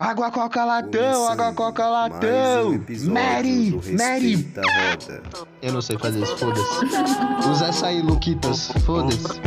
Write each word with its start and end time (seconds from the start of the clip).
Água 0.00 0.30
coca 0.30 0.64
latão, 0.64 1.26
água 1.28 1.52
coca 1.52 1.88
latão. 1.88 2.70
um 2.70 3.12
Mary, 3.12 3.72
Mary. 3.98 4.54
Eu 5.60 5.72
não 5.72 5.82
sei 5.82 5.98
fazer 5.98 6.22
isso, 6.22 6.36
foda-se. 6.36 7.48
Usa 7.50 7.66
essa 7.66 7.88
aí, 7.88 8.00
Luquitas, 8.00 8.70
foda-se. 8.86 9.40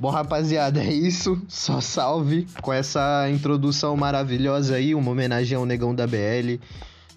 Bom, 0.00 0.08
rapaziada, 0.08 0.82
é 0.82 0.90
isso. 0.90 1.38
Só 1.48 1.82
salve 1.82 2.46
com 2.62 2.72
essa 2.72 3.28
introdução 3.28 3.94
maravilhosa 3.94 4.76
aí, 4.76 4.94
uma 4.94 5.10
homenagem 5.10 5.54
ao 5.58 5.66
Negão 5.66 5.94
da 5.94 6.06
BL. 6.06 6.58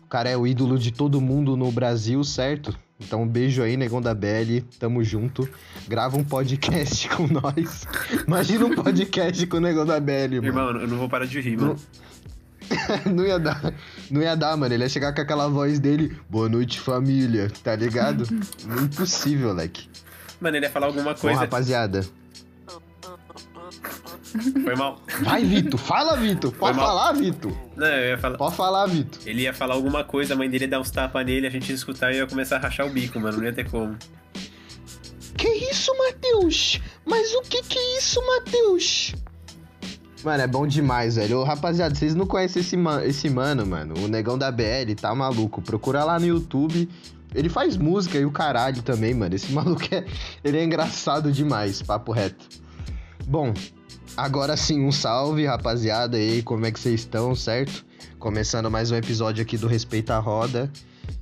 O 0.08 0.10
cara 0.10 0.30
é 0.30 0.38
o 0.38 0.48
ídolo 0.48 0.80
de 0.80 0.90
todo 0.90 1.20
mundo 1.20 1.58
no 1.58 1.70
Brasil, 1.70 2.24
certo? 2.24 2.74
Então, 2.98 3.24
um 3.24 3.28
beijo 3.28 3.62
aí, 3.62 3.76
Negão 3.76 4.02
da 4.02 4.14
BL. 4.14 4.64
Tamo 4.80 5.04
junto. 5.04 5.48
Grava 5.86 6.16
um 6.16 6.24
podcast 6.24 7.10
com 7.14 7.28
nós. 7.28 7.86
Imagina 8.26 8.68
um 8.68 8.74
podcast 8.74 9.46
com 9.48 9.58
o 9.58 9.60
Negão 9.60 9.86
da 9.86 10.00
BL, 10.00 10.36
mano. 10.36 10.46
Irmão, 10.46 10.70
eu 10.80 10.88
não 10.88 10.98
vou 10.98 11.10
parar 11.10 11.26
de 11.26 11.42
rir, 11.42 11.58
mano. 11.58 11.76
não 13.14 13.26
ia 13.26 13.38
dar, 13.38 13.74
não 14.10 14.22
ia 14.22 14.34
dar, 14.34 14.56
mano. 14.56 14.74
Ele 14.74 14.84
ia 14.84 14.90
chegar 14.90 15.14
com 15.14 15.20
aquela 15.20 15.50
voz 15.50 15.78
dele, 15.78 16.18
boa 16.30 16.48
noite, 16.48 16.80
família, 16.80 17.52
tá 17.62 17.76
ligado? 17.76 18.24
Impossível, 18.82 19.52
leque. 19.52 19.90
Mano, 20.40 20.56
ele 20.56 20.68
ia 20.68 20.72
falar 20.72 20.88
alguma 20.88 21.14
Bom, 21.14 21.20
coisa. 21.20 21.42
rapaziada. 21.42 22.06
Foi 24.64 24.76
mal. 24.76 25.02
Vai, 25.22 25.44
Vitor, 25.44 25.80
fala, 25.80 26.16
Vitor. 26.18 26.52
Pode 26.54 26.78
falar, 26.78 27.12
Vitor. 27.14 27.52
Não, 27.76 27.88
eu 27.88 28.10
ia 28.10 28.18
falar. 28.18 28.38
Pode 28.38 28.56
falar, 28.56 28.86
Vitor. 28.88 29.22
Ele 29.26 29.42
ia 29.44 29.54
falar 29.54 29.74
alguma 29.76 30.04
coisa, 30.04 30.34
a 30.34 30.38
mãe 30.38 30.50
dele 30.50 30.66
ia 30.66 30.70
dar 30.70 30.80
uns 30.80 30.92
tapas 30.92 31.26
nele, 31.26 31.48
a 31.48 31.50
gente 31.50 31.70
ia 31.70 31.76
escutar 31.76 32.12
e 32.14 32.18
ia 32.18 32.28
começar 32.28 32.58
a 32.58 32.60
rachar 32.60 32.86
o 32.86 32.90
bico, 32.90 33.20
mano. 33.20 33.38
Não 33.38 33.44
ia 33.46 33.54
ter 33.54 33.70
como. 33.70 33.96
Que 35.38 35.48
isso, 35.70 35.92
Matheus? 35.98 36.80
Mas 37.06 37.34
o 37.36 37.42
que 37.42 37.62
que 37.64 37.78
é 37.78 37.98
isso, 38.00 38.20
Matheus? 38.26 39.14
Mano, 40.24 40.42
é 40.44 40.48
bom 40.48 40.66
demais, 40.66 41.16
velho. 41.16 41.40
Ô, 41.40 41.44
rapaziada, 41.44 41.94
vocês 41.94 42.16
não 42.16 42.26
conhecem 42.26 42.62
esse, 42.62 42.76
ma- 42.76 43.06
esse 43.06 43.30
mano, 43.30 43.66
mano? 43.66 43.94
O 44.04 44.08
Negão 44.08 44.38
da 44.38 44.52
BL, 44.52 44.96
tá 45.00 45.14
maluco. 45.14 45.62
Procura 45.62 46.04
lá 46.04 46.20
no 46.20 46.26
YouTube. 46.26 46.90
Ele 47.36 47.50
faz 47.50 47.78
música 47.78 48.18
e 48.18 48.26
o 48.26 48.32
caralho 48.32 48.82
também, 48.82 49.14
mano. 49.14 49.36
Esse 49.36 49.52
maluco 49.54 49.84
é. 49.92 50.04
Ele 50.44 50.58
é 50.58 50.64
engraçado 50.64 51.32
demais, 51.32 51.82
papo 51.84 52.12
reto. 52.12 52.46
Bom, 53.28 53.54
agora 54.16 54.58
sim, 54.58 54.84
um 54.84 54.92
salve, 54.92 55.46
rapaziada 55.46 56.18
aí. 56.18 56.42
Como 56.42 56.66
é 56.66 56.72
que 56.72 56.80
vocês 56.80 57.02
estão, 57.02 57.36
certo? 57.36 57.86
Começando 58.20 58.70
mais 58.70 58.92
um 58.92 58.96
episódio 58.96 59.42
aqui 59.42 59.58
do 59.58 59.68
Respeita 59.68 60.16
a 60.16 60.20
Roda. 60.20 60.72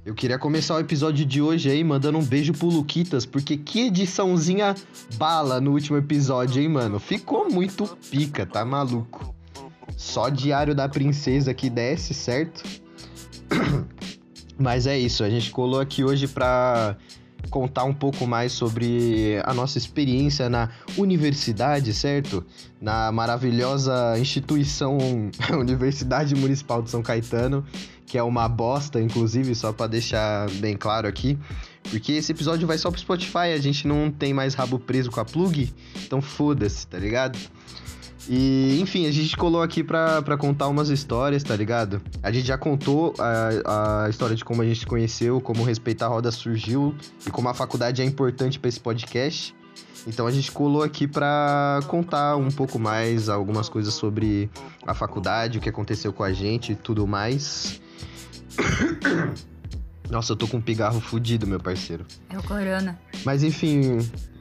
Eu 0.05 0.13
queria 0.13 0.37
começar 0.37 0.75
o 0.75 0.79
episódio 0.79 1.25
de 1.25 1.41
hoje 1.41 1.69
aí 1.69 1.83
mandando 1.83 2.17
um 2.17 2.23
beijo 2.23 2.53
pro 2.53 2.67
Luquitas, 2.67 3.25
porque 3.25 3.57
que 3.57 3.87
ediçãozinha 3.87 4.75
bala 5.15 5.59
no 5.59 5.71
último 5.71 5.97
episódio, 5.97 6.61
hein, 6.61 6.69
mano? 6.69 6.99
Ficou 6.99 7.49
muito 7.49 7.85
pica, 8.09 8.45
tá 8.45 8.63
maluco? 8.63 9.33
Só 9.97 10.29
Diário 10.29 10.75
da 10.75 10.87
Princesa 10.87 11.53
que 11.53 11.69
desce, 11.69 12.13
certo? 12.13 12.63
Mas 14.57 14.87
é 14.87 14.97
isso, 14.97 15.23
a 15.23 15.29
gente 15.29 15.51
colou 15.51 15.79
aqui 15.79 16.03
hoje 16.03 16.27
pra 16.27 16.95
contar 17.55 17.85
um 17.85 17.93
pouco 17.93 18.27
mais 18.27 18.51
sobre 18.51 19.39
a 19.45 19.53
nossa 19.53 19.77
experiência 19.77 20.49
na 20.49 20.69
universidade, 20.97 21.93
certo? 21.93 22.45
Na 22.81 23.13
maravilhosa 23.13 24.19
instituição 24.19 24.97
Universidade 25.57 26.35
Municipal 26.35 26.81
de 26.81 26.91
São 26.91 27.01
Caetano, 27.01 27.65
que 28.05 28.17
é 28.17 28.23
uma 28.23 28.49
bosta, 28.49 28.99
inclusive, 28.99 29.55
só 29.55 29.71
pra 29.71 29.87
deixar 29.87 30.49
bem 30.55 30.75
claro 30.75 31.07
aqui. 31.07 31.39
Porque 31.89 32.11
esse 32.11 32.33
episódio 32.33 32.67
vai 32.67 32.77
só 32.77 32.91
pro 32.91 32.99
Spotify, 32.99 33.53
a 33.55 33.61
gente 33.61 33.87
não 33.87 34.11
tem 34.11 34.33
mais 34.33 34.53
rabo 34.53 34.77
preso 34.77 35.09
com 35.09 35.21
a 35.21 35.25
plug, 35.25 35.73
então 36.03 36.21
foda-se, 36.21 36.85
tá 36.85 36.99
ligado? 36.99 37.39
E, 38.27 38.79
enfim, 38.81 39.05
a 39.05 39.11
gente 39.11 39.37
colou 39.37 39.61
aqui 39.61 39.83
pra, 39.83 40.21
pra 40.21 40.35
contar 40.35 40.67
umas 40.67 40.89
histórias, 40.89 41.43
tá 41.43 41.55
ligado? 41.55 42.01
A 42.23 42.31
gente 42.31 42.47
já 42.47 42.57
contou 42.57 43.13
a, 43.19 44.05
a 44.05 44.09
história 44.09 44.35
de 44.35 44.43
como 44.43 44.61
a 44.61 44.65
gente 44.65 44.79
se 44.79 44.85
conheceu, 44.85 45.39
como 45.39 45.61
o 45.61 45.65
Respeitar 45.65 46.07
a 46.07 46.09
Roda 46.09 46.31
surgiu 46.31 46.95
e 47.25 47.29
como 47.29 47.49
a 47.49 47.53
faculdade 47.53 48.01
é 48.01 48.05
importante 48.05 48.59
pra 48.59 48.69
esse 48.69 48.79
podcast. 48.79 49.55
Então 50.07 50.27
a 50.27 50.31
gente 50.31 50.51
colou 50.51 50.83
aqui 50.83 51.07
pra 51.07 51.79
contar 51.87 52.35
um 52.35 52.49
pouco 52.49 52.77
mais 52.79 53.29
algumas 53.29 53.69
coisas 53.69 53.93
sobre 53.93 54.49
a 54.85 54.93
faculdade, 54.93 55.57
o 55.57 55.61
que 55.61 55.69
aconteceu 55.69 56.13
com 56.13 56.23
a 56.23 56.31
gente 56.31 56.73
e 56.73 56.75
tudo 56.75 57.07
mais. 57.07 57.81
Nossa, 60.09 60.33
eu 60.33 60.35
tô 60.35 60.47
com 60.47 60.57
um 60.57 60.61
pigarro 60.61 61.01
fudido, 61.01 61.47
meu 61.47 61.59
parceiro. 61.59 62.05
É 62.29 62.37
o 62.37 62.43
Corona. 62.43 62.99
Mas 63.23 63.41
enfim, 63.43 63.97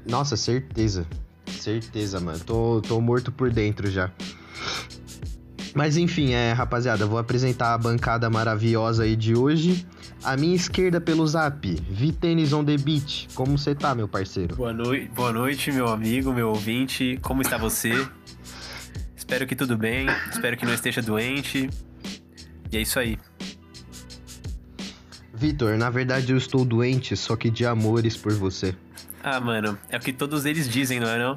nossa, 0.06 0.36
certeza. 0.36 1.06
Certeza, 1.46 2.20
mano. 2.20 2.40
Tô, 2.40 2.80
tô 2.80 3.00
morto 3.00 3.32
por 3.32 3.50
dentro 3.50 3.90
já. 3.90 4.10
Mas 5.74 5.96
enfim, 5.96 6.32
é, 6.32 6.52
rapaziada, 6.52 7.04
vou 7.04 7.18
apresentar 7.18 7.74
a 7.74 7.78
bancada 7.78 8.30
maravilhosa 8.30 9.02
aí 9.02 9.16
de 9.16 9.34
hoje. 9.36 9.84
A 10.22 10.36
minha 10.36 10.54
esquerda 10.54 11.00
pelo 11.00 11.26
zap, 11.26 11.68
Vitenis 11.90 12.52
on 12.52 12.64
the 12.64 12.76
beat. 12.76 13.28
Como 13.34 13.58
você 13.58 13.74
tá, 13.74 13.94
meu 13.94 14.06
parceiro? 14.06 14.54
Boa, 14.54 14.72
noi 14.72 15.10
Boa 15.14 15.32
noite, 15.32 15.72
meu 15.72 15.88
amigo, 15.88 16.32
meu 16.32 16.48
ouvinte. 16.48 17.18
Como 17.22 17.42
está 17.42 17.58
você? 17.58 17.92
Espero 19.16 19.46
que 19.46 19.56
tudo 19.56 19.76
bem. 19.76 20.06
Espero 20.30 20.56
que 20.56 20.64
não 20.64 20.72
esteja 20.72 21.02
doente. 21.02 21.68
E 22.70 22.76
é 22.76 22.80
isso 22.80 22.98
aí. 22.98 23.18
Vitor, 25.34 25.76
na 25.76 25.90
verdade 25.90 26.30
eu 26.30 26.38
estou 26.38 26.64
doente, 26.64 27.16
só 27.16 27.34
que 27.34 27.50
de 27.50 27.66
amores 27.66 28.16
por 28.16 28.32
você. 28.32 28.76
Ah, 29.26 29.40
mano, 29.40 29.78
é 29.88 29.96
o 29.96 30.00
que 30.00 30.12
todos 30.12 30.44
eles 30.44 30.68
dizem, 30.68 31.00
não 31.00 31.08
é 31.08 31.18
não? 31.18 31.36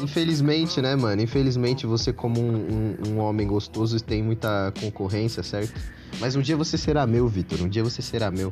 Infelizmente, 0.00 0.80
né, 0.80 0.96
mano? 0.96 1.20
Infelizmente 1.22 1.86
você, 1.86 2.12
como 2.12 2.40
um, 2.40 2.54
um- 2.56 3.08
um 3.10 3.18
homem 3.18 3.46
gostoso, 3.46 3.98
tem 4.02 4.22
muita 4.22 4.72
concorrência, 4.80 5.42
certo? 5.42 5.72
Mas 6.18 6.34
um 6.34 6.40
dia 6.40 6.56
você 6.56 6.78
será 6.78 7.06
meu, 7.06 7.28
Vitor. 7.28 7.60
Um 7.62 7.68
dia 7.68 7.84
você 7.84 8.00
será 8.00 8.30
meu. 8.30 8.50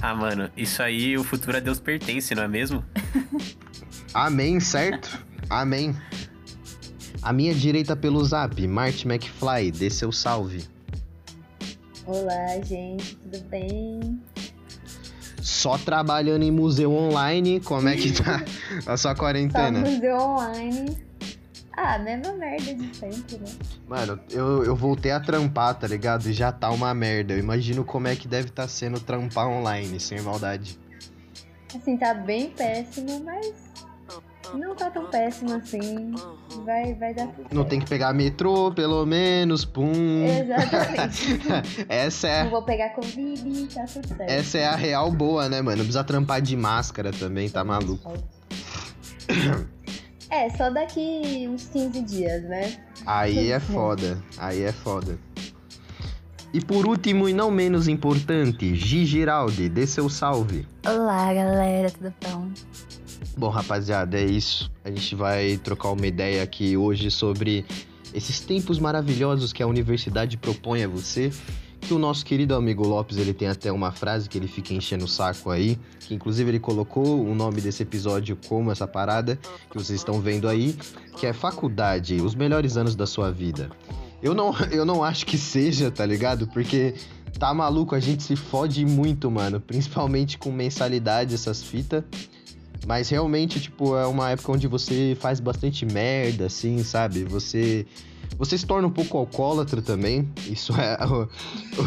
Ah, 0.00 0.14
mano, 0.14 0.50
isso 0.56 0.82
aí 0.82 1.16
o 1.18 1.24
futuro 1.24 1.56
a 1.56 1.60
Deus 1.60 1.78
pertence, 1.78 2.34
não 2.34 2.42
é 2.44 2.48
mesmo? 2.48 2.82
Amém, 4.12 4.58
certo? 4.60 5.22
Amém. 5.50 5.94
A 7.22 7.32
minha 7.32 7.54
direita 7.54 7.94
pelo 7.96 8.24
zap, 8.24 8.66
Marty 8.66 9.06
McFly, 9.06 9.70
dê 9.70 9.90
seu 9.90 10.10
salve. 10.12 10.64
Olá, 12.06 12.60
gente, 12.64 13.16
tudo 13.16 13.40
bem? 13.48 14.20
Só 15.46 15.78
trabalhando 15.78 16.42
em 16.42 16.50
museu 16.50 16.92
online, 16.92 17.60
como 17.60 17.88
é 17.88 17.94
que 17.94 18.10
tá 18.20 18.42
a 18.84 18.96
sua 18.96 19.12
Só 19.12 19.14
quarentena? 19.14 19.78
museu 19.78 20.16
online. 20.16 20.98
Ah, 21.76 22.00
mesma 22.00 22.32
merda 22.32 22.74
de 22.74 22.96
sempre, 22.96 23.36
né? 23.38 23.46
Mano, 23.86 24.18
eu, 24.28 24.64
eu 24.64 24.74
voltei 24.74 25.12
a 25.12 25.20
trampar, 25.20 25.76
tá 25.78 25.86
ligado? 25.86 26.26
E 26.26 26.32
já 26.32 26.50
tá 26.50 26.68
uma 26.70 26.92
merda. 26.92 27.32
Eu 27.34 27.38
imagino 27.38 27.84
como 27.84 28.08
é 28.08 28.16
que 28.16 28.26
deve 28.26 28.48
estar 28.48 28.66
sendo 28.66 28.98
trampar 28.98 29.46
online, 29.46 30.00
sem 30.00 30.20
maldade. 30.20 30.76
Assim, 31.72 31.96
tá 31.96 32.12
bem 32.12 32.50
péssimo, 32.50 33.22
mas 33.24 33.54
não 34.54 34.74
tá 34.74 34.90
tão 34.90 35.06
péssimo 35.06 35.54
assim. 35.54 36.14
Vai, 36.64 36.94
vai 36.94 37.14
dar 37.14 37.26
tudo 37.28 37.48
Não 37.52 37.64
tem 37.64 37.80
que 37.80 37.88
pegar 37.88 38.12
metrô, 38.12 38.72
pelo 38.72 39.04
menos, 39.06 39.64
pum. 39.64 40.24
Exatamente. 40.24 41.40
essa 41.88 42.28
é 42.28 42.44
Não 42.44 42.50
vou 42.50 42.62
pegar 42.62 42.90
Covid, 42.90 43.74
tá 43.74 43.84
tudo 43.84 44.08
certo. 44.08 44.30
Essa 44.30 44.58
é 44.58 44.66
a 44.66 44.76
real 44.76 45.10
boa, 45.10 45.48
né, 45.48 45.60
mano? 45.62 45.78
Não 45.78 45.84
precisa 45.84 46.04
trampar 46.04 46.40
de 46.40 46.56
máscara 46.56 47.12
também, 47.12 47.48
tá 47.48 47.64
maluco. 47.64 48.12
É, 50.30 50.50
só 50.50 50.70
daqui 50.70 51.48
uns 51.48 51.66
15 51.68 52.00
dias, 52.02 52.42
né? 52.44 52.76
Aí 53.06 53.50
é 53.50 53.60
foda, 53.60 54.18
aí 54.38 54.62
é 54.62 54.72
foda. 54.72 55.18
E 56.52 56.60
por 56.60 56.86
último 56.86 57.28
e 57.28 57.34
não 57.34 57.50
menos 57.50 57.86
importante, 57.86 58.74
Gi 58.74 59.04
Giraldi, 59.04 59.68
dê 59.68 59.86
seu 59.86 60.08
salve. 60.08 60.66
Olá, 60.86 61.32
galera, 61.34 61.90
tudo 61.90 62.14
bom? 62.22 62.50
Bom, 63.38 63.50
rapaziada, 63.50 64.18
é 64.18 64.24
isso. 64.24 64.70
A 64.82 64.88
gente 64.88 65.14
vai 65.14 65.58
trocar 65.58 65.90
uma 65.90 66.06
ideia 66.06 66.42
aqui 66.42 66.74
hoje 66.74 67.10
sobre 67.10 67.66
esses 68.14 68.40
tempos 68.40 68.78
maravilhosos 68.78 69.52
que 69.52 69.62
a 69.62 69.66
universidade 69.66 70.38
propõe 70.38 70.82
a 70.82 70.88
você. 70.88 71.30
Que 71.78 71.92
o 71.92 71.98
nosso 71.98 72.24
querido 72.24 72.54
amigo 72.54 72.82
Lopes, 72.88 73.18
ele 73.18 73.34
tem 73.34 73.48
até 73.48 73.70
uma 73.70 73.92
frase 73.92 74.26
que 74.26 74.38
ele 74.38 74.48
fica 74.48 74.72
enchendo 74.72 75.04
o 75.04 75.08
saco 75.08 75.50
aí, 75.50 75.78
que 76.00 76.14
inclusive 76.14 76.50
ele 76.50 76.58
colocou 76.58 77.22
o 77.22 77.34
nome 77.34 77.60
desse 77.60 77.82
episódio 77.82 78.38
como 78.48 78.72
essa 78.72 78.88
parada 78.88 79.38
que 79.70 79.76
vocês 79.76 80.00
estão 80.00 80.18
vendo 80.18 80.48
aí, 80.48 80.74
que 81.18 81.26
é 81.26 81.34
faculdade, 81.34 82.14
os 82.22 82.34
melhores 82.34 82.78
anos 82.78 82.96
da 82.96 83.06
sua 83.06 83.30
vida. 83.30 83.70
Eu 84.22 84.32
não, 84.32 84.54
eu 84.72 84.86
não 84.86 85.04
acho 85.04 85.26
que 85.26 85.36
seja, 85.36 85.90
tá 85.90 86.06
ligado? 86.06 86.46
Porque 86.48 86.94
tá 87.38 87.52
maluco, 87.52 87.94
a 87.94 88.00
gente 88.00 88.22
se 88.22 88.34
fode 88.34 88.84
muito, 88.86 89.30
mano, 89.30 89.60
principalmente 89.60 90.38
com 90.38 90.50
mensalidade 90.50 91.34
essas 91.34 91.62
fitas. 91.62 92.02
Mas 92.86 93.08
realmente, 93.08 93.60
tipo, 93.60 93.96
é 93.96 94.06
uma 94.06 94.30
época 94.30 94.52
onde 94.52 94.68
você 94.68 95.16
faz 95.20 95.40
bastante 95.40 95.84
merda, 95.84 96.46
assim, 96.46 96.82
sabe? 96.84 97.24
Você 97.24 97.84
Você 98.38 98.58
se 98.58 98.66
torna 98.66 98.86
um 98.86 98.90
pouco 98.90 99.16
alcoólatra 99.16 99.80
também. 99.80 100.28
Isso 100.46 100.72
é 100.78 100.96
o- 101.06 101.28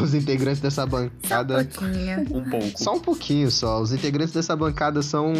os 0.01 0.13
integrantes 0.13 0.59
dessa 0.61 0.81
Só 0.81 0.87
um 0.87 0.89
bancada. 0.89 1.65
pouquinho. 1.65 2.21
Um 2.21 2.25
pouco. 2.49 2.77
Só 2.77 2.95
um 2.95 2.99
pouquinho 2.99 3.51
só. 3.51 3.81
Os 3.81 3.93
integrantes 3.93 4.33
dessa 4.33 4.55
bancada 4.55 5.01
são, 5.01 5.33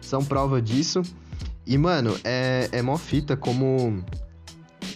são 0.00 0.24
prova 0.24 0.60
disso. 0.62 1.02
E, 1.66 1.76
mano, 1.76 2.16
é, 2.24 2.68
é 2.72 2.80
mó 2.82 2.96
fita 2.96 3.36
como 3.36 4.02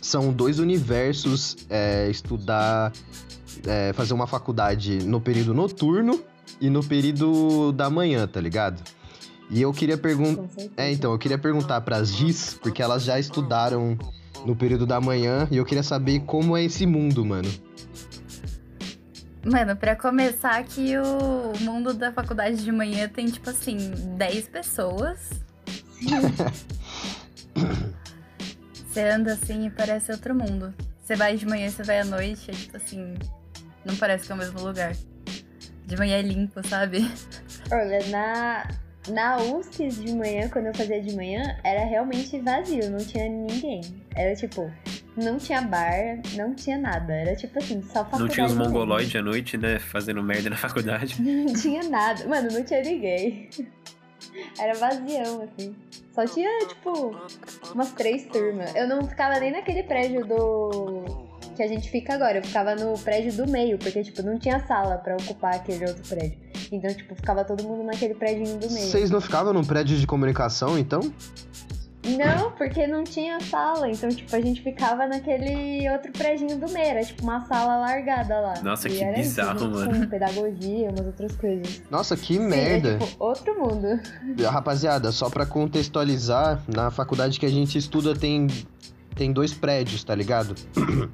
são 0.00 0.32
dois 0.32 0.58
universos 0.58 1.56
é, 1.69 2.08
estudar, 2.10 2.93
é, 3.66 3.93
fazer 3.93 4.14
uma 4.14 4.26
faculdade 4.26 4.99
no 5.04 5.20
período 5.20 5.52
noturno 5.52 6.20
e 6.60 6.70
no 6.70 6.82
período 6.82 7.72
da 7.72 7.90
manhã, 7.90 8.26
tá 8.26 8.40
ligado? 8.40 8.81
E 9.50 9.60
eu 9.60 9.72
queria 9.72 9.98
perguntar. 9.98 10.48
É, 10.76 10.90
então, 10.90 11.12
eu 11.12 11.18
queria 11.18 11.38
perguntar 11.38 11.80
pras 11.82 12.08
Gis, 12.08 12.54
porque 12.54 12.82
elas 12.82 13.02
já 13.02 13.18
estudaram 13.18 13.98
no 14.46 14.56
período 14.56 14.86
da 14.86 15.00
manhã, 15.00 15.46
e 15.50 15.56
eu 15.56 15.64
queria 15.64 15.82
saber 15.82 16.20
como 16.20 16.56
é 16.56 16.64
esse 16.64 16.86
mundo, 16.86 17.24
mano. 17.24 17.50
Mano, 19.44 19.74
pra 19.76 19.96
começar 19.96 20.56
aqui, 20.58 20.94
o 20.96 21.52
mundo 21.60 21.92
da 21.92 22.12
faculdade 22.12 22.62
de 22.62 22.70
manhã 22.70 23.08
tem, 23.08 23.26
tipo 23.26 23.50
assim, 23.50 23.76
10 24.16 24.48
pessoas. 24.48 25.30
Você 28.92 29.00
anda 29.00 29.32
assim 29.32 29.66
e 29.66 29.70
parece 29.70 30.12
outro 30.12 30.34
mundo. 30.34 30.74
Você 31.02 31.16
vai 31.16 31.36
de 31.36 31.46
manhã, 31.46 31.70
você 31.70 31.82
vai 31.82 32.00
à 32.00 32.04
noite, 32.04 32.50
é 32.50 32.54
tipo 32.54 32.76
assim. 32.76 33.14
Não 33.84 33.96
parece 33.96 34.26
que 34.26 34.32
é 34.32 34.34
o 34.34 34.38
mesmo 34.38 34.60
lugar. 34.60 34.94
De 35.86 35.96
manhã 35.96 36.18
é 36.18 36.22
limpo, 36.22 36.60
sabe? 36.68 37.10
Olha, 37.70 38.06
na, 38.08 38.68
na 39.08 39.37
USP 39.38 39.88
de 39.88 40.12
manhã, 40.12 40.49
quando 40.49 40.66
eu 40.66 40.75
fazia 40.75 41.00
de 41.00 41.14
manhã, 41.14 41.58
era 41.64 41.84
realmente 41.84 42.38
vazio, 42.40 42.90
não 42.90 42.99
tinha 42.99 43.28
ninguém. 43.28 43.81
Era 44.14 44.34
tipo, 44.37 44.70
não 45.16 45.38
tinha 45.38 45.60
bar, 45.62 46.20
não 46.34 46.54
tinha 46.54 46.78
nada. 46.78 47.12
Era 47.12 47.34
tipo 47.34 47.58
assim, 47.58 47.82
só 47.82 48.04
faculdade. 48.04 48.22
Não 48.22 48.28
tinha 48.28 48.46
os 48.46 48.54
mongoloides 48.54 49.14
à 49.16 49.22
noite, 49.22 49.56
né? 49.56 49.78
Fazendo 49.78 50.22
merda 50.22 50.50
na 50.50 50.56
faculdade. 50.56 51.20
Não 51.22 51.52
tinha 51.52 51.82
nada. 51.88 52.26
Mano, 52.26 52.50
não 52.52 52.62
tinha 52.64 52.82
ninguém. 52.82 53.49
Era 54.58 54.75
vazião, 54.75 55.43
assim. 55.43 55.75
Só 56.12 56.26
tinha, 56.26 56.66
tipo, 56.66 57.16
umas 57.75 57.93
três 57.93 58.25
turmas. 58.26 58.75
Eu 58.75 58.87
não 58.87 59.06
ficava 59.06 59.38
nem 59.40 59.50
naquele 59.50 59.82
prédio 59.82 60.25
do. 60.26 61.31
Que 61.52 61.62
a 61.62 61.69
gente 61.69 61.90
fica 61.90 62.14
agora. 62.14 62.38
Eu 62.38 62.44
ficava 62.44 62.75
no 62.75 62.99
prédio 62.99 63.32
do 63.32 63.50
meio, 63.50 63.78
porque, 63.78 64.02
tipo, 64.02 64.22
não 64.22 64.38
tinha 64.38 64.58
sala 64.66 64.96
pra 64.96 65.16
ocupar 65.16 65.54
aquele 65.54 65.84
outro 65.87 66.02
prédio. 66.08 66.38
Então, 66.70 66.93
tipo, 66.94 67.14
ficava 67.14 67.44
todo 67.44 67.62
mundo 67.64 67.84
naquele 67.84 68.14
prédio 68.14 68.56
do 68.56 68.70
meio. 68.70 68.87
Vocês 68.87 69.10
não 69.10 69.20
ficavam 69.20 69.52
num 69.52 69.64
prédio 69.64 69.96
de 69.99 70.06
comunicação, 70.06 70.78
então? 70.78 71.00
Não, 72.04 72.50
porque 72.52 72.84
não 72.87 73.04
tinha 73.04 73.38
sala. 73.40 73.88
Então, 73.88 74.08
tipo, 74.08 74.34
a 74.34 74.40
gente 74.40 74.60
ficava 74.60 75.06
naquele 75.06 75.88
outro 75.90 76.10
prédio 76.10 76.49
do 76.58 76.69
meio. 76.72 76.87
Era 76.87 77.04
tipo 77.04 77.22
uma 77.22 77.44
sala 77.46 77.76
largada 77.76 78.40
lá. 78.40 78.54
Nossa, 78.60 78.88
E 78.88 78.96
que 78.99 79.04
era 79.04 79.20
isso, 79.20 79.31
bizarro, 79.31 79.58
junto 79.60 79.75
mano. 79.78 80.00
Com 80.00 80.06
pedagogia, 80.08 80.90
umas 80.90 81.06
outras 81.06 81.37
coisas. 81.37 81.82
Nossa, 81.90 82.16
que 82.16 82.34
Sim, 82.34 82.40
merda. 82.40 82.94
É, 82.94 82.99
tipo, 82.99 83.25
outro 83.25 83.54
mundo. 83.56 84.00
Rapaziada, 84.50 85.12
só 85.12 85.31
pra 85.31 85.46
contextualizar, 85.46 86.60
na 86.66 86.90
faculdade 86.90 87.38
que 87.38 87.46
a 87.46 87.50
gente 87.50 87.78
estuda 87.78 88.14
tem, 88.16 88.49
tem 89.22 89.32
dois 89.32 89.54
prédios, 89.54 90.02
tá 90.02 90.14
ligado? 90.14 90.54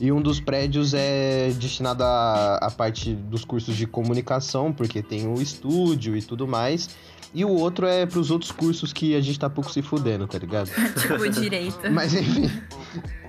E 0.00 0.12
um 0.12 0.22
dos 0.22 0.38
prédios 0.38 0.94
é 0.94 1.50
destinado 1.58 2.04
à, 2.04 2.54
à 2.62 2.70
parte 2.70 3.12
dos 3.16 3.44
cursos 3.44 3.76
de 3.76 3.84
comunicação, 3.84 4.72
porque 4.72 5.02
tem 5.02 5.26
o 5.26 5.42
estúdio 5.42 6.16
e 6.16 6.22
tudo 6.22 6.46
mais. 6.46 6.88
E 7.34 7.44
o 7.44 7.48
outro 7.50 7.84
é 7.84 8.06
pros 8.06 8.30
outros 8.30 8.52
cursos 8.52 8.92
que 8.92 9.16
a 9.16 9.20
gente 9.20 9.40
tá 9.40 9.50
pouco 9.50 9.72
se 9.72 9.82
fudendo, 9.82 10.28
tá 10.28 10.38
ligado? 10.38 10.70
tipo, 11.02 11.28
direito. 11.28 11.90
Mas 11.90 12.14
enfim. 12.14 12.48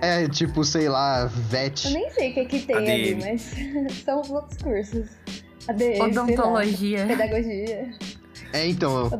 É 0.00 0.28
tipo, 0.28 0.64
sei 0.64 0.88
lá, 0.88 1.22
Eu 1.22 1.28
VET. 1.28 1.90
nem 1.90 2.08
sei 2.12 2.30
o 2.30 2.34
que, 2.34 2.44
que 2.44 2.60
tem 2.60 2.76
ADM. 2.76 2.88
ali, 2.88 3.14
mas 3.16 3.42
são 4.06 4.20
os 4.20 4.30
outros 4.30 4.62
cursos. 4.62 5.06
ADM, 5.66 5.78
sei 5.80 5.98
lá, 5.98 6.04
Odontologia. 6.06 7.04
pedagogia. 7.08 7.90
É, 8.52 8.66
então. 8.66 9.10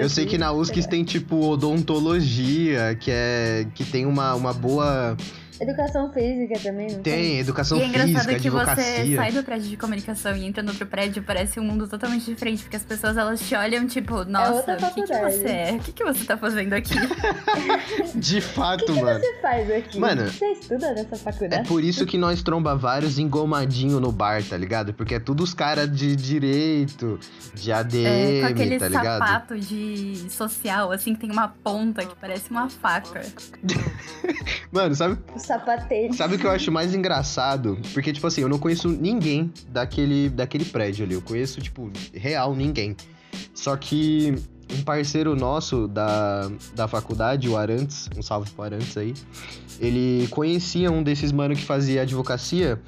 Eu 0.00 0.08
sei 0.08 0.26
que 0.26 0.36
na 0.36 0.52
USC 0.52 0.88
tem 0.88 1.04
tipo 1.04 1.36
odontologia, 1.36 2.96
que 2.98 3.10
é. 3.10 3.66
que 3.74 3.84
tem 3.84 4.06
uma, 4.06 4.34
uma 4.34 4.52
boa. 4.52 5.16
Educação 5.62 6.12
física 6.12 6.58
também, 6.60 6.90
não 6.90 7.02
Tem 7.02 7.38
educação 7.38 7.78
E 7.78 7.82
é 7.82 7.86
engraçado 7.86 8.12
física, 8.24 8.38
que 8.40 8.50
você 8.50 9.16
sai 9.16 9.32
do 9.32 9.42
prédio 9.44 9.68
de 9.70 9.76
comunicação 9.76 10.36
e 10.36 10.44
entra 10.44 10.62
no 10.62 10.70
outro 10.70 10.86
prédio, 10.86 11.22
parece 11.22 11.60
um 11.60 11.64
mundo 11.64 11.86
totalmente 11.86 12.24
diferente, 12.24 12.62
porque 12.64 12.76
as 12.76 12.82
pessoas 12.84 13.16
elas 13.16 13.40
te 13.40 13.54
olham 13.54 13.86
tipo, 13.86 14.24
nossa, 14.24 14.52
outra 14.72 14.74
o 14.88 14.94
que, 14.94 15.02
que 15.02 15.18
você 15.18 15.46
é? 15.48 15.72
O 15.72 15.78
que, 15.78 15.92
que 15.92 16.04
você 16.04 16.24
tá 16.24 16.36
fazendo 16.36 16.72
aqui? 16.72 16.94
De 18.14 18.40
fato, 18.40 18.92
mano. 18.94 19.20
você 19.20 19.38
faz 19.40 19.70
aqui? 19.70 19.98
Mano, 19.98 20.26
Você 20.30 20.46
estuda 20.52 20.92
nessa 20.94 21.14
É 21.14 21.18
faculdade? 21.18 21.68
por 21.68 21.82
isso 21.84 22.04
que 22.06 22.18
nós 22.18 22.42
tromba 22.42 22.74
vários 22.74 23.18
engomadinho 23.18 24.00
no 24.00 24.10
bar, 24.10 24.42
tá 24.42 24.56
ligado? 24.56 24.92
Porque 24.94 25.14
é 25.14 25.20
tudo 25.20 25.42
os 25.42 25.54
caras 25.54 25.90
de 25.94 26.16
direito, 26.16 27.18
de 27.54 27.70
É, 27.70 27.74
ADM, 27.74 28.40
com 28.40 28.46
aquele 28.46 28.78
tá 28.78 28.88
ligado? 28.88 29.18
sapato 29.20 29.58
de 29.58 30.26
social, 30.28 30.90
assim, 30.92 31.14
que 31.14 31.20
tem 31.20 31.30
uma 31.30 31.48
ponta 31.48 32.04
que 32.04 32.14
parece 32.16 32.50
uma 32.50 32.68
faca. 32.68 33.22
Mano, 34.72 34.94
sabe, 34.94 35.18
Sapatete. 35.58 36.16
sabe 36.16 36.36
o 36.36 36.38
que 36.38 36.46
eu 36.46 36.50
acho 36.50 36.70
mais 36.72 36.94
engraçado? 36.94 37.78
Porque, 37.92 38.12
tipo 38.12 38.26
assim, 38.26 38.40
eu 38.40 38.48
não 38.48 38.58
conheço 38.58 38.88
ninguém 38.88 39.52
daquele, 39.68 40.28
daquele 40.30 40.64
prédio 40.64 41.04
ali. 41.04 41.14
Eu 41.14 41.22
conheço, 41.22 41.60
tipo, 41.60 41.90
real 42.14 42.54
ninguém. 42.54 42.96
Só 43.54 43.76
que 43.76 44.34
um 44.74 44.82
parceiro 44.82 45.36
nosso 45.36 45.86
da, 45.88 46.50
da 46.74 46.88
faculdade, 46.88 47.48
o 47.48 47.56
Arantes, 47.56 48.08
um 48.16 48.22
salve 48.22 48.50
pro 48.50 48.64
Arantes 48.64 48.96
aí, 48.96 49.12
ele 49.78 50.26
conhecia 50.30 50.90
um 50.90 51.02
desses 51.02 51.30
mano 51.32 51.54
que 51.54 51.62
fazia 51.62 52.02
advocacia, 52.02 52.80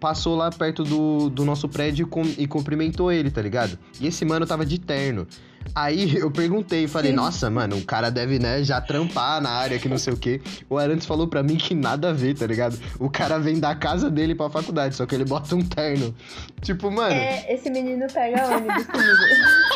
passou 0.00 0.36
lá 0.36 0.50
perto 0.50 0.84
do, 0.84 1.28
do 1.28 1.44
nosso 1.44 1.68
prédio 1.68 2.06
com- 2.06 2.22
e 2.38 2.46
cumprimentou 2.46 3.12
ele, 3.12 3.30
tá 3.30 3.42
ligado? 3.42 3.78
E 4.00 4.06
esse 4.06 4.24
mano 4.24 4.46
tava 4.46 4.64
de 4.64 4.78
terno. 4.78 5.26
Aí 5.74 6.16
eu 6.18 6.30
perguntei, 6.30 6.88
falei, 6.88 7.10
Sim. 7.10 7.16
nossa, 7.16 7.50
mano, 7.50 7.76
o 7.76 7.84
cara 7.84 8.10
deve, 8.10 8.38
né, 8.38 8.62
já 8.64 8.80
trampar 8.80 9.40
na 9.40 9.50
área 9.50 9.78
que 9.78 9.88
não 9.88 9.98
sei 9.98 10.12
o 10.12 10.16
quê. 10.16 10.40
O 10.68 10.76
Arantes 10.78 11.06
falou 11.06 11.28
pra 11.28 11.42
mim 11.42 11.56
que 11.56 11.74
nada 11.74 12.10
a 12.10 12.12
ver, 12.12 12.34
tá 12.34 12.46
ligado? 12.46 12.78
O 12.98 13.08
cara 13.10 13.38
vem 13.38 13.60
da 13.60 13.74
casa 13.74 14.10
dele 14.10 14.34
pra 14.34 14.50
faculdade, 14.50 14.94
só 14.94 15.06
que 15.06 15.14
ele 15.14 15.24
bota 15.24 15.54
um 15.54 15.62
terno. 15.62 16.14
Tipo, 16.62 16.90
mano, 16.90 17.14
É, 17.14 17.52
esse 17.52 17.70
menino 17.70 18.06
pega 18.12 18.46
ônibus 18.46 18.86
comigo. 18.86 19.12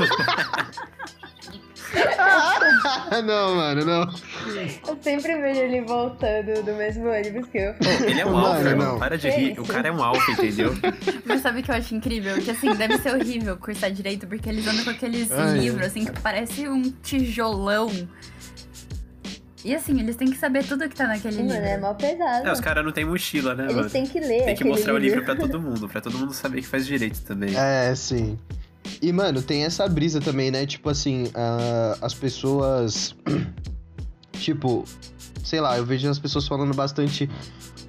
não, 3.25 3.55
mano, 3.57 3.85
não. 3.85 4.03
Eu 4.89 4.99
sempre 5.03 5.37
vejo 5.41 5.61
ele 5.61 5.81
voltando 5.83 6.63
do 6.63 6.73
mesmo 6.75 7.09
ônibus 7.09 7.47
que 7.49 7.59
eu. 7.59 7.75
Ele 8.07 8.21
é 8.21 8.27
um 8.27 8.33
Mano, 8.33 8.47
alfa, 8.47 8.69
irmão. 8.69 8.99
Para 8.99 9.19
de 9.19 9.31
rir. 9.31 9.53
isso? 9.53 9.63
O 9.63 9.67
cara 9.67 9.89
é 9.89 9.93
um 9.93 10.03
alfa, 10.03 10.33
entendeu? 10.33 10.75
Mas 11.25 11.41
sabe 11.43 11.61
o 11.61 11.63
que 11.63 11.71
eu 11.71 11.75
acho 11.75 11.95
incrível? 11.95 12.41
Que 12.43 12.51
assim, 12.51 12.75
deve 12.75 12.99
ser 12.99 13.15
horrível 13.15 13.57
cursar 13.57 13.91
direito, 13.91 14.27
porque 14.27 14.49
eles 14.49 14.67
andam 14.67 14.85
com 14.85 14.91
aqueles 14.91 15.31
Ai, 15.31 15.59
livros, 15.59 15.87
assim, 15.87 16.05
que 16.05 16.21
parece 16.21 16.69
um 16.69 16.91
tijolão. 17.03 17.91
E 19.65 19.75
assim, 19.77 20.01
eles 20.01 20.17
têm 20.17 20.29
que 20.29 20.37
saber 20.37 20.65
tudo 20.65 20.89
que 20.89 20.97
tá 20.97 21.07
naquele 21.07 21.37
Mano, 21.37 21.53
livro. 21.53 21.65
é 21.69 21.79
mó 21.79 21.95
pesado. 21.95 22.49
É, 22.49 22.53
os 22.53 22.61
caras 22.61 22.85
não 22.85 22.91
tem 22.91 23.05
mochila, 23.05 23.55
né, 23.55 23.65
Eles 23.65 23.77
mano? 23.77 23.91
têm 23.91 24.05
que 24.07 24.19
ler 24.19 24.45
Tem 24.45 24.57
que 24.57 24.65
mostrar 24.65 24.93
o 24.93 24.99
livro 24.99 25.25
pra 25.25 25.37
todo 25.37 25.61
mundo, 25.61 25.89
pra 25.89 26.01
todo 26.01 26.19
mundo 26.19 26.33
saber 26.33 26.63
que 26.63 26.67
faz 26.67 26.85
direito 26.85 27.21
também. 27.23 27.55
É, 27.57 27.95
sim. 27.95 28.37
E, 29.01 29.13
mano, 29.13 29.43
tem 29.43 29.65
essa 29.65 29.89
brisa 29.89 30.21
também, 30.21 30.51
né? 30.51 30.67
Tipo 30.67 30.91
assim, 30.91 31.31
ah, 31.35 31.97
as 32.01 32.15
pessoas. 32.15 33.15
tipo, 34.33 34.85
sei 35.45 35.61
lá, 35.61 35.77
eu 35.77 35.85
vejo 35.85 36.09
as 36.09 36.19
pessoas 36.19 36.47
falando 36.47 36.75
bastante 36.75 37.29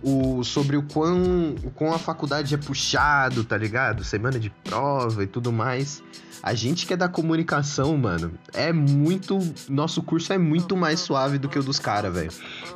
o, 0.04 0.44
sobre 0.44 0.76
o 0.76 0.84
quão, 0.84 1.56
o 1.64 1.72
quão 1.72 1.94
a 1.94 1.98
faculdade 1.98 2.54
é 2.54 2.58
puxado, 2.58 3.44
tá 3.44 3.58
ligado? 3.58 4.04
Semana 4.04 4.40
de 4.40 4.50
prova 4.50 5.24
e 5.24 5.28
tudo 5.28 5.52
mais. 5.52 6.04
A 6.44 6.54
gente 6.54 6.86
que 6.86 6.94
é 6.94 6.98
da 6.98 7.08
comunicação, 7.08 7.96
mano, 7.98 8.34
é 8.54 8.74
muito. 8.74 9.40
Nosso 9.70 10.04
curso 10.04 10.34
é 10.34 10.38
muito 10.38 10.76
mais 10.76 11.00
suave 11.00 11.38
do 11.38 11.48
que 11.48 11.58
o 11.58 11.64
dos 11.64 11.80
caras, 11.80 12.14
velho. 12.14 12.32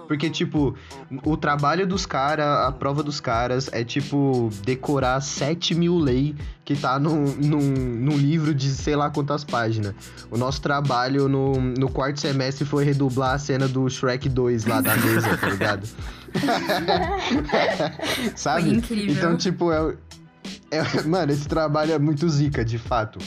Porque, 0.08 0.30
tipo, 0.30 0.74
o 1.26 1.36
trabalho 1.36 1.86
dos 1.86 2.06
caras, 2.06 2.46
a 2.66 2.72
prova 2.72 3.04
dos 3.04 3.20
caras 3.20 3.70
é, 3.74 3.84
tipo, 3.84 4.50
decorar 4.64 5.20
7 5.20 5.76
mil 5.76 5.98
leis 5.98 6.34
que 6.68 6.76
tá 6.76 7.00
num, 7.00 7.34
num, 7.38 7.62
num 7.62 8.18
livro 8.18 8.54
de 8.54 8.70
sei 8.72 8.94
lá 8.94 9.10
quantas 9.10 9.46
páginas. 9.46 9.96
O 10.30 10.38
nosso 10.38 10.60
trabalho 10.60 11.30
no, 11.30 11.54
no 11.62 11.90
quarto 11.90 12.20
semestre 12.20 12.66
foi 12.66 12.84
redublar 12.84 13.36
a 13.36 13.40
cena 13.40 13.70
do 13.70 13.90
Shrek 13.90 14.28
2 14.28 14.66
lá 14.66 14.82
da 14.82 14.98
mesa, 14.98 15.38
tá 15.38 15.48
ligado? 15.48 15.88
Sabe? 18.36 18.64
Foi 18.64 18.74
incrível. 18.80 19.16
Então, 19.16 19.38
tipo, 19.38 19.72
é, 19.72 19.96
é- 20.70 21.04
Mano, 21.04 21.32
esse 21.32 21.48
trabalho 21.48 21.94
é 21.94 22.00
muito 22.00 22.28
zica, 22.28 22.66
de 22.66 22.78
fato. 22.78 23.18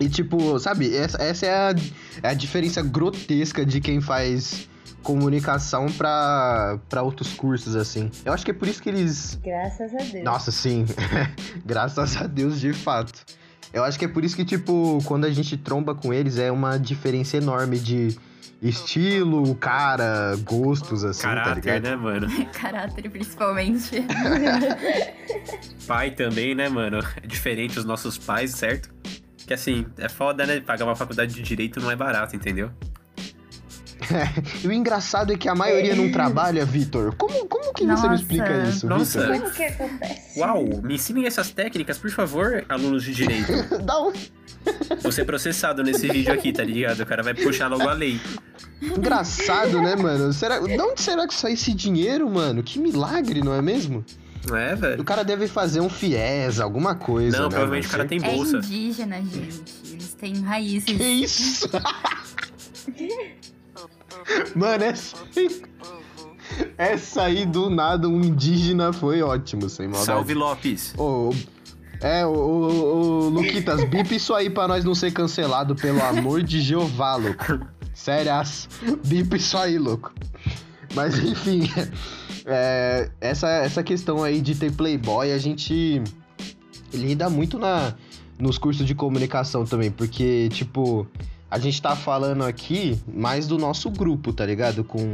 E, 0.00 0.08
tipo, 0.08 0.58
sabe, 0.58 0.92
essa, 0.92 1.22
essa 1.22 1.46
é, 1.46 1.54
a, 1.54 1.74
é 2.20 2.30
a 2.30 2.34
diferença 2.34 2.82
grotesca 2.82 3.64
de 3.64 3.80
quem 3.80 4.00
faz 4.00 4.68
comunicação 5.02 5.86
pra, 5.92 6.78
pra 6.88 7.02
outros 7.02 7.32
cursos, 7.34 7.74
assim. 7.76 8.10
Eu 8.24 8.32
acho 8.32 8.44
que 8.44 8.50
é 8.50 8.54
por 8.54 8.68
isso 8.68 8.82
que 8.82 8.88
eles 8.88 9.38
Graças 9.42 9.94
a 9.94 9.98
Deus. 9.98 10.24
nossa, 10.24 10.50
sim. 10.50 10.84
Graças 11.64 12.16
a 12.16 12.26
Deus, 12.26 12.60
de 12.60 12.72
fato. 12.72 13.24
Eu 13.72 13.84
acho 13.84 13.98
que 13.98 14.04
é 14.04 14.08
por 14.08 14.24
isso 14.24 14.34
que, 14.34 14.44
tipo, 14.44 14.98
quando 15.04 15.24
a 15.24 15.30
gente 15.30 15.56
tromba 15.56 15.94
com 15.94 16.12
eles, 16.12 16.38
é 16.38 16.50
uma 16.50 16.76
diferença 16.78 17.36
enorme 17.36 17.78
de, 17.78 18.16
estilo, 18.60 19.54
cara, 19.54 20.36
gostos, 20.44 21.04
assim, 21.04 21.22
tá 21.22 21.28
Caráter, 21.34 21.54
ligado? 21.64 21.82
né, 21.82 21.96
mano? 21.96 22.26
Caráter, 22.52 23.08
principalmente. 23.10 24.04
Pai 25.86 26.10
também, 26.10 26.54
né, 26.54 26.68
mano? 26.68 26.98
É 27.22 27.26
diferente 27.26 27.74
dos 27.74 27.84
nossos 27.84 28.18
pais, 28.18 28.50
certo? 28.52 28.90
Que 29.46 29.54
assim, 29.54 29.86
é 29.98 30.08
foda, 30.08 30.46
né? 30.46 30.60
Pagar 30.60 30.84
uma 30.84 30.94
faculdade 30.96 31.34
de 31.34 31.42
direito 31.42 31.80
não 31.80 31.90
é 31.90 31.96
barato, 31.96 32.36
entendeu? 32.36 32.70
E 34.62 34.66
o 34.68 34.72
engraçado 34.72 35.32
é 35.32 35.36
que 35.36 35.48
a 35.48 35.54
maioria 35.54 35.94
não 35.94 36.10
trabalha, 36.10 36.64
Vitor. 36.64 37.14
Como, 37.16 37.46
como 37.46 37.72
que 37.72 37.82
você 37.84 37.86
Nossa. 37.86 38.08
me 38.08 38.14
explica 38.16 38.64
isso, 38.68 38.86
Nossa. 38.86 39.20
Vitor? 39.20 39.40
Como 39.40 39.50
que 39.54 39.62
acontece? 39.64 40.38
Uau, 40.40 40.64
me 40.82 40.94
ensinem 40.94 41.26
essas 41.26 41.50
técnicas, 41.50 41.98
por 41.98 42.10
favor, 42.10 42.64
alunos 42.68 43.02
de 43.04 43.14
direito. 43.14 43.52
Dá 43.84 44.00
um... 44.02 44.12
Vou 45.02 45.10
ser 45.10 45.24
processado 45.24 45.82
nesse 45.82 46.06
vídeo 46.08 46.32
aqui, 46.32 46.52
tá 46.52 46.62
ligado? 46.62 47.00
O 47.00 47.06
cara 47.06 47.22
vai 47.22 47.32
puxar 47.34 47.68
logo 47.68 47.88
a 47.88 47.92
lei. 47.94 48.20
Engraçado, 48.82 49.80
né, 49.80 49.96
mano? 49.96 50.32
Será... 50.32 50.58
De 50.58 50.78
onde 50.80 51.00
será 51.00 51.26
que 51.26 51.34
sai 51.34 51.52
esse 51.54 51.72
dinheiro, 51.72 52.28
mano? 52.28 52.62
Que 52.62 52.78
milagre, 52.78 53.40
não 53.42 53.54
é 53.54 53.62
mesmo? 53.62 54.04
Não 54.48 54.56
é, 54.56 54.74
O 54.74 54.76
velho? 54.76 55.04
cara 55.04 55.22
deve 55.22 55.46
fazer 55.46 55.80
um 55.80 55.88
FIES, 55.88 56.60
alguma 56.60 56.94
coisa, 56.94 57.36
Não, 57.36 57.44
né? 57.44 57.50
provavelmente 57.50 57.86
o 57.86 57.90
cara 57.90 58.04
tem 58.06 58.18
É 58.22 58.30
bolsa. 58.34 58.56
indígena, 58.58 59.16
gente. 59.16 59.62
Eles 59.90 60.14
têm 60.14 60.40
raízes. 60.42 60.84
Que 60.84 61.02
isso? 61.04 61.68
Mano, 64.54 64.84
essa 64.84 65.16
aí... 65.36 65.62
Essa 66.76 67.22
aí, 67.22 67.46
do 67.46 67.70
nada, 67.70 68.08
um 68.08 68.20
indígena 68.20 68.92
foi 68.92 69.22
ótimo, 69.22 69.68
sem 69.68 69.86
maldade. 69.86 70.06
Salve 70.06 70.34
Lopes. 70.34 70.94
É, 72.00 72.26
ô, 72.26 72.30
ô, 72.30 73.26
ô, 73.26 73.28
Luquitas, 73.28 73.84
bipa 73.84 74.14
isso 74.14 74.34
aí 74.34 74.50
pra 74.50 74.66
nós 74.66 74.84
não 74.84 74.94
ser 74.94 75.12
cancelado, 75.12 75.74
pelo 75.76 76.02
amor 76.02 76.42
de 76.42 76.60
Jeová, 76.60 77.14
louco. 77.14 77.60
Sérias, 77.94 78.68
bipa 79.04 79.36
isso 79.36 79.56
aí, 79.56 79.78
louco. 79.78 80.12
Mas 80.94 81.18
enfim, 81.18 81.70
é, 82.44 83.10
essa, 83.20 83.48
essa 83.48 83.82
questão 83.82 84.24
aí 84.24 84.40
de 84.40 84.54
ter 84.54 84.72
playboy, 84.72 85.32
a 85.32 85.38
gente 85.38 86.02
lida 86.92 87.30
muito 87.30 87.58
na, 87.58 87.94
nos 88.38 88.58
cursos 88.58 88.86
de 88.86 88.94
comunicação 88.94 89.64
também, 89.64 89.90
porque, 89.90 90.48
tipo, 90.50 91.06
a 91.50 91.58
gente 91.58 91.82
tá 91.82 91.96
falando 91.96 92.44
aqui 92.44 92.98
mais 93.12 93.46
do 93.48 93.58
nosso 93.58 93.90
grupo, 93.90 94.32
tá 94.32 94.46
ligado? 94.46 94.84
Com, 94.84 95.12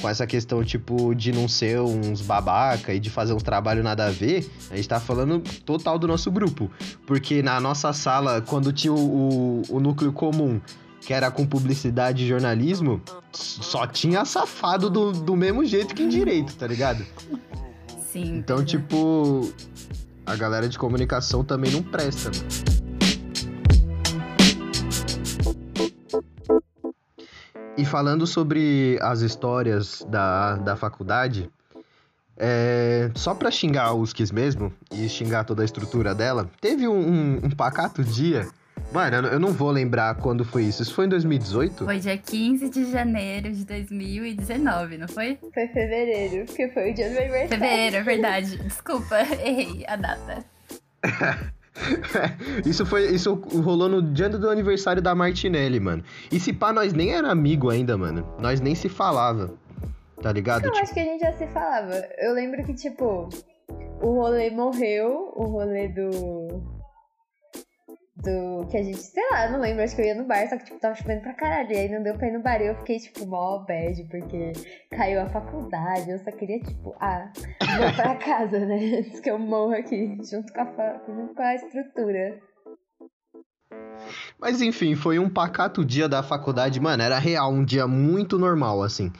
com 0.00 0.08
essa 0.08 0.26
questão, 0.26 0.64
tipo, 0.64 1.14
de 1.14 1.30
não 1.32 1.46
ser 1.46 1.80
uns 1.80 2.20
babaca 2.20 2.92
e 2.92 2.98
de 2.98 3.08
fazer 3.08 3.32
um 3.32 3.38
trabalho 3.38 3.82
nada 3.82 4.06
a 4.06 4.10
ver, 4.10 4.50
a 4.70 4.76
gente 4.76 4.88
tá 4.88 4.98
falando 4.98 5.40
total 5.64 5.98
do 5.98 6.08
nosso 6.08 6.30
grupo. 6.30 6.68
Porque 7.06 7.42
na 7.42 7.60
nossa 7.60 7.92
sala, 7.92 8.42
quando 8.42 8.72
tinha 8.72 8.92
o, 8.92 8.98
o, 8.98 9.62
o 9.76 9.80
núcleo 9.80 10.12
comum, 10.12 10.60
que 11.00 11.14
era 11.14 11.30
com 11.30 11.46
publicidade 11.46 12.24
e 12.24 12.28
jornalismo, 12.28 13.00
só 13.30 13.86
tinha 13.86 14.24
safado 14.24 14.90
do, 14.90 15.12
do 15.12 15.36
mesmo 15.36 15.64
jeito 15.64 15.94
que 15.94 16.02
em 16.02 16.08
direito, 16.08 16.56
tá 16.56 16.66
ligado? 16.66 17.06
Sim. 18.12 18.38
Então, 18.38 18.60
é. 18.60 18.64
tipo, 18.64 19.48
a 20.26 20.34
galera 20.34 20.68
de 20.68 20.76
comunicação 20.76 21.44
também 21.44 21.70
não 21.70 21.82
presta, 21.84 22.30
mano. 22.30 22.75
E 27.76 27.84
falando 27.84 28.26
sobre 28.26 28.98
as 29.02 29.20
histórias 29.20 30.04
da, 30.08 30.56
da 30.56 30.76
faculdade, 30.76 31.50
é, 32.36 33.10
só 33.14 33.34
pra 33.34 33.50
xingar 33.50 33.84
a 33.86 33.92
USCS 33.94 34.30
mesmo, 34.32 34.72
e 34.90 35.08
xingar 35.08 35.44
toda 35.44 35.62
a 35.62 35.64
estrutura 35.64 36.14
dela, 36.14 36.50
teve 36.60 36.88
um, 36.88 36.96
um, 36.98 37.36
um 37.44 37.50
pacato 37.50 38.02
dia. 38.02 38.48
Mano, 38.92 39.16
eu 39.16 39.22
não- 39.22 39.28
eu 39.30 39.40
não 39.40 39.52
vou 39.52 39.70
lembrar 39.70 40.14
quando 40.16 40.44
foi 40.44 40.64
isso. 40.64 40.82
Isso 40.82 40.94
foi 40.94 41.06
em 41.06 41.08
2018? 41.08 41.84
Foi 41.84 41.98
dia 41.98 42.16
15 42.16 42.70
de 42.70 42.90
janeiro 42.90 43.50
de 43.52 43.64
2019, 43.64 44.96
não 44.98 45.08
foi? 45.08 45.38
Foi 45.52 45.66
fevereiro, 45.68 46.46
porque 46.46 46.68
foi 46.68 46.90
o 46.92 46.94
dia 46.94 47.08
do 47.08 47.12
meu 47.14 47.22
aniversário. 47.22 47.48
Fevereiro, 47.64 47.96
é 47.96 48.02
verdade. 48.02 48.56
Desculpa, 48.58 49.16
errei 49.44 49.84
a 49.86 49.96
data. 49.96 50.44
isso 52.64 52.84
foi. 52.86 53.06
Isso 53.06 53.34
rolou 53.34 53.88
no 53.88 54.02
dia 54.02 54.28
do 54.28 54.48
aniversário 54.50 55.02
da 55.02 55.14
Martinelli, 55.14 55.78
mano. 55.80 56.02
E 56.30 56.40
se 56.40 56.52
pá, 56.52 56.72
nós 56.72 56.92
nem 56.92 57.12
era 57.14 57.30
amigo 57.30 57.70
ainda, 57.70 57.96
mano. 57.96 58.26
Nós 58.38 58.60
nem 58.60 58.74
se 58.74 58.88
falava. 58.88 59.50
Tá 60.22 60.32
ligado? 60.32 60.64
Eu 60.64 60.72
Tipo, 60.72 60.82
acho 60.82 60.94
que 60.94 61.00
a 61.00 61.04
gente 61.04 61.20
já 61.20 61.32
se 61.32 61.46
falava. 61.48 61.94
Eu 62.18 62.32
lembro 62.32 62.64
que, 62.64 62.72
tipo, 62.74 63.28
o 64.00 64.06
rolê 64.14 64.50
morreu, 64.50 65.32
o 65.36 65.44
rolê 65.44 65.88
do. 65.88 66.75
Do 68.26 68.66
que 68.66 68.76
a 68.76 68.82
gente, 68.82 68.98
sei 68.98 69.22
lá, 69.30 69.48
não 69.48 69.60
lembro, 69.60 69.84
acho 69.84 69.94
que 69.94 70.02
eu 70.02 70.06
ia 70.06 70.14
no 70.16 70.24
bar, 70.24 70.48
só 70.48 70.56
que 70.56 70.64
tipo, 70.64 70.80
tava 70.80 70.96
chovendo 70.96 71.20
pra 71.20 71.32
caralho. 71.32 71.70
E 71.70 71.76
aí 71.76 71.88
não 71.88 72.02
deu 72.02 72.14
pra 72.14 72.26
ir 72.26 72.32
no 72.32 72.42
bar 72.42 72.60
e 72.60 72.66
eu 72.66 72.74
fiquei, 72.78 72.98
tipo, 72.98 73.24
mó 73.24 73.58
bad, 73.58 74.02
porque 74.10 74.52
caiu 74.90 75.20
a 75.20 75.28
faculdade. 75.28 76.10
Eu 76.10 76.18
só 76.18 76.32
queria, 76.32 76.58
tipo, 76.58 76.92
ah, 76.98 77.30
vou 77.78 77.92
pra 77.94 78.16
casa, 78.18 78.58
né? 78.58 78.98
Antes 78.98 79.20
que 79.20 79.30
eu 79.30 79.38
morra 79.38 79.76
aqui, 79.76 80.18
junto 80.28 80.52
com 80.52 80.60
a, 80.60 81.00
junto 81.06 81.34
com 81.34 81.42
a 81.42 81.54
estrutura. 81.54 82.40
Mas 84.40 84.60
enfim, 84.60 84.96
foi 84.96 85.20
um 85.20 85.30
pacato 85.30 85.84
dia 85.84 86.08
da 86.08 86.20
faculdade, 86.20 86.80
mano. 86.80 87.04
Era 87.04 87.20
real, 87.20 87.52
um 87.52 87.64
dia 87.64 87.86
muito 87.86 88.40
normal, 88.40 88.82
assim. 88.82 89.12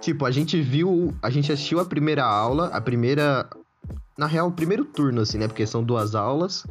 Tipo, 0.00 0.24
a 0.24 0.30
gente 0.30 0.60
viu. 0.60 1.12
A 1.20 1.30
gente 1.30 1.50
assistiu 1.50 1.80
a 1.80 1.84
primeira 1.84 2.22
aula, 2.22 2.68
a 2.68 2.80
primeira. 2.80 3.48
Na 4.16 4.26
real, 4.26 4.46
o 4.46 4.52
primeiro 4.52 4.84
turno, 4.84 5.22
assim, 5.22 5.38
né? 5.38 5.48
Porque 5.48 5.66
são 5.66 5.82
duas 5.82 6.14
aulas. 6.14 6.64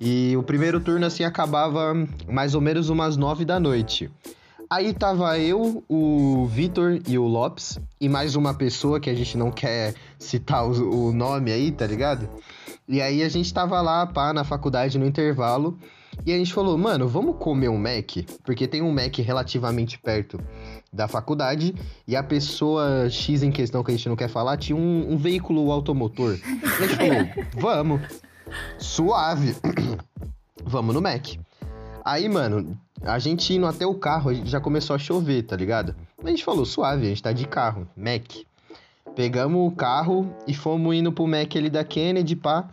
E 0.00 0.36
o 0.36 0.42
primeiro 0.42 0.80
turno, 0.80 1.06
assim, 1.06 1.24
acabava 1.24 1.94
mais 2.28 2.54
ou 2.54 2.60
menos 2.60 2.88
umas 2.88 3.16
nove 3.16 3.44
da 3.44 3.58
noite. 3.58 4.10
Aí 4.68 4.92
tava 4.92 5.38
eu, 5.38 5.84
o 5.88 6.46
Vitor 6.46 7.00
e 7.06 7.16
o 7.16 7.24
Lopes, 7.24 7.78
e 8.00 8.08
mais 8.08 8.34
uma 8.34 8.52
pessoa 8.52 8.98
que 8.98 9.08
a 9.08 9.14
gente 9.14 9.38
não 9.38 9.50
quer 9.50 9.94
citar 10.18 10.66
o, 10.66 11.08
o 11.08 11.12
nome 11.12 11.52
aí, 11.52 11.70
tá 11.70 11.86
ligado? 11.86 12.28
E 12.88 13.00
aí 13.00 13.22
a 13.22 13.28
gente 13.28 13.52
tava 13.54 13.80
lá, 13.80 14.06
pá, 14.06 14.32
na 14.32 14.44
faculdade 14.44 14.98
no 14.98 15.06
intervalo. 15.06 15.78
E 16.24 16.32
a 16.32 16.36
gente 16.36 16.52
falou, 16.52 16.76
mano, 16.76 17.06
vamos 17.06 17.36
comer 17.36 17.68
um 17.68 17.78
Mac? 17.78 18.24
Porque 18.44 18.66
tem 18.66 18.82
um 18.82 18.92
Mac 18.92 19.16
relativamente 19.18 19.98
perto 19.98 20.40
da 20.92 21.06
faculdade. 21.06 21.74
E 22.08 22.16
a 22.16 22.22
pessoa 22.22 23.08
X 23.08 23.42
em 23.42 23.52
questão 23.52 23.84
que 23.84 23.92
a 23.92 23.96
gente 23.96 24.08
não 24.08 24.16
quer 24.16 24.28
falar 24.28 24.56
tinha 24.56 24.76
um, 24.76 25.12
um 25.12 25.16
veículo 25.16 25.70
automotor. 25.70 26.36
E 26.36 26.84
a 26.84 26.86
gente 26.86 26.96
falou, 26.96 27.28
vamos. 27.60 28.25
Suave. 28.78 29.56
vamos 30.66 30.94
no 30.94 31.00
Mac. 31.00 31.36
Aí, 32.04 32.28
mano, 32.28 32.78
a 33.02 33.18
gente 33.18 33.54
indo 33.54 33.66
até 33.66 33.86
o 33.86 33.94
carro, 33.94 34.34
já 34.44 34.60
começou 34.60 34.94
a 34.94 34.98
chover, 34.98 35.42
tá 35.42 35.56
ligado? 35.56 35.94
A 36.22 36.28
gente 36.28 36.44
falou, 36.44 36.64
suave, 36.64 37.06
a 37.06 37.08
gente 37.08 37.22
tá 37.22 37.32
de 37.32 37.46
carro, 37.46 37.88
Mac. 37.96 38.24
Pegamos 39.14 39.72
o 39.72 39.74
carro 39.74 40.34
e 40.46 40.54
fomos 40.54 40.94
indo 40.94 41.10
pro 41.10 41.26
Mac 41.26 41.56
ali 41.56 41.70
da 41.70 41.84
Kennedy, 41.84 42.36
pá. 42.36 42.68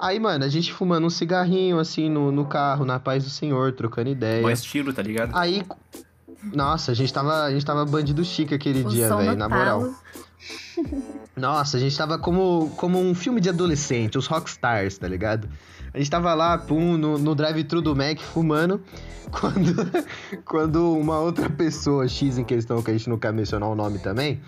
Aí, 0.00 0.18
mano, 0.18 0.44
a 0.44 0.48
gente 0.48 0.72
fumando 0.72 1.06
um 1.06 1.10
cigarrinho 1.10 1.78
assim 1.78 2.10
no, 2.10 2.30
no 2.30 2.44
carro, 2.44 2.84
na 2.84 2.98
paz 2.98 3.24
do 3.24 3.30
senhor, 3.30 3.72
trocando 3.72 4.10
ideia. 4.10 4.42
Bom 4.42 4.50
estilo, 4.50 4.92
tá 4.92 5.02
ligado? 5.02 5.30
Aí. 5.34 5.62
Nossa, 6.52 6.92
a 6.92 6.94
gente 6.94 7.12
tava, 7.12 7.44
a 7.44 7.50
gente 7.50 7.64
tava 7.64 7.84
bandido 7.84 8.24
chique 8.24 8.54
aquele 8.54 8.82
O 8.82 8.88
dia, 8.88 9.14
velho, 9.16 9.36
na 9.36 9.48
moral. 9.48 9.90
Nossa, 11.36 11.76
a 11.76 11.80
gente 11.80 11.96
tava 11.96 12.18
como, 12.18 12.70
como 12.76 12.98
um 12.98 13.14
filme 13.14 13.40
de 13.40 13.48
adolescente, 13.48 14.16
os 14.16 14.26
rockstars, 14.26 14.98
tá 14.98 15.06
ligado? 15.06 15.48
A 15.96 15.98
gente 15.98 16.10
tava 16.10 16.34
lá, 16.34 16.58
pum, 16.58 16.98
no, 16.98 17.16
no 17.18 17.34
drive-thru 17.34 17.80
do 17.80 17.96
Mac, 17.96 18.18
fumando, 18.20 18.82
quando, 19.32 19.74
quando 20.44 20.92
uma 20.94 21.18
outra 21.18 21.48
pessoa, 21.48 22.06
X 22.06 22.36
em 22.36 22.44
questão, 22.44 22.82
que 22.82 22.90
a 22.90 22.94
gente 22.94 23.08
não 23.08 23.16
quer 23.18 23.32
mencionar 23.32 23.70
o 23.70 23.74
nome 23.74 23.98
também, 23.98 24.38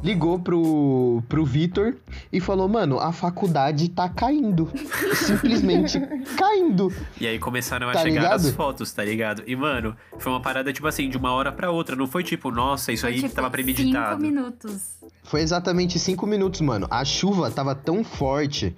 ligou 0.00 0.38
pro, 0.38 1.20
pro 1.28 1.44
Vitor 1.44 1.96
e 2.32 2.38
falou, 2.38 2.68
mano, 2.68 3.00
a 3.00 3.10
faculdade 3.10 3.88
tá 3.88 4.08
caindo. 4.08 4.70
Simplesmente 5.14 5.98
caindo. 6.38 6.92
E 7.20 7.26
aí 7.26 7.36
começaram 7.40 7.88
a 7.88 7.92
Tá 7.94 7.98
chegar 8.02 8.22
ligado? 8.22 8.46
as 8.46 8.50
fotos, 8.52 8.92
tá 8.92 9.04
ligado? 9.04 9.42
E, 9.44 9.56
mano, 9.56 9.96
foi 10.20 10.30
uma 10.32 10.40
parada, 10.40 10.72
tipo 10.72 10.86
assim, 10.86 11.08
de 11.10 11.16
uma 11.16 11.32
hora 11.32 11.50
pra 11.50 11.72
outra. 11.72 11.96
Não 11.96 12.06
foi 12.06 12.22
tipo, 12.22 12.50
nossa, 12.52 12.92
isso 12.92 13.06
aí 13.08 13.16
Tipo, 13.22 13.34
tava 13.34 13.48
Cinco 13.48 13.50
premeditado. 13.50 14.20
minutos. 14.22 14.98
Foi 15.24 15.40
exatamente 15.40 15.98
cinco 15.98 16.28
minutos, 16.28 16.60
mano. 16.60 16.86
A 16.90 17.04
chuva 17.04 17.50
tava 17.50 17.74
tão 17.74 18.04
forte 18.04 18.74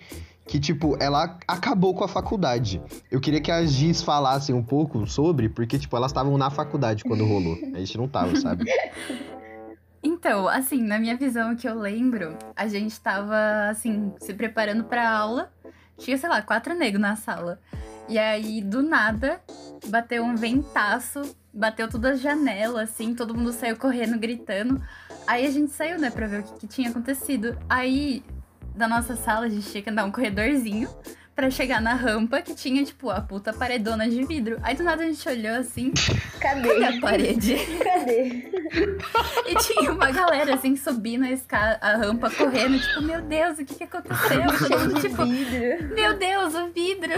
que, 0.47 0.61
tipo, 0.61 0.97
ela 1.01 1.39
acabou 1.49 1.95
com 1.95 2.05
a 2.05 2.09
faculdade. 2.09 2.83
Eu 3.11 3.21
queria 3.21 3.41
que 3.41 3.51
as 3.51 3.71
Giz 3.73 4.03
falassem 4.03 4.55
um 4.55 4.63
pouco 4.63 5.07
sobre, 5.07 5.49
porque, 5.49 5.79
tipo, 5.79 5.97
elas 5.97 6.11
estavam 6.11 6.37
na 6.37 6.51
faculdade 6.51 7.05
quando 7.05 7.25
rolou. 7.25 7.57
A 7.75 7.79
gente 7.79 7.97
não 7.97 8.09
tava, 8.09 8.37
sabe? 8.37 8.65
Então, 10.07 10.47
assim, 10.47 10.83
na 10.83 10.99
minha 10.99 11.17
visão 11.17 11.57
que 11.57 11.67
eu 11.67 11.75
lembro, 11.79 12.37
a 12.55 12.69
gente 12.69 13.01
tava, 13.01 13.71
assim, 13.71 14.13
se 14.21 14.35
preparando 14.35 14.85
pra 14.85 15.11
aula. 15.11 15.51
Tinha, 15.97 16.19
sei 16.19 16.29
lá, 16.29 16.43
quatro 16.43 16.75
negros 16.75 17.01
na 17.01 17.17
sala. 17.17 17.59
E 18.07 18.19
aí, 18.19 18.61
do 18.61 18.83
nada, 18.83 19.41
bateu 19.87 20.23
um 20.23 20.37
ventaço, 20.37 21.23
bateu 21.51 21.89
todas 21.89 22.17
as 22.17 22.21
janelas, 22.21 22.91
assim, 22.91 23.15
todo 23.15 23.35
mundo 23.35 23.51
saiu 23.51 23.79
correndo, 23.79 24.19
gritando. 24.19 24.83
Aí 25.27 25.47
a 25.47 25.51
gente 25.51 25.73
saiu, 25.73 25.99
né, 25.99 26.11
pra 26.11 26.27
ver 26.27 26.41
o 26.41 26.43
que, 26.43 26.53
que 26.61 26.67
tinha 26.67 26.91
acontecido. 26.91 27.57
Aí, 27.67 28.23
da 28.75 28.88
nossa 28.88 29.16
sala, 29.16 29.47
a 29.47 29.49
gente 29.49 29.71
tinha 29.71 29.83
que 29.83 29.90
andar 29.90 30.04
um 30.04 30.11
corredorzinho 30.11 30.88
pra 31.35 31.50
chegar 31.50 31.81
na 31.81 31.95
rampa 31.95 32.40
que 32.40 32.54
tinha, 32.54 32.85
tipo, 32.85 33.11
a 33.11 33.21
puta 33.21 33.52
paredona 33.52 34.09
de 34.09 34.25
vidro. 34.25 34.59
Aí 34.62 34.76
do 34.76 34.85
nada 34.85 35.02
a 35.02 35.07
gente 35.07 35.28
olhou 35.28 35.57
assim, 35.57 35.93
cadê 36.40 36.69
Cadê? 36.69 36.85
a 36.85 37.00
parede? 37.00 37.57
Cadê? 37.83 38.50
E 39.47 39.54
tinha 39.57 39.93
uma 39.93 40.11
galera 40.11 40.54
assim 40.54 40.76
subindo 40.76 41.25
a, 41.25 41.31
escada, 41.31 41.78
a 41.81 41.97
rampa, 41.97 42.31
correndo, 42.31 42.81
tipo, 42.81 43.02
meu 43.02 43.21
Deus, 43.23 43.59
o 43.59 43.64
que 43.64 43.75
que 43.75 43.85
aconteceu? 43.85 44.43
Cheio 44.59 45.00
tipo, 45.00 45.25
vidro. 45.25 45.95
meu 45.95 46.16
Deus, 46.16 46.54
o 46.54 46.69
vidro. 46.73 47.12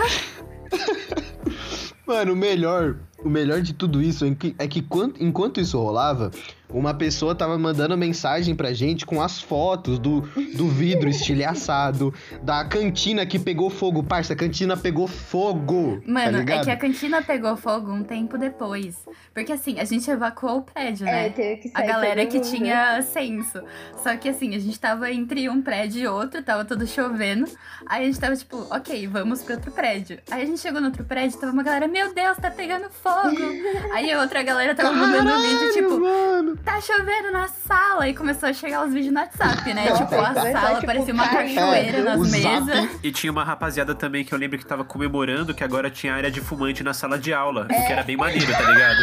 Mano, 2.07 2.33
o 2.33 2.37
melhor, 2.37 2.97
o 3.27 3.31
melhor 3.31 3.61
de 3.61 3.73
tudo 3.75 4.01
isso 4.03 4.25
é 4.25 4.35
que, 4.35 4.55
é 4.59 4.67
que 4.69 4.81
quando- 4.83 5.17
enquanto 5.21 5.61
isso 5.61 5.79
rolava, 5.79 6.31
uma 6.69 6.93
pessoa 6.95 7.35
tava 7.35 7.57
mandando 7.59 7.97
mensagem 7.97 8.55
pra 8.55 8.73
gente 8.73 9.07
com 9.07 9.23
as 9.23 9.41
fotos 9.41 9.99
do, 9.99 10.23
do 10.57 10.67
vidro 10.69 11.09
estilhaçado, 11.09 12.13
da 12.43 12.65
cantina 12.65 13.25
que 13.25 13.39
pegou 13.39 13.71
fogo. 13.71 14.03
Parça, 14.03 14.33
a 14.33 14.37
cantina 14.37 14.77
pegou 14.77 15.07
fogo. 15.07 16.01
tá 16.05 16.11
Mano, 16.13 16.37
é 16.39 16.41
ligado? 16.41 16.65
que 16.65 16.71
a 16.71 16.77
cantina 16.77 17.23
pegou 17.23 17.57
fogo 17.57 17.93
um 17.93 18.03
tempo 18.03 18.37
depois. 18.37 18.97
Porque 19.33 19.53
assim, 19.53 19.79
a 19.79 19.85
gente 19.85 20.11
evacuou 20.11 20.59
o 20.59 20.63
prédio, 20.63 21.07
É, 21.07 21.13
né? 21.13 21.31
teve 21.31 21.57
que 21.63 21.69
A 21.73 21.79
sair 21.79 21.87
galera 21.87 22.27
todo 22.27 22.33
que 22.33 22.41
tinha 22.41 23.01
senso. 23.03 23.63
Só 24.03 24.17
que 24.17 24.29
assim, 24.29 24.55
a 24.55 24.59
gente 24.59 24.79
tava 24.81 25.11
entre 25.13 25.49
um 25.49 25.63
prédio 25.63 26.03
e 26.03 26.07
outro, 26.09 26.43
tava 26.43 26.65
tudo 26.65 26.87
chovendo. 26.87 27.45
Aí 27.87 28.03
a 28.03 28.07
gente 28.07 28.19
tava 28.19 28.35
tipo, 28.37 28.67
ok, 28.71 29.07
vamos 29.07 29.43
pro 29.43 29.55
outro 29.55 29.71
prédio. 29.71 30.19
Aí 30.31 30.43
a 30.43 30.47
gente 30.47 30.61
chegou 30.61 30.81
no 30.81 30.89
outro 30.89 31.05
prédio, 31.05 31.39
tava 31.39 31.53
uma 31.53 31.63
galera, 31.63 31.87
meu 31.87 32.13
Deus, 32.13 32.37
tá 32.39 32.51
pegando 32.51 32.91
fogo. 32.91 33.16
Aí 33.93 34.13
a 34.13 34.21
outra 34.21 34.43
galera 34.43 34.75
tava 34.75 34.93
mandando 34.93 35.31
um 35.33 35.41
vídeo, 35.43 35.59
Caralho, 35.59 35.73
tipo, 35.73 36.01
mano. 36.01 36.57
tá 36.65 36.81
chovendo 36.81 37.31
na 37.33 37.49
sala. 37.49 38.09
E 38.09 38.15
começou 38.15 38.49
a 38.49 38.53
chegar 38.53 38.87
os 38.87 38.93
vídeos 38.93 39.13
no 39.13 39.21
WhatsApp, 39.21 39.75
né? 39.75 39.89
Nossa, 39.89 40.05
tipo, 40.05 40.15
a 40.15 40.27
começou, 40.35 40.53
sala 40.53 40.75
tipo, 40.75 40.87
parecia 40.87 41.15
uma 41.15 41.29
cachoeira 41.29 41.99
É, 41.99 42.03
nas 42.03 42.19
o 42.21 42.31
mesas. 42.31 42.89
E 43.03 43.11
tinha 43.13 43.33
uma 43.33 43.45
rapaziada 43.45 43.95
também 43.95 44.25
que 44.25 44.33
eu 44.35 44.39
lembro 44.39 44.59
que 44.59 44.67
tava 44.67 44.85
comemorando 44.85 45.55
que 45.55 45.65
agora 45.65 45.91
tinha 45.91 46.15
área 46.15 46.31
de 46.31 46.41
fumante 46.41 46.83
na 46.83 46.93
sala 46.95 47.19
de 47.19 47.33
aula. 47.33 47.67
Que 47.67 47.93
era 47.93 48.03
bem 48.03 48.17
maneiro, 48.17 48.51
tá 48.53 48.63
ligado? 48.63 48.99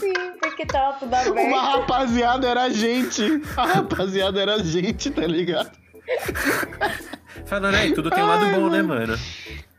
Sim, 0.00 0.12
porque 0.40 0.66
tava 0.66 0.94
tudo 0.98 1.14
aberto. 1.14 1.32
Uma 1.38 1.62
rapaziada 1.76 2.48
era 2.48 2.62
a 2.64 2.70
gente. 2.70 3.40
A 3.56 3.66
rapaziada 3.66 4.40
era 4.40 4.54
a 4.54 4.58
gente, 4.62 5.10
tá 5.10 5.26
ligado? 5.26 5.70
Falando, 7.46 7.74
aí, 7.76 7.92
tudo 7.94 8.10
tem 8.10 8.22
um 8.22 8.26
lado 8.26 8.46
bom, 8.46 8.68
né, 8.68 8.82
mano? 8.82 9.16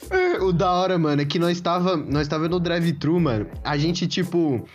É, 0.10 0.42
O 0.42 0.52
da 0.52 0.72
hora, 0.72 0.98
mano, 0.98 1.22
é 1.22 1.26
que 1.26 1.40
nós 1.40 1.60
tava, 1.62 1.96
nós 1.96 2.28
tava 2.28 2.48
no 2.50 2.60
drive-thru, 2.60 3.20
mano. 3.20 3.48
A 3.64 3.78
gente, 3.78 4.08
tipo, 4.08 4.66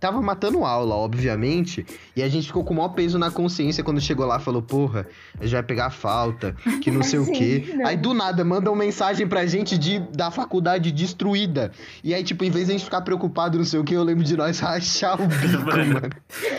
tava 0.00 0.20
matando 0.22 0.64
aula, 0.64 0.94
obviamente. 0.94 1.84
E 2.14 2.22
a 2.22 2.28
gente 2.28 2.46
ficou 2.46 2.64
com 2.64 2.72
o 2.74 2.76
maior 2.76 2.90
peso 2.90 3.18
na 3.18 3.30
consciência 3.30 3.82
quando 3.84 4.00
chegou 4.00 4.26
lá. 4.26 4.38
Falou, 4.38 4.62
porra, 4.62 5.06
a 5.38 5.42
gente 5.44 5.52
vai 5.52 5.62
pegar 5.62 5.90
falta, 5.90 6.54
que 6.82 6.90
não 6.90 7.02
sei 7.02 7.18
o 7.18 7.24
Sim, 7.26 7.32
quê. 7.32 7.74
não. 7.76 7.86
Aí, 7.86 7.96
do 7.96 8.14
nada, 8.14 8.44
mandam 8.44 8.74
mensagem 8.74 9.26
pra 9.26 9.46
gente 9.46 9.76
de, 9.76 9.98
da 10.14 10.30
faculdade 10.30 10.90
destruída. 10.92 11.72
E 12.02 12.14
aí, 12.14 12.22
tipo, 12.22 12.44
em 12.44 12.50
vez 12.50 12.66
de 12.66 12.72
a 12.72 12.76
gente 12.76 12.84
ficar 12.84 13.00
preocupado, 13.02 13.58
não 13.58 13.64
sei 13.64 13.80
o 13.80 13.84
quê, 13.84 13.94
eu 13.94 14.02
lembro 14.04 14.24
de 14.24 14.36
nós 14.36 14.58
rachar 14.60 15.20
o 15.20 15.26
bico, 15.26 15.64
Mano. 15.64 15.94
mano. 15.94 16.10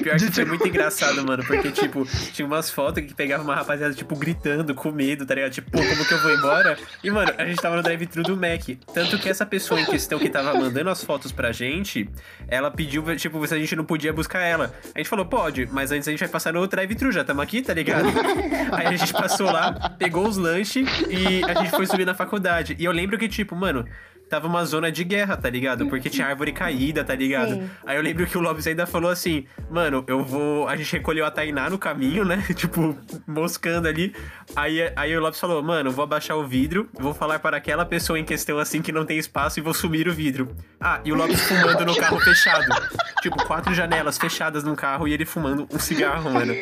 Pior 0.03 0.17
que 0.17 0.31
foi 0.31 0.46
muito 0.46 0.67
engraçado, 0.67 1.25
mano, 1.25 1.43
porque, 1.46 1.72
tipo, 1.74 2.05
tinha 2.34 2.46
umas 2.46 2.69
fotos 2.69 3.03
que 3.03 3.13
pegava 3.13 3.43
uma 3.43 3.55
rapaziada, 3.55 3.93
tipo, 3.93 4.15
gritando, 4.15 4.74
com 4.75 4.91
medo, 4.91 5.25
tá 5.25 5.36
ligado? 5.36 5.51
Tipo, 5.51 5.72
pô, 5.72 5.77
como 5.79 6.05
que 6.05 6.13
eu 6.13 6.22
vou 6.22 6.34
embora? 6.34 6.77
E, 7.03 7.10
mano, 7.12 7.31
a 7.38 7.46
gente 7.46 7.62
tava 7.62 7.75
no 7.75 7.84
drive-thru 7.84 8.24
do 8.24 8.36
Mac. 8.36 8.67
Tanto 8.93 9.17
que 9.19 9.29
essa 9.29 9.46
pessoa 9.46 9.79
em 9.79 9.86
questão 9.86 10.17
que 10.19 10.29
tava 10.29 10.53
mandando 10.58 10.89
as 10.89 11.03
fotos 11.03 11.31
pra 11.31 11.51
gente, 11.51 12.10
ela 12.48 12.69
pediu, 12.72 13.03
tipo, 13.15 13.28
se 13.48 13.53
a 13.53 13.57
gente 13.57 13.75
não 13.75 13.83
podia 13.83 14.12
buscar 14.13 14.41
ela. 14.41 14.74
A 14.93 15.00
gente 15.00 15.09
falou, 15.09 15.25
pode, 15.25 15.67
mas 15.71 15.91
antes 15.91 16.07
a 16.07 16.12
gente 16.12 16.19
vai 16.19 16.29
passar 16.29 16.53
no 16.53 16.65
drive-thru, 16.67 17.12
já 17.12 17.24
tamo 17.24 17.41
aqui, 17.41 17.62
tá 17.62 17.74
ligado? 17.74 18.07
Aí 18.71 18.88
a 18.88 18.95
gente 18.95 19.13
passou 19.13 19.51
lá, 19.51 19.95
pegou 19.98 20.27
os 20.27 20.38
lanches 20.38 20.88
e 21.09 21.43
a 21.43 21.53
gente 21.53 21.71
foi 21.71 21.86
subir 21.86 22.05
na 22.05 22.13
faculdade. 22.13 22.75
E 22.79 22.86
eu 22.86 22.91
lembro 22.91 23.17
que, 23.17 23.27
tipo, 23.27 23.55
mano, 23.55 23.86
tava 24.29 24.48
uma 24.48 24.63
zona 24.63 24.91
de 24.91 25.03
guerra, 25.03 25.36
tá 25.36 25.50
ligado? 25.50 25.88
Porque 25.88 26.09
tinha 26.09 26.27
árvore 26.27 26.51
caída, 26.51 27.03
tá 27.03 27.15
ligado? 27.15 27.55
Sim. 27.55 27.69
Aí 27.86 27.98
eu 27.98 28.01
lembro 28.01 28.25
que 28.27 28.38
o 28.38 28.41
Lopes 28.41 28.67
ainda 28.67 28.86
falou 28.86 29.09
assim, 29.09 29.45
mano, 29.69 30.03
eu 30.07 30.24
vou. 30.24 30.67
A 30.67 30.77
gente 30.77 30.93
recolheu 30.93 31.25
a 31.25 31.31
Tainá 31.31 31.69
no 31.69 31.77
caminho, 31.77 32.24
né? 32.24 32.45
tipo, 32.55 32.95
moscando 33.27 33.88
ali. 33.88 34.15
Aí, 34.55 34.91
aí 34.95 35.17
o 35.17 35.19
Lopes 35.19 35.39
falou, 35.39 35.62
mano, 35.63 35.89
eu 35.89 35.93
vou 35.93 36.03
abaixar 36.03 36.38
o 36.38 36.45
vidro, 36.45 36.88
vou 36.93 37.13
falar 37.13 37.39
para 37.39 37.57
aquela 37.57 37.86
pessoa 37.86 38.19
em 38.19 38.24
questão 38.24 38.59
assim 38.59 38.81
que 38.81 38.91
não 38.91 39.05
tem 39.05 39.17
espaço 39.17 39.59
e 39.59 39.62
vou 39.62 39.74
sumir 39.74 40.07
o 40.07 40.13
vidro. 40.13 40.55
Ah, 40.79 41.01
e 41.03 41.12
o 41.12 41.15
Lopes 41.15 41.41
fumando 41.41 41.86
no 41.86 41.95
carro 41.95 42.19
fechado. 42.19 42.67
tipo, 43.21 43.43
quatro 43.45 43.73
janelas 43.73 44.17
fechadas 44.17 44.63
num 44.63 44.75
carro 44.75 45.08
e 45.08 45.13
ele 45.13 45.25
fumando 45.25 45.67
um 45.73 45.80
cigarro, 45.80 46.32
mano. 46.32 46.53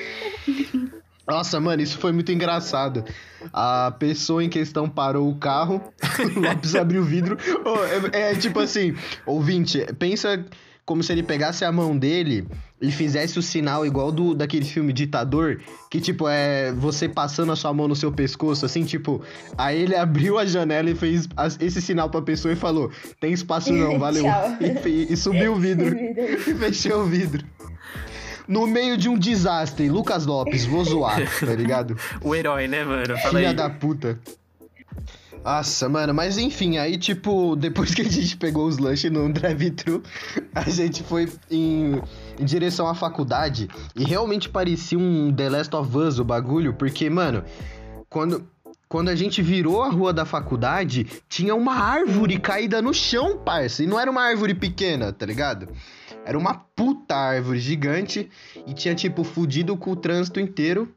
Nossa, 1.27 1.59
mano, 1.59 1.81
isso 1.81 1.97
foi 1.97 2.11
muito 2.11 2.31
engraçado. 2.31 3.03
A 3.51 3.91
pessoa 3.99 4.43
em 4.43 4.49
questão 4.49 4.89
parou 4.89 5.29
o 5.29 5.35
carro, 5.35 5.81
o 6.35 6.39
Lopes 6.39 6.73
abriu 6.75 7.01
o 7.01 7.05
vidro. 7.05 7.37
Ô, 7.65 7.83
é, 8.15 8.31
é 8.31 8.35
tipo 8.35 8.59
assim, 8.59 8.95
ouvinte, 9.25 9.85
pensa 9.99 10.43
como 10.85 11.03
se 11.03 11.11
ele 11.11 11.21
pegasse 11.21 11.65
a 11.65 11.71
mão 11.71 11.97
dele 11.97 12.47
e 12.81 12.89
fizesse 12.91 13.37
o 13.37 13.41
sinal 13.41 13.85
igual 13.85 14.09
do 14.09 14.33
daquele 14.33 14.63
filme 14.63 14.93
Ditador, 14.93 15.59
que 15.91 15.99
tipo 15.99 16.29
é 16.29 16.71
você 16.71 17.09
passando 17.09 17.51
a 17.51 17.57
sua 17.57 17.73
mão 17.73 17.89
no 17.89 17.95
seu 17.95 18.09
pescoço, 18.09 18.65
assim, 18.65 18.85
tipo, 18.85 19.21
aí 19.57 19.81
ele 19.81 19.95
abriu 19.97 20.39
a 20.39 20.45
janela 20.45 20.89
e 20.89 20.95
fez 20.95 21.27
esse 21.59 21.81
sinal 21.81 22.09
pra 22.09 22.21
pessoa 22.21 22.53
e 22.53 22.55
falou: 22.55 22.89
"Tem 23.19 23.33
espaço 23.33 23.73
não, 23.73 23.99
valeu". 23.99 24.23
E, 24.61 24.75
fe- 24.81 25.07
e 25.09 25.17
subiu 25.17 25.53
o 25.53 25.55
vidro 25.57 25.93
e 25.99 26.55
fechou 26.55 27.01
o 27.01 27.05
vidro. 27.05 27.43
No 28.47 28.65
meio 28.65 28.97
de 28.97 29.09
um 29.09 29.17
desastre, 29.17 29.89
Lucas 29.89 30.25
Lopes, 30.25 30.65
vou 30.65 30.83
zoar, 30.83 31.21
tá 31.39 31.53
ligado? 31.53 31.97
O 32.23 32.33
herói, 32.33 32.67
né, 32.67 32.83
mano? 32.83 33.17
Fala 33.17 33.29
Filha 33.29 33.49
aí. 33.49 33.55
da 33.55 33.69
puta. 33.69 34.19
Nossa, 35.43 35.87
mano, 35.87 36.13
mas 36.13 36.37
enfim, 36.37 36.77
aí 36.77 36.97
tipo, 36.97 37.55
depois 37.55 37.93
que 37.93 38.01
a 38.01 38.09
gente 38.09 38.35
pegou 38.35 38.67
os 38.67 38.77
lanches 38.77 39.09
no 39.09 39.31
drive-thru, 39.31 40.03
a 40.53 40.69
gente 40.69 41.03
foi 41.03 41.31
em, 41.49 42.01
em 42.37 42.45
direção 42.45 42.87
à 42.87 42.93
faculdade 42.93 43.69
e 43.95 44.03
realmente 44.03 44.49
parecia 44.49 44.99
um 44.99 45.31
The 45.31 45.49
Last 45.49 45.75
of 45.75 45.97
Us 45.97 46.19
o 46.19 46.25
bagulho, 46.25 46.73
porque, 46.73 47.09
mano, 47.09 47.45
quando, 48.09 48.45
quando 48.89 49.09
a 49.09 49.15
gente 49.15 49.41
virou 49.41 49.83
a 49.83 49.89
rua 49.89 50.11
da 50.11 50.25
faculdade, 50.25 51.07
tinha 51.29 51.55
uma 51.55 51.75
árvore 51.75 52.39
caída 52.39 52.81
no 52.81 52.93
chão, 52.93 53.37
parça, 53.37 53.83
e 53.83 53.87
não 53.87 53.99
era 53.99 54.11
uma 54.11 54.23
árvore 54.23 54.53
pequena, 54.53 55.13
tá 55.13 55.25
ligado? 55.25 55.69
Era 56.27 56.37
uma 56.37 56.53
puta 56.53 57.15
árvore 57.15 57.57
gigante 57.57 58.29
e 58.65 58.73
tinha, 58.73 58.93
tipo, 58.93 59.23
fudido 59.23 59.77
com 59.77 59.91
o 59.91 59.95
trânsito 59.95 60.41
inteiro. 60.41 60.93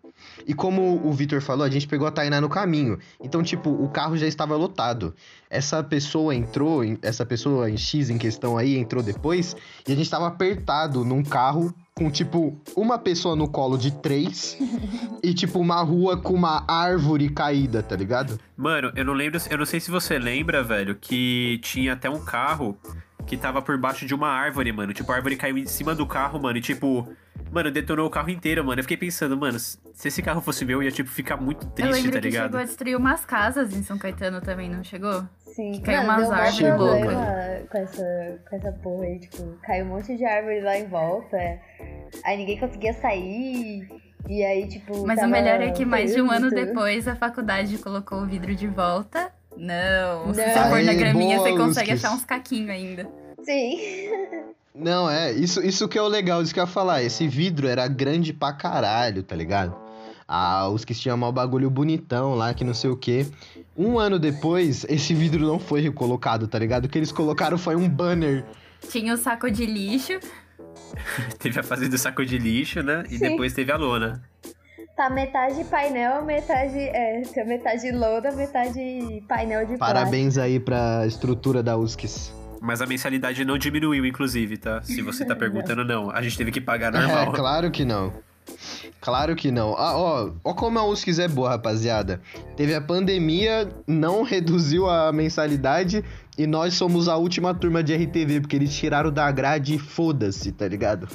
E 0.46 0.52
como 0.52 1.00
o 1.06 1.12
Vitor 1.12 1.40
falou, 1.40 1.64
a 1.64 1.70
gente 1.70 1.86
pegou 1.86 2.06
a 2.06 2.10
Tainá 2.10 2.40
no 2.40 2.48
caminho. 2.48 2.98
Então, 3.22 3.42
tipo, 3.42 3.70
o 3.70 3.88
carro 3.88 4.16
já 4.16 4.26
estava 4.26 4.56
lotado. 4.56 5.14
Essa 5.48 5.82
pessoa 5.84 6.34
entrou, 6.34 6.82
essa 7.00 7.24
pessoa 7.24 7.70
em 7.70 7.76
X 7.76 8.10
em 8.10 8.18
questão 8.18 8.58
aí 8.58 8.76
entrou 8.76 9.02
depois, 9.02 9.56
e 9.86 9.92
a 9.92 9.94
gente 9.94 10.04
estava 10.04 10.26
apertado 10.26 11.04
num 11.04 11.22
carro 11.22 11.72
com, 11.94 12.10
tipo, 12.10 12.58
uma 12.76 12.98
pessoa 12.98 13.36
no 13.36 13.48
colo 13.48 13.78
de 13.78 13.92
três 13.92 14.58
e, 15.22 15.32
tipo, 15.32 15.60
uma 15.60 15.80
rua 15.80 16.16
com 16.16 16.34
uma 16.34 16.64
árvore 16.66 17.28
caída, 17.28 17.82
tá 17.82 17.94
ligado? 17.94 18.38
Mano, 18.56 18.92
eu 18.96 19.04
não 19.04 19.12
lembro, 19.12 19.40
eu 19.48 19.58
não 19.58 19.66
sei 19.66 19.78
se 19.80 19.90
você 19.90 20.18
lembra, 20.18 20.62
velho, 20.62 20.96
que 20.96 21.60
tinha 21.62 21.92
até 21.92 22.10
um 22.10 22.20
carro 22.20 22.76
que 23.26 23.36
tava 23.36 23.62
por 23.62 23.76
baixo 23.78 24.06
de 24.06 24.14
uma 24.14 24.28
árvore, 24.28 24.72
mano. 24.72 24.92
Tipo, 24.92 25.12
a 25.12 25.16
árvore 25.16 25.36
caiu 25.36 25.56
em 25.58 25.66
cima 25.66 25.94
do 25.94 26.06
carro, 26.06 26.40
mano, 26.40 26.58
e 26.58 26.60
tipo, 26.60 27.08
mano, 27.52 27.70
detonou 27.70 28.06
o 28.06 28.10
carro 28.10 28.30
inteiro, 28.30 28.64
mano. 28.64 28.80
Eu 28.80 28.84
fiquei 28.84 28.96
pensando, 28.96 29.36
mano, 29.36 29.58
se 29.58 29.78
esse 30.08 30.22
carro 30.22 30.40
fosse 30.40 30.64
meu, 30.64 30.78
eu 30.78 30.84
ia, 30.84 30.90
tipo, 30.90 31.08
ficar 31.08 31.36
muito 31.36 31.66
Eu 31.66 31.70
triste, 31.70 31.92
lembro 31.92 32.12
tá 32.12 32.18
que 32.20 32.26
ligado? 32.26 32.44
chegou 32.44 32.60
a 32.60 32.64
destruir 32.64 32.96
umas 32.96 33.24
casas 33.24 33.74
em 33.74 33.82
São 33.82 33.98
Caetano 33.98 34.40
também, 34.40 34.68
não 34.68 34.82
chegou? 34.82 35.24
Sim, 35.38 35.72
Que 35.72 35.80
caiu 35.82 36.06
Mano, 36.06 36.20
umas 36.20 36.30
árvores 36.30 36.58
problema 36.58 37.26
com 37.70 37.78
essa, 37.78 38.38
com 38.48 38.56
essa 38.56 38.72
porra 38.72 39.04
aí, 39.04 39.18
tipo, 39.20 39.58
caiu 39.62 39.84
um 39.84 39.88
monte 39.88 40.16
de 40.16 40.24
árvore 40.24 40.60
lá 40.60 40.78
em 40.78 40.88
volta. 40.88 41.36
Aí 42.24 42.36
ninguém 42.36 42.58
conseguia 42.58 42.92
sair. 42.94 43.88
E 44.28 44.44
aí, 44.44 44.68
tipo. 44.68 45.06
Mas 45.06 45.20
o 45.22 45.26
melhor 45.26 45.60
é 45.60 45.70
que 45.70 45.84
mais 45.84 46.14
de 46.14 46.20
um 46.20 46.30
ano 46.30 46.50
depois 46.50 47.08
a 47.08 47.16
faculdade 47.16 47.78
colocou 47.78 48.22
o 48.22 48.26
vidro 48.26 48.54
de 48.54 48.66
volta. 48.66 49.32
Não, 49.60 50.32
se 50.32 50.40
Não. 50.40 50.48
você 50.54 50.70
for 50.70 50.82
na 50.82 50.94
graminha, 50.94 51.36
boa, 51.36 51.50
você 51.50 51.56
consegue 51.56 51.92
achar 51.92 52.12
uns 52.14 52.24
caquinhos 52.24 52.70
ainda. 52.70 53.06
Sim. 53.44 53.76
Não, 54.74 55.10
é, 55.10 55.32
isso, 55.32 55.60
isso 55.60 55.86
que 55.86 55.98
é 55.98 56.02
o 56.02 56.08
legal, 56.08 56.40
isso 56.40 56.54
que 56.54 56.58
eu 56.60 56.64
ia 56.64 56.66
falar. 56.66 57.02
Esse 57.02 57.28
vidro 57.28 57.68
era 57.68 57.86
grande 57.86 58.32
pra 58.32 58.54
caralho, 58.54 59.22
tá 59.22 59.36
ligado? 59.36 59.76
Ah, 60.26 60.66
os 60.68 60.82
que 60.82 60.94
tinham 60.94 61.16
mal 61.16 61.30
bagulho 61.30 61.68
bonitão 61.68 62.34
lá, 62.34 62.54
que 62.54 62.64
não 62.64 62.72
sei 62.72 62.88
o 62.88 62.96
quê. 62.96 63.26
Um 63.76 63.98
ano 63.98 64.18
depois, 64.18 64.86
esse 64.88 65.12
vidro 65.12 65.46
não 65.46 65.58
foi 65.58 65.82
recolocado, 65.82 66.48
tá 66.48 66.58
ligado? 66.58 66.86
O 66.86 66.88
que 66.88 66.96
eles 66.96 67.12
colocaram 67.12 67.58
foi 67.58 67.76
um 67.76 67.86
banner. 67.88 68.44
Tinha 68.88 69.12
o 69.12 69.16
saco 69.18 69.50
de 69.50 69.66
lixo. 69.66 70.18
Teve 71.38 71.60
a 71.60 71.62
fase 71.62 71.86
do 71.86 71.98
saco 71.98 72.24
de 72.24 72.38
lixo, 72.38 72.82
né? 72.82 73.04
E 73.10 73.18
Sim. 73.18 73.30
depois 73.30 73.52
teve 73.52 73.70
a 73.72 73.76
lona. 73.76 74.22
Tá 75.00 75.08
metade 75.08 75.64
painel, 75.64 76.22
metade. 76.26 76.78
É, 76.78 77.22
tá 77.22 77.42
metade 77.42 77.90
lona, 77.90 78.32
metade 78.32 79.24
painel 79.26 79.64
de 79.64 79.78
Parabéns 79.78 80.36
aí 80.36 80.60
pra 80.60 81.06
estrutura 81.06 81.62
da 81.62 81.74
USCS. 81.74 82.34
Mas 82.60 82.82
a 82.82 82.86
mensalidade 82.86 83.42
não 83.42 83.56
diminuiu, 83.56 84.04
inclusive, 84.04 84.58
tá? 84.58 84.82
Se 84.82 85.00
você 85.00 85.24
tá 85.24 85.34
perguntando, 85.34 85.86
não. 85.86 86.10
A 86.10 86.20
gente 86.20 86.36
teve 86.36 86.52
que 86.52 86.60
pagar 86.60 86.94
É, 86.94 86.98
normal. 86.98 87.32
claro 87.32 87.70
que 87.70 87.82
não. 87.82 88.12
Claro 89.00 89.34
que 89.34 89.50
não. 89.50 89.74
Ah, 89.78 89.96
ó, 89.96 90.30
ó 90.44 90.52
como 90.52 90.78
a 90.78 90.84
USCS 90.84 91.18
é 91.20 91.28
boa, 91.28 91.48
rapaziada. 91.48 92.20
Teve 92.54 92.74
a 92.74 92.80
pandemia, 92.82 93.70
não 93.86 94.22
reduziu 94.22 94.86
a 94.86 95.10
mensalidade 95.10 96.04
e 96.36 96.46
nós 96.46 96.74
somos 96.74 97.08
a 97.08 97.16
última 97.16 97.54
turma 97.54 97.82
de 97.82 97.94
RTV, 97.94 98.42
porque 98.42 98.56
eles 98.56 98.74
tiraram 98.74 99.10
da 99.10 99.30
grade 99.32 99.76
e 99.76 99.78
foda-se, 99.78 100.52
tá 100.52 100.68
ligado? 100.68 101.08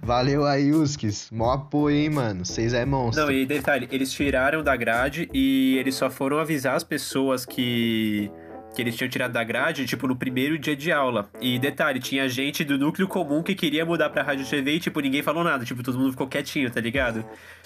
Valeu 0.00 0.44
aí, 0.44 0.72
USCS. 0.72 1.30
Mó 1.30 1.52
apoio, 1.52 1.96
hein, 1.96 2.10
mano. 2.10 2.44
Vocês 2.44 2.72
é 2.72 2.84
monstro. 2.84 3.24
Não, 3.24 3.32
e 3.32 3.46
detalhe, 3.46 3.88
eles 3.90 4.12
tiraram 4.12 4.62
da 4.62 4.76
grade 4.76 5.28
e 5.32 5.76
eles 5.78 5.94
só 5.94 6.10
foram 6.10 6.38
avisar 6.38 6.76
as 6.76 6.84
pessoas 6.84 7.44
que 7.44 8.30
que 8.74 8.82
eles 8.82 8.96
tinham 8.96 9.08
tirado 9.08 9.32
da 9.32 9.44
grade, 9.44 9.86
tipo, 9.86 10.06
no 10.06 10.16
primeiro 10.16 10.58
dia 10.58 10.74
de 10.74 10.90
aula. 10.90 11.28
E 11.40 11.58
detalhe, 11.58 12.00
tinha 12.00 12.28
gente 12.28 12.64
do 12.64 12.78
núcleo 12.78 13.06
comum 13.06 13.42
que 13.42 13.54
queria 13.54 13.84
mudar 13.84 14.10
pra 14.10 14.22
rádio 14.22 14.46
TV 14.46 14.76
e, 14.76 14.80
tipo, 14.80 15.00
ninguém 15.00 15.22
falou 15.22 15.44
nada. 15.44 15.64
Tipo, 15.64 15.82
todo 15.82 15.98
mundo 15.98 16.12
ficou 16.12 16.26
quietinho, 16.26 16.70
tá 16.70 16.80
ligado? 16.80 17.24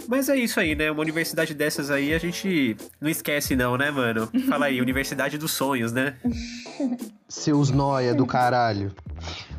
Mas 0.09 0.29
é 0.29 0.37
isso 0.37 0.59
aí, 0.59 0.75
né? 0.75 0.91
Uma 0.91 1.03
universidade 1.03 1.55
dessas 1.55 1.91
aí 1.91 2.13
a 2.13 2.19
gente 2.19 2.77
não 3.01 3.09
esquece, 3.09 3.55
não, 3.55 3.77
né, 3.77 3.91
mano? 3.91 4.29
Fala 4.49 4.67
aí, 4.67 4.81
universidade 4.83 5.39
dos 5.39 5.53
sonhos, 5.53 5.93
né? 5.93 6.17
Seus 7.29 7.71
noia 7.71 8.15
do 8.15 8.27
caralho. 8.27 8.93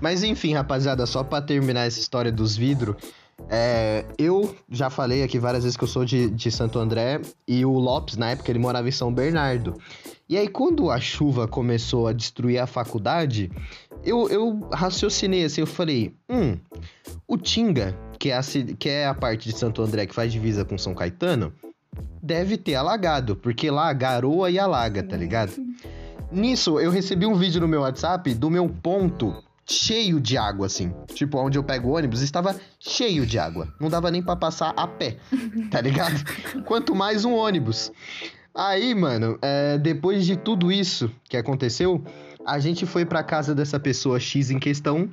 Mas 0.02 0.24
enfim, 0.24 0.54
rapaziada, 0.54 1.06
só 1.06 1.24
pra 1.24 1.42
terminar 1.42 1.86
essa 1.86 2.00
história 2.00 2.32
dos 2.32 2.56
vidros. 2.56 2.96
É, 3.50 4.04
eu 4.18 4.56
já 4.70 4.90
falei 4.90 5.24
aqui 5.24 5.38
várias 5.40 5.64
vezes 5.64 5.78
que 5.78 5.84
eu 5.84 5.88
sou 5.88 6.04
de, 6.04 6.30
de 6.30 6.52
Santo 6.52 6.80
André 6.80 7.22
e 7.48 7.64
o 7.66 7.72
Lopes, 7.74 8.18
na 8.18 8.32
época, 8.32 8.52
ele 8.52 8.60
morava 8.60 8.88
em 8.88 8.92
São 8.92 9.14
Bernardo. 9.14 9.76
E 10.28 10.38
aí, 10.38 10.48
quando 10.48 10.90
a 10.92 11.00
chuva 11.00 11.48
começou 11.48 12.08
a 12.08 12.14
destruir 12.14 12.60
a 12.60 12.68
faculdade, 12.68 13.50
eu, 14.04 14.28
eu 14.30 14.60
raciocinei 14.72 15.46
assim, 15.46 15.62
eu 15.62 15.68
falei, 15.68 16.14
hum, 16.30 16.58
o 17.28 17.38
Tinga, 17.38 17.98
que 18.20 18.30
é, 18.32 18.38
a, 18.38 18.42
que 18.78 18.90
é 18.90 19.08
a 19.08 19.14
parte 19.14 19.48
de 19.50 19.58
Santo 19.58 19.82
André 19.82 20.06
que 20.06 20.16
faz 20.16 20.32
divisa 20.32 20.66
com 20.66 20.78
São 20.78 20.94
Caetano, 20.94 21.54
deve 22.22 22.58
ter 22.58 22.76
alagado, 22.76 23.36
porque 23.36 23.72
lá 23.72 23.94
garoa 23.94 24.52
e 24.52 24.60
alaga, 24.60 25.02
tá 25.02 25.16
ligado? 25.16 25.54
Nisso, 26.30 26.78
eu 26.80 26.92
recebi 26.92 27.26
um 27.26 27.36
vídeo 27.36 27.62
no 27.62 27.68
meu 27.68 27.82
WhatsApp 27.82 28.34
do 28.34 28.50
meu 28.50 28.68
ponto 28.68 29.34
cheio 29.70 30.20
de 30.20 30.38
água, 30.38 30.66
assim. 30.66 30.94
Tipo, 31.14 31.38
onde 31.40 31.58
eu 31.58 31.64
pego 31.64 31.90
o 31.90 31.96
ônibus, 31.96 32.22
estava 32.22 32.56
cheio 32.80 33.26
de 33.26 33.38
água. 33.38 33.74
Não 33.80 33.90
dava 33.90 34.10
nem 34.10 34.22
para 34.24 34.36
passar 34.36 34.74
a 34.76 34.88
pé, 34.88 35.18
tá 35.70 35.82
ligado? 35.82 36.24
Quanto 36.64 36.96
mais 36.96 37.26
um 37.26 37.34
ônibus. 37.34 37.92
Aí, 38.56 38.96
mano, 38.96 39.38
é, 39.42 39.78
depois 39.78 40.26
de 40.26 40.36
tudo 40.36 40.72
isso 40.72 41.12
que 41.30 41.38
aconteceu, 41.38 42.04
a 42.46 42.58
gente 42.60 42.86
foi 42.86 43.06
pra 43.06 43.22
casa 43.22 43.54
dessa 43.54 43.80
pessoa 43.80 44.20
X 44.20 44.50
em 44.50 44.58
questão. 44.58 45.10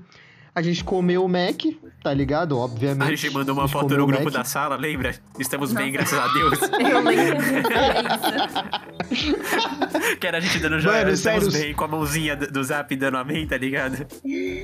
A 0.55 0.63
gente 0.63 0.85
comeu 0.85 1.25
o 1.25 1.29
Mac, 1.29 1.63
tá 2.01 2.15
ligado? 2.15 2.57
Obviamente. 2.57 3.03
A 3.03 3.17
gente 3.17 3.31
mandou 3.31 3.57
uma 3.57 3.67
foto 3.67 3.97
no 3.97 4.07
grupo 4.07 4.31
da 4.31 4.45
sala, 4.45 4.77
lembra? 4.77 5.13
Estamos 5.37 5.73
Nossa. 5.73 5.83
bem, 5.83 5.93
graças 5.93 6.17
a 6.17 6.29
Deus. 6.29 6.61
Eu 6.79 7.01
lembro 7.01 7.45
que 10.21 10.27
era 10.27 10.39
a 10.39 10.41
gente 10.41 10.61
dando 10.61 10.79
joia, 10.79 11.11
estamos 11.11 11.53
sério? 11.53 11.67
bem, 11.67 11.75
com 11.75 11.85
a 11.85 11.89
mãozinha 11.89 12.37
do 12.37 12.63
zap 12.63 12.95
dando 12.95 13.17
amém, 13.17 13.49
tá 13.49 13.57
ligado? 13.57 14.07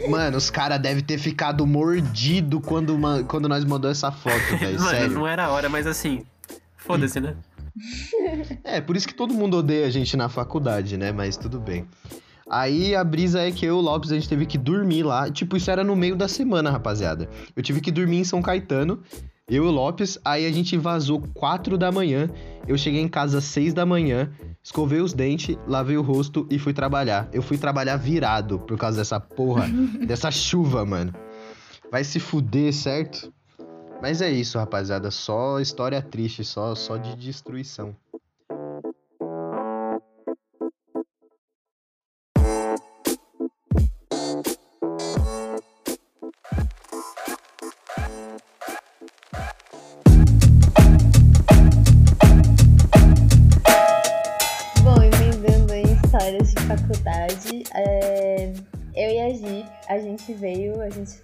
Mano, 0.09 0.37
os 0.37 0.49
caras 0.49 0.81
devem 0.81 1.03
ter 1.03 1.19
ficado 1.19 1.67
mordido 1.67 2.61
quando, 2.61 2.97
quando 3.27 3.49
nós 3.49 3.65
mandou 3.65 3.91
essa 3.91 4.13
foto, 4.13 4.57
velho. 4.59 4.79
Mano, 4.79 4.91
sério. 4.91 5.11
não 5.11 5.27
era 5.27 5.47
a 5.47 5.51
hora, 5.51 5.69
mas 5.69 5.89
assim, 5.89 6.25
foda-se, 6.77 7.19
né? 7.19 7.35
é, 8.63 8.81
por 8.81 8.97
isso 8.97 9.09
que 9.09 9.15
todo 9.15 9.35
mundo 9.35 9.57
odeia 9.57 9.89
a 9.89 9.91
gente 9.91 10.17
na 10.17 10.29
faculdade, 10.29 10.97
né? 10.97 11.11
Mas 11.11 11.37
tudo 11.37 11.59
bem. 11.59 11.85
Aí 12.51 12.97
a 12.97 13.05
brisa 13.05 13.41
é 13.41 13.53
que 13.53 13.65
eu 13.65 13.77
e 13.77 13.79
o 13.79 13.81
Lopes 13.81 14.11
a 14.11 14.17
gente 14.17 14.29
teve 14.29 14.45
que 14.45 14.59
dormir 14.59 15.05
lá. 15.05 15.31
Tipo, 15.31 15.57
isso 15.57 15.71
era 15.71 15.85
no 15.85 15.95
meio 15.95 16.17
da 16.17 16.27
semana, 16.27 16.69
rapaziada. 16.69 17.29
Eu 17.55 17.63
tive 17.63 17.81
que 17.81 17.93
dormir 17.93 18.19
em 18.19 18.25
São 18.25 18.43
Caetano, 18.43 19.01
eu 19.49 19.65
e 19.65 19.69
o 19.69 19.71
Lopes. 19.71 20.19
Aí 20.25 20.45
a 20.45 20.51
gente 20.51 20.77
vazou 20.77 21.23
4 21.35 21.79
da 21.79 21.93
manhã. 21.93 22.29
Eu 22.67 22.77
cheguei 22.77 23.01
em 23.01 23.09
casa 23.09 23.39
às 23.39 23.45
6 23.45 23.73
da 23.73 23.87
manhã, 23.87 24.33
escovei 24.63 25.01
os 25.01 25.13
dentes, 25.13 25.57
lavei 25.65 25.97
o 25.97 26.03
rosto 26.03 26.45
e 26.51 26.59
fui 26.59 26.73
trabalhar. 26.73 27.29
Eu 27.33 27.41
fui 27.41 27.57
trabalhar 27.57 27.97
virado 27.97 28.59
por 28.59 28.77
causa 28.77 28.99
dessa 28.99 29.21
porra, 29.21 29.69
dessa 30.05 30.31
chuva, 30.33 30.85
mano. 30.85 31.15
Vai 31.89 32.03
se 32.03 32.19
fuder, 32.19 32.73
certo? 32.73 33.33
Mas 34.03 34.21
é 34.21 34.31
isso, 34.31 34.59
rapaziada. 34.59 35.11
Só 35.11 35.61
história 35.61 36.03
triste, 36.03 36.45
só, 36.45 36.75
só 36.75 36.97
de 36.97 37.15
destruição. 37.15 37.95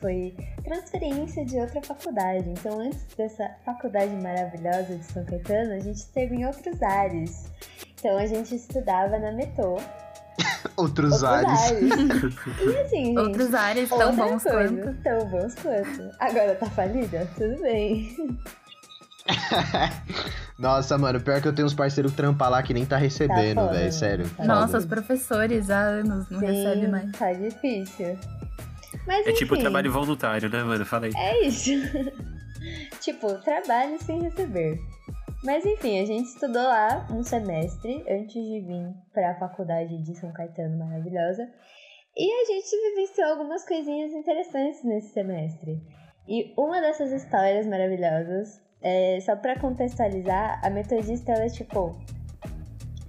Foi 0.01 0.35
transferência 0.65 1.45
de 1.45 1.57
outra 1.59 1.83
faculdade. 1.83 2.49
Então, 2.49 2.81
antes 2.81 3.05
dessa 3.17 3.51
faculdade 3.65 4.15
maravilhosa 4.17 4.97
de 4.97 5.05
São 5.05 5.25
Caetano, 5.25 5.73
a 5.73 5.81
gente 5.81 5.97
esteve 5.97 6.37
em 6.37 6.47
outros 6.47 6.83
ares. 6.83 7.51
Então, 7.99 8.17
a 8.17 8.27
gente 8.27 8.55
estudava 8.55 9.19
na 9.19 9.33
Metô. 9.33 9.77
outros, 10.77 11.23
outros 11.23 11.23
ares. 11.23 11.91
E 12.61 12.77
assim, 12.79 13.05
gente. 13.07 13.19
Outros 13.19 13.55
ares 13.55 13.89
tão 13.89 14.15
bons 14.15 14.43
coisa, 14.43 14.83
quanto. 14.83 15.03
Tão 15.03 15.29
bons 15.29 15.55
quanto. 15.55 16.11
Agora 16.21 16.55
tá 16.55 16.67
falida? 16.67 17.29
Tudo 17.37 17.61
bem. 17.63 18.17
Nossa, 20.59 20.97
mano, 20.97 21.21
pior 21.21 21.41
que 21.41 21.49
eu 21.49 21.55
tenho 21.55 21.67
uns 21.67 21.75
parceiros 21.75 22.13
que 22.13 22.17
trampam 22.17 22.49
lá 22.49 22.63
que 22.63 22.73
nem 22.73 22.87
tá 22.87 22.97
recebendo, 22.97 23.57
tá 23.57 23.67
velho. 23.67 23.93
Sério. 23.93 24.31
Tá 24.31 24.45
Nossa, 24.45 24.79
os 24.79 24.87
professores 24.87 25.71
há 25.71 25.81
anos 25.81 26.29
não 26.31 26.41
recebem 26.41 26.89
mais. 26.89 27.13
Tá 27.13 27.33
difícil. 27.33 28.19
Mas, 29.07 29.27
é 29.27 29.33
tipo 29.33 29.57
trabalho 29.57 29.93
voluntário, 29.93 30.49
né, 30.49 30.63
mano? 30.63 30.85
Fala 30.85 31.07
aí. 31.07 31.13
É 31.17 31.47
isso. 31.47 31.71
tipo, 33.01 33.33
trabalho 33.43 33.99
sem 34.03 34.23
receber. 34.23 34.79
Mas 35.45 35.65
enfim, 35.65 36.01
a 36.01 36.07
gente 36.07 36.27
estudou 36.27 36.63
lá 36.63 37.07
um 37.11 37.23
semestre 37.23 38.05
antes 38.09 38.35
de 38.35 38.61
vir 38.61 38.95
para 39.13 39.33
a 39.33 39.39
faculdade 39.39 40.03
de 40.03 40.15
São 40.17 40.33
Caetano 40.33 40.79
maravilhosa. 40.79 41.49
E 42.17 42.33
a 42.33 42.45
gente 42.47 42.71
vivenciou 42.89 43.29
algumas 43.29 43.65
coisinhas 43.67 44.13
interessantes 44.13 44.83
nesse 44.83 45.13
semestre. 45.13 45.81
E 46.27 46.53
uma 46.57 46.81
dessas 46.81 47.13
histórias 47.13 47.67
maravilhosas 47.67 48.61
é, 48.81 49.19
só 49.21 49.37
para 49.37 49.59
contextualizar, 49.59 50.61
a 50.65 50.71
metodista, 50.71 51.33
ela 51.33 51.45
é 51.45 51.49
tipo. 51.49 51.97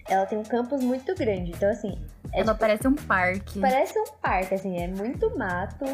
Ela 0.10 0.25
tem 0.25 0.38
um 0.38 0.43
campus 0.43 0.83
muito 0.83 1.13
grande, 1.15 1.51
então 1.51 1.69
assim. 1.69 1.97
É, 2.33 2.41
ela 2.41 2.53
tipo, 2.53 2.59
parece 2.59 2.87
um 2.87 2.95
parque. 2.95 3.59
Parece 3.59 3.99
um 3.99 4.05
parque, 4.21 4.53
assim, 4.55 4.77
é 4.77 4.87
muito 4.87 5.37
mato. 5.37 5.85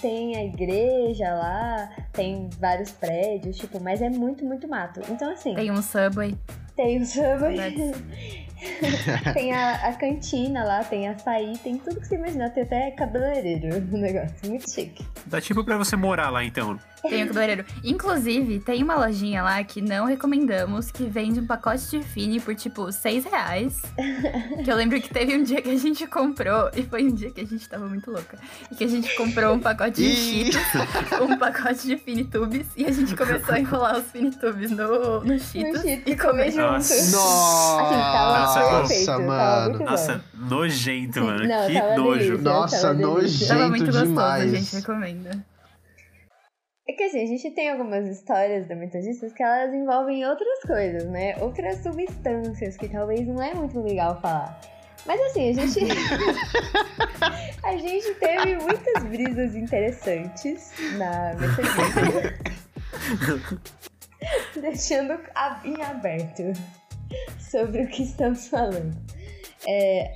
Tem 0.00 0.36
a 0.36 0.44
igreja 0.44 1.32
lá, 1.34 1.90
tem 2.12 2.48
vários 2.58 2.90
prédios, 2.92 3.56
tipo, 3.56 3.80
mas 3.80 4.00
é 4.00 4.08
muito, 4.08 4.44
muito 4.44 4.68
mato. 4.68 5.00
Então, 5.10 5.30
assim. 5.30 5.54
Tem 5.54 5.70
um 5.70 5.82
subway. 5.82 6.36
Tem 6.74 7.00
um 7.00 7.04
subway. 7.04 7.94
tem 9.34 9.52
a, 9.52 9.74
a, 9.88 9.92
cantina 9.92 10.64
lá, 10.64 10.82
tem 10.82 11.08
açaí, 11.08 11.58
tem 11.58 11.76
tudo 11.78 12.00
que 12.00 12.06
você 12.06 12.14
imaginar. 12.14 12.50
Tem 12.50 12.62
até 12.62 12.90
cabeleireiro 12.92 13.80
no 13.80 13.98
negócio. 13.98 14.34
Muito 14.46 14.70
chique. 14.70 15.06
Dá 15.26 15.40
tipo 15.40 15.64
pra 15.64 15.76
você 15.76 15.96
morar 15.96 16.30
lá, 16.30 16.42
então. 16.44 16.78
Tem 17.08 17.24
o 17.24 17.26
cabeleireiro. 17.28 17.64
Inclusive, 17.84 18.60
tem 18.60 18.82
uma 18.82 18.96
lojinha 18.96 19.42
lá 19.42 19.62
que 19.64 19.80
não 19.80 20.06
recomendamos, 20.06 20.90
que 20.90 21.04
vende 21.04 21.40
um 21.40 21.46
pacote 21.46 21.88
de 21.90 22.02
Fini 22.02 22.40
por, 22.40 22.54
tipo, 22.54 22.90
6 22.90 23.24
reais. 23.24 23.82
que 24.64 24.70
eu 24.70 24.76
lembro 24.76 25.00
que 25.00 25.08
teve 25.08 25.36
um 25.36 25.42
dia 25.42 25.60
que 25.60 25.70
a 25.70 25.78
gente 25.78 26.06
comprou, 26.06 26.70
e 26.74 26.82
foi 26.82 27.04
um 27.04 27.12
dia 27.12 27.30
que 27.30 27.40
a 27.40 27.46
gente 27.46 27.68
tava 27.68 27.86
muito 27.86 28.10
louca. 28.10 28.38
E 28.70 28.74
que 28.74 28.84
a 28.84 28.88
gente 28.88 29.14
comprou 29.16 29.54
um 29.54 29.60
pacote 29.60 30.02
de 30.02 30.14
Cheetos, 30.14 30.62
um 31.20 31.36
pacote 31.36 31.86
de 31.86 31.96
Finitubes, 31.96 32.66
e 32.76 32.84
a 32.84 32.92
gente 32.92 33.14
começou 33.16 33.54
a 33.54 33.60
enrolar 33.60 33.98
os 33.98 34.10
Finitubes 34.10 34.70
no, 34.70 35.24
no 35.24 35.38
Cheetos. 35.38 35.82
No 35.82 35.90
e 36.06 36.16
comer 36.16 36.50
junto. 36.50 36.62
Nossa, 36.62 36.94
assim, 36.94 37.12
Nossa 37.12 38.80
perfeito, 38.80 39.20
mano. 39.22 39.78
Nossa, 39.78 40.24
nojento, 40.34 41.24
mano. 41.24 41.46
Não, 41.46 41.66
que 41.66 41.96
nojo. 41.96 42.18
Delícia, 42.18 42.38
Nossa, 42.38 42.94
nojento 42.94 43.48
Tava 43.48 43.68
muito 43.68 43.90
demais. 43.90 44.06
gostoso, 44.06 44.24
a 44.24 44.46
gente 44.46 44.76
recomenda. 44.76 45.55
É 46.88 46.92
que 46.92 47.02
assim, 47.02 47.20
a 47.22 47.26
gente 47.26 47.50
tem 47.50 47.68
algumas 47.68 48.08
histórias 48.08 48.68
da 48.68 48.76
metodistas 48.76 49.32
que 49.32 49.42
elas 49.42 49.74
envolvem 49.74 50.24
outras 50.24 50.60
coisas, 50.60 51.04
né? 51.06 51.36
Outras 51.40 51.82
substâncias 51.82 52.76
que 52.76 52.88
talvez 52.88 53.26
não 53.26 53.42
é 53.42 53.52
muito 53.54 53.80
legal 53.80 54.20
falar. 54.20 54.60
Mas 55.04 55.20
assim, 55.22 55.50
a 55.50 55.52
gente. 55.52 55.80
a 57.64 57.76
gente 57.76 58.14
teve 58.14 58.56
muitas 58.56 59.02
brisas 59.04 59.56
interessantes 59.56 60.72
na 60.96 61.34
metodista. 61.34 62.56
Deixando 64.60 65.20
em 65.64 65.82
aberto 65.82 66.52
sobre 67.40 67.82
o 67.82 67.88
que 67.88 68.04
estamos 68.04 68.46
falando. 68.46 68.96
É, 69.66 70.14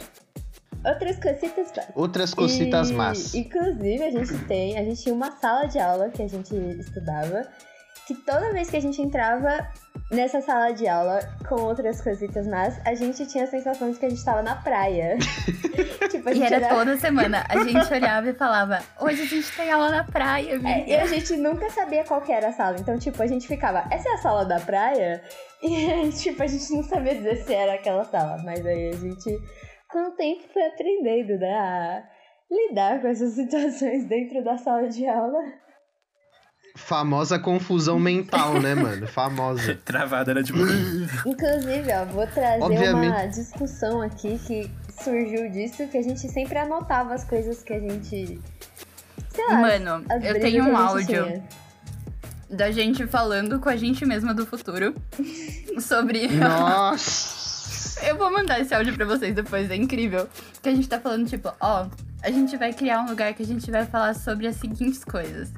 Outras 0.84 1.16
cositas 1.18 1.72
Outras 1.94 2.34
cositas 2.34 2.90
e, 2.90 2.92
más. 2.94 3.34
Inclusive, 3.34 4.02
a 4.02 4.10
gente 4.10 4.38
tem, 4.46 4.78
a 4.78 4.82
gente 4.82 5.02
tinha 5.02 5.14
uma 5.14 5.30
sala 5.32 5.66
de 5.66 5.78
aula 5.78 6.08
que 6.08 6.22
a 6.22 6.28
gente 6.28 6.54
estudava, 6.78 7.46
que 8.06 8.14
toda 8.14 8.52
vez 8.52 8.70
que 8.70 8.76
a 8.76 8.80
gente 8.80 9.00
entrava 9.00 9.68
nessa 10.10 10.40
sala 10.40 10.72
de 10.72 10.88
aula 10.88 11.20
com 11.48 11.54
outras 11.62 12.00
coisitas 12.00 12.46
más, 12.46 12.80
a 12.84 12.94
gente 12.94 13.24
tinha 13.26 13.44
a 13.44 13.46
sensação 13.46 13.92
de 13.92 13.98
que 13.98 14.06
a 14.06 14.10
gente 14.10 14.24
tava 14.24 14.42
na 14.42 14.56
praia. 14.56 15.16
tipo, 16.10 16.28
a 16.28 16.32
E 16.32 16.36
gente 16.36 16.52
era 16.54 16.68
toda 16.68 16.96
semana. 16.96 17.44
A 17.48 17.62
gente 17.62 17.92
olhava 17.92 18.28
e 18.28 18.34
falava, 18.34 18.80
hoje 19.00 19.22
a 19.22 19.26
gente 19.26 19.52
tem 19.56 19.70
aula 19.70 19.90
na 19.90 20.04
praia, 20.04 20.60
É, 20.64 20.88
e 20.88 20.96
a 20.96 21.06
gente 21.06 21.36
nunca 21.36 21.70
sabia 21.70 22.02
qual 22.04 22.20
que 22.20 22.32
era 22.32 22.48
a 22.48 22.52
sala. 22.52 22.76
Então, 22.80 22.98
tipo, 22.98 23.22
a 23.22 23.26
gente 23.26 23.46
ficava, 23.46 23.84
essa 23.90 24.08
é 24.08 24.12
a 24.14 24.18
sala 24.18 24.44
da 24.44 24.58
praia? 24.58 25.22
E 25.62 26.10
tipo, 26.12 26.42
a 26.42 26.46
gente 26.46 26.72
não 26.72 26.82
sabia 26.82 27.14
dizer 27.14 27.44
se 27.44 27.52
era 27.54 27.74
aquela 27.74 28.04
sala. 28.04 28.38
Mas 28.42 28.64
aí 28.66 28.88
a 28.88 28.96
gente, 28.96 29.38
com 29.90 30.08
o 30.08 30.10
tempo, 30.12 30.42
foi 30.52 30.62
aprendendo, 30.66 31.38
né? 31.38 31.54
A 31.54 32.02
lidar 32.50 33.00
com 33.00 33.08
essas 33.08 33.32
situações 33.34 34.04
dentro 34.06 34.42
da 34.42 34.56
sala 34.58 34.88
de 34.88 35.06
aula. 35.06 35.42
Famosa 36.76 37.38
confusão 37.38 37.98
mental, 37.98 38.60
né, 38.60 38.74
mano? 38.74 39.06
Famosa. 39.06 39.74
Travada, 39.84 40.32
né? 40.34 40.42
Tipo. 40.42 40.58
Inclusive, 41.26 41.92
ó, 41.92 42.04
vou 42.06 42.26
trazer 42.28 42.58
uma 42.58 42.66
Obviamente. 42.66 43.34
discussão 43.34 44.00
aqui 44.00 44.38
que 44.46 44.70
surgiu 45.02 45.50
disso, 45.50 45.86
que 45.88 45.98
a 45.98 46.02
gente 46.02 46.28
sempre 46.28 46.58
anotava 46.58 47.14
as 47.14 47.24
coisas 47.24 47.62
que 47.62 47.72
a 47.72 47.80
gente. 47.80 48.40
Sei 49.30 49.46
lá, 49.48 49.54
Mano, 49.60 50.04
as 50.08 50.24
eu 50.24 50.40
tenho 50.40 50.64
um 50.64 50.76
áudio 50.76 51.24
tinha. 51.24 51.44
da 52.48 52.70
gente 52.70 53.06
falando 53.06 53.58
com 53.60 53.68
a 53.68 53.76
gente 53.76 54.04
mesma 54.06 54.32
do 54.32 54.46
futuro 54.46 54.94
sobre. 55.80 56.28
Nossa! 56.28 57.39
Eu 58.06 58.16
vou 58.16 58.30
mandar 58.30 58.60
esse 58.60 58.74
áudio 58.74 58.94
pra 58.94 59.04
vocês 59.04 59.34
depois, 59.34 59.70
é 59.70 59.76
incrível. 59.76 60.28
Que 60.62 60.68
a 60.68 60.74
gente 60.74 60.88
tá 60.88 60.98
falando, 60.98 61.28
tipo, 61.28 61.52
ó, 61.60 61.86
a 62.22 62.30
gente 62.30 62.56
vai 62.56 62.72
criar 62.72 63.00
um 63.02 63.08
lugar 63.08 63.32
que 63.34 63.42
a 63.42 63.46
gente 63.46 63.70
vai 63.70 63.84
falar 63.86 64.14
sobre 64.14 64.46
as 64.46 64.56
seguintes 64.56 65.04
coisas. 65.04 65.52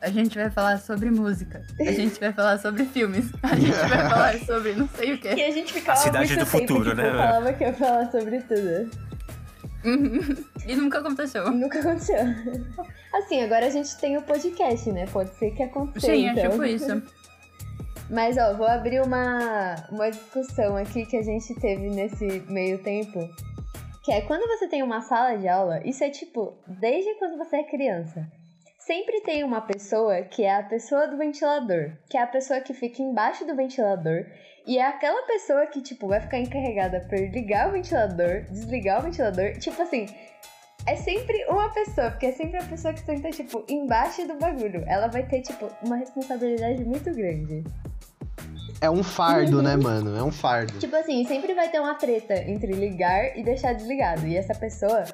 A 0.00 0.10
gente 0.10 0.36
vai 0.36 0.50
falar 0.50 0.78
sobre 0.78 1.10
música. 1.10 1.62
A 1.80 1.92
gente 1.92 2.18
vai 2.18 2.32
falar 2.32 2.58
sobre 2.58 2.84
filmes. 2.84 3.26
A 3.42 3.54
gente 3.54 3.70
vai 3.76 4.08
falar 4.08 4.38
sobre 4.44 4.72
não 4.74 4.88
sei 4.88 5.12
o 5.14 5.18
Que 5.18 5.34
quê. 5.34 5.42
a 5.42 5.50
gente 5.52 5.72
ficava 5.72 5.98
A 5.98 6.02
cidade 6.02 6.34
muito 6.34 6.44
do 6.44 6.50
tempo, 6.50 6.50
futuro, 6.68 6.90
tipo, 6.90 6.96
né, 6.96 7.10
falava 7.10 7.52
que 7.52 7.64
ia 7.64 7.72
falar 7.72 8.10
sobre 8.10 8.40
tudo. 8.42 8.90
Uhum. 9.84 10.36
E 10.66 10.74
nunca 10.76 10.98
aconteceu. 10.98 11.50
Nunca 11.50 11.80
aconteceu. 11.80 12.16
Assim, 13.14 13.42
agora 13.42 13.66
a 13.66 13.70
gente 13.70 13.96
tem 13.98 14.16
o 14.16 14.22
podcast, 14.22 14.90
né? 14.92 15.06
Pode 15.06 15.34
ser 15.36 15.50
que 15.52 15.62
aconteça. 15.62 16.06
Sim, 16.06 16.28
é 16.28 16.32
então. 16.32 16.50
tipo 16.50 16.64
isso. 16.64 17.02
Mas, 18.12 18.36
ó, 18.36 18.52
vou 18.52 18.66
abrir 18.66 19.00
uma, 19.00 19.74
uma 19.90 20.10
discussão 20.10 20.76
aqui 20.76 21.06
que 21.06 21.16
a 21.16 21.22
gente 21.22 21.54
teve 21.58 21.88
nesse 21.88 22.40
meio 22.46 22.76
tempo. 22.82 23.18
Que 24.04 24.12
é 24.12 24.20
quando 24.20 24.46
você 24.46 24.68
tem 24.68 24.82
uma 24.82 25.00
sala 25.00 25.38
de 25.38 25.48
aula, 25.48 25.80
isso 25.82 26.04
é 26.04 26.10
tipo, 26.10 26.52
desde 26.66 27.14
quando 27.14 27.38
você 27.38 27.56
é 27.56 27.62
criança. 27.62 28.28
Sempre 28.78 29.22
tem 29.22 29.42
uma 29.42 29.62
pessoa 29.62 30.20
que 30.22 30.44
é 30.44 30.54
a 30.54 30.62
pessoa 30.62 31.08
do 31.08 31.16
ventilador, 31.16 31.92
que 32.10 32.18
é 32.18 32.22
a 32.22 32.26
pessoa 32.26 32.60
que 32.60 32.74
fica 32.74 33.00
embaixo 33.00 33.46
do 33.46 33.56
ventilador, 33.56 34.26
e 34.66 34.76
é 34.76 34.86
aquela 34.86 35.26
pessoa 35.26 35.66
que, 35.66 35.80
tipo, 35.80 36.06
vai 36.06 36.20
ficar 36.20 36.38
encarregada 36.38 37.00
por 37.08 37.18
ligar 37.18 37.70
o 37.70 37.72
ventilador, 37.72 38.42
desligar 38.50 39.00
o 39.00 39.04
ventilador. 39.04 39.52
Tipo 39.58 39.80
assim, 39.80 40.04
é 40.86 40.96
sempre 40.96 41.46
uma 41.48 41.70
pessoa, 41.70 42.10
porque 42.10 42.26
é 42.26 42.32
sempre 42.32 42.58
a 42.58 42.64
pessoa 42.64 42.92
que 42.92 43.00
senta, 43.00 43.30
tipo, 43.30 43.64
embaixo 43.70 44.26
do 44.26 44.36
bagulho. 44.36 44.84
Ela 44.86 45.06
vai 45.06 45.26
ter, 45.26 45.40
tipo, 45.40 45.70
uma 45.82 45.96
responsabilidade 45.96 46.84
muito 46.84 47.10
grande. 47.14 47.64
É 48.82 48.90
um 48.90 49.04
fardo, 49.04 49.62
né, 49.62 49.76
mano? 49.76 50.16
É 50.16 50.24
um 50.24 50.32
fardo. 50.32 50.76
Tipo 50.80 50.96
assim, 50.96 51.24
sempre 51.24 51.54
vai 51.54 51.70
ter 51.70 51.78
uma 51.78 51.94
treta 51.94 52.34
entre 52.34 52.72
ligar 52.72 53.38
e 53.38 53.44
deixar 53.44 53.74
desligado. 53.74 54.26
E 54.26 54.36
essa 54.36 54.56
pessoa, 54.56 55.04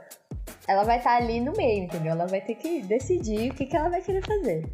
ela 0.67 0.85
vai 0.85 0.97
estar 0.97 1.19
ali 1.19 1.39
no 1.39 1.53
meio, 1.53 1.85
entendeu? 1.85 2.13
Ela 2.13 2.27
vai 2.27 2.41
ter 2.41 2.55
que 2.55 2.81
decidir 2.81 3.51
o 3.51 3.55
que, 3.55 3.67
que 3.67 3.77
ela 3.77 3.91
vai 3.91 4.01
querer 4.01 4.25
fazer. 4.25 4.67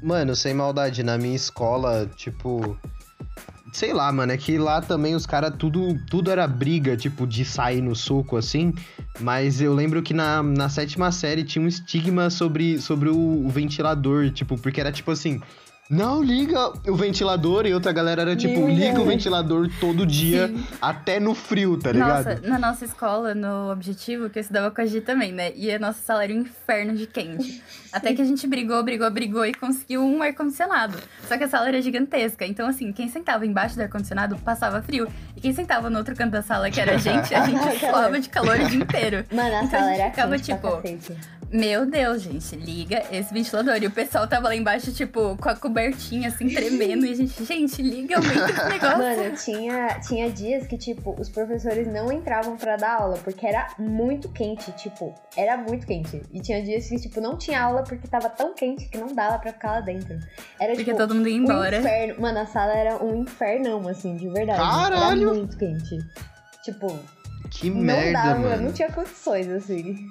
Mano, 0.00 0.36
sem 0.36 0.54
maldade, 0.54 1.02
na 1.02 1.18
minha 1.18 1.34
escola, 1.34 2.08
tipo. 2.16 2.78
Sei 3.72 3.92
lá, 3.92 4.12
mano, 4.12 4.30
é 4.30 4.36
que 4.36 4.56
lá 4.56 4.80
também 4.80 5.16
os 5.16 5.26
caras 5.26 5.52
tudo, 5.58 5.98
tudo 6.06 6.30
era 6.30 6.46
briga, 6.46 6.96
tipo, 6.96 7.26
de 7.26 7.44
sair 7.44 7.82
no 7.82 7.96
soco 7.96 8.36
assim. 8.36 8.72
Mas 9.18 9.60
eu 9.60 9.74
lembro 9.74 10.00
que 10.00 10.14
na, 10.14 10.44
na 10.44 10.68
sétima 10.68 11.10
série 11.10 11.42
tinha 11.42 11.64
um 11.64 11.66
estigma 11.66 12.30
sobre, 12.30 12.78
sobre 12.78 13.08
o, 13.08 13.44
o 13.44 13.48
ventilador, 13.48 14.30
tipo, 14.30 14.56
porque 14.56 14.80
era 14.80 14.92
tipo 14.92 15.10
assim. 15.10 15.42
Não 15.88 16.20
liga 16.20 16.72
o 16.90 16.96
ventilador 16.96 17.64
e 17.64 17.72
outra 17.72 17.92
galera 17.92 18.22
era 18.22 18.34
tipo, 18.34 18.66
Liga. 18.66 18.86
liga 18.86 19.00
o 19.00 19.04
ventilador 19.04 19.70
todo 19.78 20.04
dia, 20.04 20.48
Sim. 20.48 20.66
até 20.82 21.20
no 21.20 21.32
frio, 21.32 21.78
tá 21.78 21.92
ligado? 21.92 22.24
Nossa, 22.26 22.40
na 22.42 22.58
nossa 22.58 22.84
escola, 22.84 23.36
no 23.36 23.70
Objetivo, 23.70 24.28
que 24.28 24.38
eu 24.38 24.40
estudava 24.40 24.68
com 24.72 24.80
a 24.80 24.84
Gi 24.86 25.00
também, 25.00 25.30
né? 25.30 25.52
E 25.54 25.70
a 25.70 25.78
nossa 25.78 26.00
sala 26.02 26.24
era 26.24 26.32
um 26.32 26.38
inferno 26.40 26.94
de 26.96 27.06
quente. 27.06 27.62
Até 27.92 28.12
que 28.14 28.20
a 28.20 28.24
gente 28.24 28.46
brigou, 28.46 28.82
brigou, 28.82 29.10
brigou 29.10 29.46
e 29.46 29.54
conseguiu 29.54 30.02
um 30.02 30.20
ar-condicionado. 30.22 30.98
Só 31.26 31.38
que 31.38 31.44
a 31.44 31.48
sala 31.48 31.68
era 31.68 31.80
gigantesca. 31.80 32.44
Então, 32.44 32.68
assim, 32.68 32.92
quem 32.92 33.08
sentava 33.08 33.46
embaixo 33.46 33.76
do 33.76 33.82
ar-condicionado 33.82 34.36
passava 34.38 34.82
frio. 34.82 35.08
E 35.36 35.40
quem 35.40 35.54
sentava 35.54 35.88
no 35.88 35.96
outro 35.98 36.14
canto 36.14 36.32
da 36.32 36.42
sala, 36.42 36.70
que 36.70 36.78
era 36.80 36.96
a 36.96 36.98
gente, 36.98 37.34
a 37.34 37.46
gente 37.46 37.78
suava 37.78 38.18
de 38.20 38.28
calor 38.28 38.58
o 38.60 38.68
dia 38.68 38.76
inteiro. 38.82 39.24
Mano, 39.32 39.54
a 39.54 39.64
Então, 39.64 39.70
sala 39.70 39.84
a 39.86 39.90
gente 39.92 40.00
era 40.00 40.10
ficava, 40.10 40.38
tipo. 40.38 40.82
Meu 41.50 41.86
Deus, 41.86 42.22
gente, 42.22 42.56
liga 42.56 43.04
esse 43.12 43.32
ventilador. 43.32 43.76
E 43.80 43.86
o 43.86 43.90
pessoal 43.90 44.26
tava 44.26 44.48
lá 44.48 44.56
embaixo, 44.56 44.92
tipo, 44.92 45.36
com 45.36 45.48
a 45.48 45.54
cobertinha, 45.54 46.28
assim, 46.28 46.48
tremendo. 46.48 47.06
E 47.06 47.12
a 47.12 47.14
gente, 47.14 47.44
gente, 47.44 47.80
liga, 47.82 48.16
aumenta 48.16 48.50
esse 48.50 48.64
negócio. 48.68 48.98
Mano, 48.98 49.36
tinha, 49.36 50.00
tinha 50.00 50.28
dias 50.30 50.66
que, 50.66 50.76
tipo, 50.76 51.14
os 51.20 51.28
professores 51.28 51.86
não 51.86 52.10
entravam 52.12 52.56
pra 52.56 52.76
dar 52.76 53.00
aula, 53.00 53.16
porque 53.22 53.46
era 53.46 53.68
muito 53.78 54.28
quente, 54.30 54.72
tipo, 54.72 55.14
era 55.36 55.56
muito 55.56 55.86
quente. 55.86 56.20
E 56.32 56.40
tinha 56.40 56.60
dias 56.62 56.88
que, 56.88 56.96
tipo, 56.98 57.20
não 57.20 57.36
tinha 57.38 57.62
aula 57.62 57.84
porque 57.84 58.08
tava 58.08 58.28
tão 58.28 58.52
quente 58.52 58.88
que 58.88 58.98
não 58.98 59.14
dava 59.14 59.38
pra 59.38 59.52
ficar 59.52 59.70
lá 59.72 59.80
dentro. 59.80 60.18
Era, 60.60 60.72
Porque 60.72 60.84
tipo, 60.84 60.96
todo 60.96 61.14
mundo 61.14 61.28
ia 61.28 61.36
um 61.40 61.44
embora. 61.44 61.78
inferno. 61.78 62.20
Mano, 62.22 62.38
a 62.40 62.46
sala 62.46 62.72
era 62.72 63.02
um 63.04 63.22
infernão, 63.22 63.86
assim, 63.88 64.16
de 64.16 64.28
verdade. 64.28 64.58
Caralho! 64.58 65.28
Era 65.28 65.34
muito 65.38 65.56
quente. 65.56 65.96
Tipo, 66.64 66.98
Que 67.50 67.70
não 67.70 67.80
merda, 67.82 68.12
dava, 68.12 68.40
mano. 68.40 68.62
não 68.64 68.72
tinha 68.72 68.90
condições, 68.90 69.48
assim. 69.48 70.10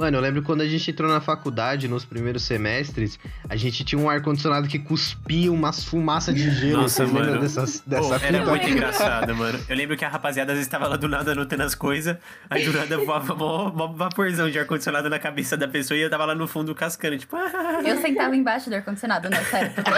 Mano, 0.00 0.16
eu 0.16 0.20
lembro 0.22 0.42
quando 0.42 0.62
a 0.62 0.66
gente 0.66 0.90
entrou 0.90 1.10
na 1.10 1.20
faculdade, 1.20 1.86
nos 1.86 2.06
primeiros 2.06 2.42
semestres, 2.44 3.18
a 3.46 3.54
gente 3.54 3.84
tinha 3.84 4.00
um 4.00 4.08
ar-condicionado 4.08 4.66
que 4.66 4.78
cuspia 4.78 5.52
umas 5.52 5.84
fumaças 5.84 6.34
de 6.34 6.50
gelo. 6.50 6.80
Nossa, 6.80 7.06
mano. 7.06 7.38
dessas, 7.38 7.82
Pô, 7.82 7.90
dessa 7.90 8.14
era 8.14 8.38
fita? 8.38 8.50
muito 8.50 8.66
engraçado, 8.66 9.36
mano. 9.36 9.60
Eu 9.68 9.76
lembro 9.76 9.98
que 9.98 10.04
a 10.06 10.08
rapaziada 10.08 10.52
às 10.52 10.56
vezes 10.56 10.66
estava 10.66 10.88
lá 10.88 10.96
do 10.96 11.06
nada 11.06 11.32
anotando 11.32 11.64
as 11.64 11.74
coisas, 11.74 12.16
aí 12.48 12.64
do 12.64 12.72
nada 12.72 12.96
voava 12.96 13.34
mó, 13.34 13.70
mó 13.70 13.88
vaporzão 13.88 14.48
de 14.48 14.58
ar-condicionado 14.58 15.10
na 15.10 15.18
cabeça 15.18 15.54
da 15.54 15.68
pessoa 15.68 15.98
e 15.98 16.00
eu 16.00 16.08
tava 16.08 16.24
lá 16.24 16.34
no 16.34 16.48
fundo 16.48 16.74
cascando, 16.74 17.18
tipo, 17.18 17.36
ah, 17.36 17.82
Eu 17.84 18.00
sentava 18.00 18.34
embaixo 18.34 18.70
do 18.70 18.76
ar-condicionado 18.76 19.28
nessa 19.28 19.58
época. 19.58 19.92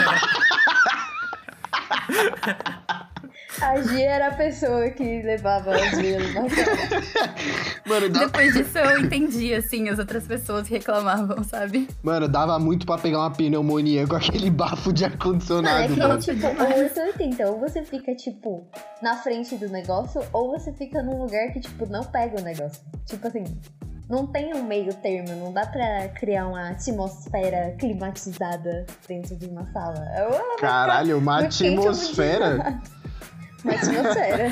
A 3.62 3.80
Gia 3.80 4.10
era 4.10 4.26
a 4.28 4.34
pessoa 4.34 4.90
que 4.90 5.22
levava 5.22 5.72
as 5.74 5.96
vilas 5.96 6.34
na 6.34 6.48
sala. 6.48 7.32
Mano, 7.86 8.08
dava, 8.08 8.26
Depois 8.26 8.54
disso 8.54 8.78
eu 8.78 9.00
entendi, 9.00 9.54
assim, 9.54 9.88
as 9.88 9.98
outras 9.98 10.26
pessoas 10.26 10.66
reclamavam, 10.68 11.42
sabe? 11.44 11.88
mano, 12.02 12.28
dava 12.28 12.58
muito 12.58 12.84
pra 12.86 12.98
pegar 12.98 13.18
uma 13.20 13.30
pneumonia 13.30 14.06
com 14.06 14.16
aquele 14.16 14.50
bafo 14.50 14.92
de 14.92 15.02
Mano, 15.02 15.14
é 15.14 15.16
ar-condicionado, 15.16 15.94
que, 15.94 16.00
mano. 16.00 16.18
tipo, 16.18 16.46
ou 16.46 16.78
880, 16.82 17.46
ou 17.50 17.60
você 17.60 17.82
fica, 17.84 18.14
tipo, 18.14 18.66
na 19.00 19.16
frente 19.16 19.56
do 19.56 19.68
negócio, 19.68 20.22
ou 20.32 20.50
você 20.50 20.72
fica 20.72 21.02
num 21.02 21.22
lugar 21.22 21.52
que, 21.52 21.60
tipo, 21.60 21.86
não 21.86 22.04
pega 22.04 22.40
o 22.40 22.44
negócio. 22.44 22.82
Tipo 23.04 23.26
assim, 23.28 23.44
não 24.08 24.26
tem 24.26 24.54
um 24.54 24.62
meio 24.62 24.92
termo, 24.94 25.34
não 25.36 25.52
dá 25.52 25.66
pra 25.66 26.08
criar 26.08 26.46
uma 26.46 26.70
atmosfera 26.70 27.74
climatizada 27.78 28.86
dentro 29.08 29.36
de 29.36 29.46
uma 29.46 29.66
sala. 29.72 30.04
Caralho, 30.58 31.18
uma 31.18 31.40
atmosfera. 31.40 32.80
Atmosfera. 33.70 34.50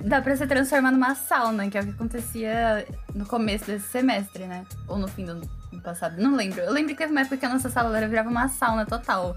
Dá 0.00 0.20
pra 0.20 0.36
se 0.36 0.46
transformar 0.46 0.90
numa 0.92 1.14
sauna, 1.14 1.68
que 1.70 1.78
é 1.78 1.80
o 1.80 1.84
que 1.84 1.90
acontecia 1.90 2.86
no 3.14 3.24
começo 3.24 3.64
desse 3.66 3.88
semestre, 3.88 4.44
né? 4.44 4.64
Ou 4.86 4.98
no 4.98 5.08
fim 5.08 5.24
do 5.24 5.32
ano 5.32 5.48
passado, 5.82 6.20
não 6.20 6.36
lembro. 6.36 6.60
Eu 6.60 6.72
lembro 6.72 6.94
que 6.94 7.04
uma 7.06 7.20
época 7.22 7.36
que 7.38 7.46
a 7.46 7.48
nossa 7.48 7.70
sala 7.70 7.96
era- 7.96 8.06
virava 8.08 8.28
uma 8.28 8.48
sauna 8.48 8.84
total. 8.84 9.34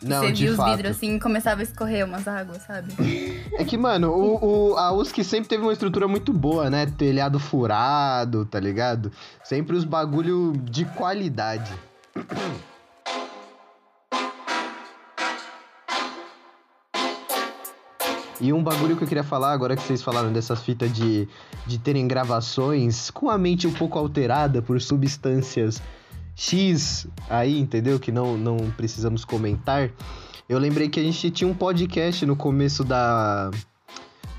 Que 0.00 0.08
Não, 0.08 0.20
você 0.20 0.32
de 0.32 0.42
via 0.44 0.50
os 0.50 0.56
fato. 0.56 0.70
vidros 0.76 0.96
assim 0.96 1.14
e 1.16 1.20
começava 1.20 1.60
a 1.60 1.62
escorrer 1.62 2.04
umas 2.04 2.26
águas, 2.26 2.62
sabe? 2.62 2.92
É 3.54 3.64
que, 3.64 3.76
mano, 3.76 4.10
o, 4.10 4.70
o- 4.72 4.76
a 4.76 4.92
USC 4.92 5.22
sempre 5.22 5.48
teve 5.48 5.62
uma 5.62 5.72
estrutura 5.72 6.08
muito 6.08 6.32
boa, 6.32 6.68
né? 6.70 6.86
Telhado 6.86 7.38
furado, 7.38 8.44
tá 8.46 8.58
ligado? 8.58 9.12
Sempre 9.44 9.76
os 9.76 9.84
bagulho 9.84 10.54
de 10.64 10.84
qualidade. 10.86 11.70
E 18.42 18.52
um 18.52 18.60
bagulho 18.60 18.96
que 18.96 19.04
eu 19.04 19.06
queria 19.06 19.22
falar, 19.22 19.52
agora 19.52 19.76
que 19.76 19.82
vocês 19.82 20.02
falaram 20.02 20.32
dessa 20.32 20.56
fita 20.56 20.88
de, 20.88 21.28
de 21.64 21.78
terem 21.78 22.08
gravações 22.08 23.08
com 23.08 23.30
a 23.30 23.38
mente 23.38 23.68
um 23.68 23.72
pouco 23.72 23.96
alterada 23.96 24.60
por 24.60 24.80
substâncias 24.80 25.80
X 26.34 27.06
aí, 27.30 27.56
entendeu? 27.56 28.00
Que 28.00 28.10
não, 28.10 28.36
não 28.36 28.56
precisamos 28.76 29.24
comentar. 29.24 29.90
Eu 30.48 30.58
lembrei 30.58 30.88
que 30.88 30.98
a 30.98 31.02
gente 31.04 31.30
tinha 31.30 31.48
um 31.48 31.54
podcast 31.54 32.26
no 32.26 32.34
começo 32.34 32.82
da. 32.82 33.48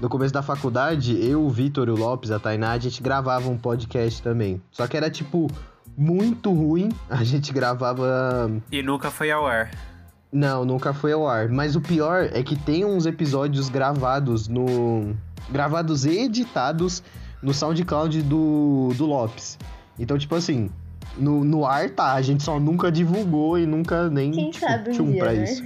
No 0.02 0.10
começo 0.10 0.34
da 0.34 0.42
faculdade, 0.42 1.18
eu, 1.26 1.42
o 1.42 1.50
Vitor, 1.50 1.88
o 1.88 1.96
Lopes, 1.96 2.30
a 2.30 2.38
Tainá, 2.38 2.74
a 2.74 2.80
gente 2.80 3.02
gravava 3.02 3.48
um 3.48 3.58
podcast 3.58 4.22
também. 4.22 4.62
Só 4.70 4.86
que 4.86 4.98
era 4.98 5.10
tipo 5.10 5.48
muito 5.96 6.52
ruim. 6.52 6.90
A 7.10 7.24
gente 7.24 7.54
gravava. 7.54 8.52
E 8.70 8.84
nunca 8.84 9.10
foi 9.10 9.32
ao 9.32 9.48
ar. 9.48 9.72
Não, 10.34 10.66
nunca 10.66 10.94
foi 10.94 11.14
ao 11.14 11.28
ar. 11.28 11.48
Mas 11.48 11.76
o 11.76 11.82
pior 11.82 12.28
é 12.34 12.42
que 12.42 12.56
tem 12.56 12.84
uns 12.84 13.06
episódios 13.06 13.70
gravados 13.70 14.48
no. 14.48 15.16
gravados 15.50 16.06
e 16.06 16.22
editados 16.22 17.04
no 17.42 17.54
SoundCloud 17.54 18.24
do, 18.24 18.90
do 18.98 19.06
Lopes. 19.06 19.60
Então, 20.00 20.18
tipo 20.18 20.34
assim, 20.34 20.72
no, 21.16 21.44
no 21.44 21.66
ar 21.66 21.92
tá, 21.92 22.14
a 22.14 22.22
gente 22.22 22.42
só 22.42 22.60
nunca 22.60 22.92
divulgou 22.92 23.60
e 23.60 23.68
nunca 23.68 24.10
nem 24.10 24.32
Quem 24.32 24.50
tipo, 24.50 24.66
sabe 24.66 24.90
um 24.90 24.94
tchum 24.94 25.12
dia, 25.12 25.24
pra 25.24 25.34
né? 25.34 25.44
isso. 25.44 25.64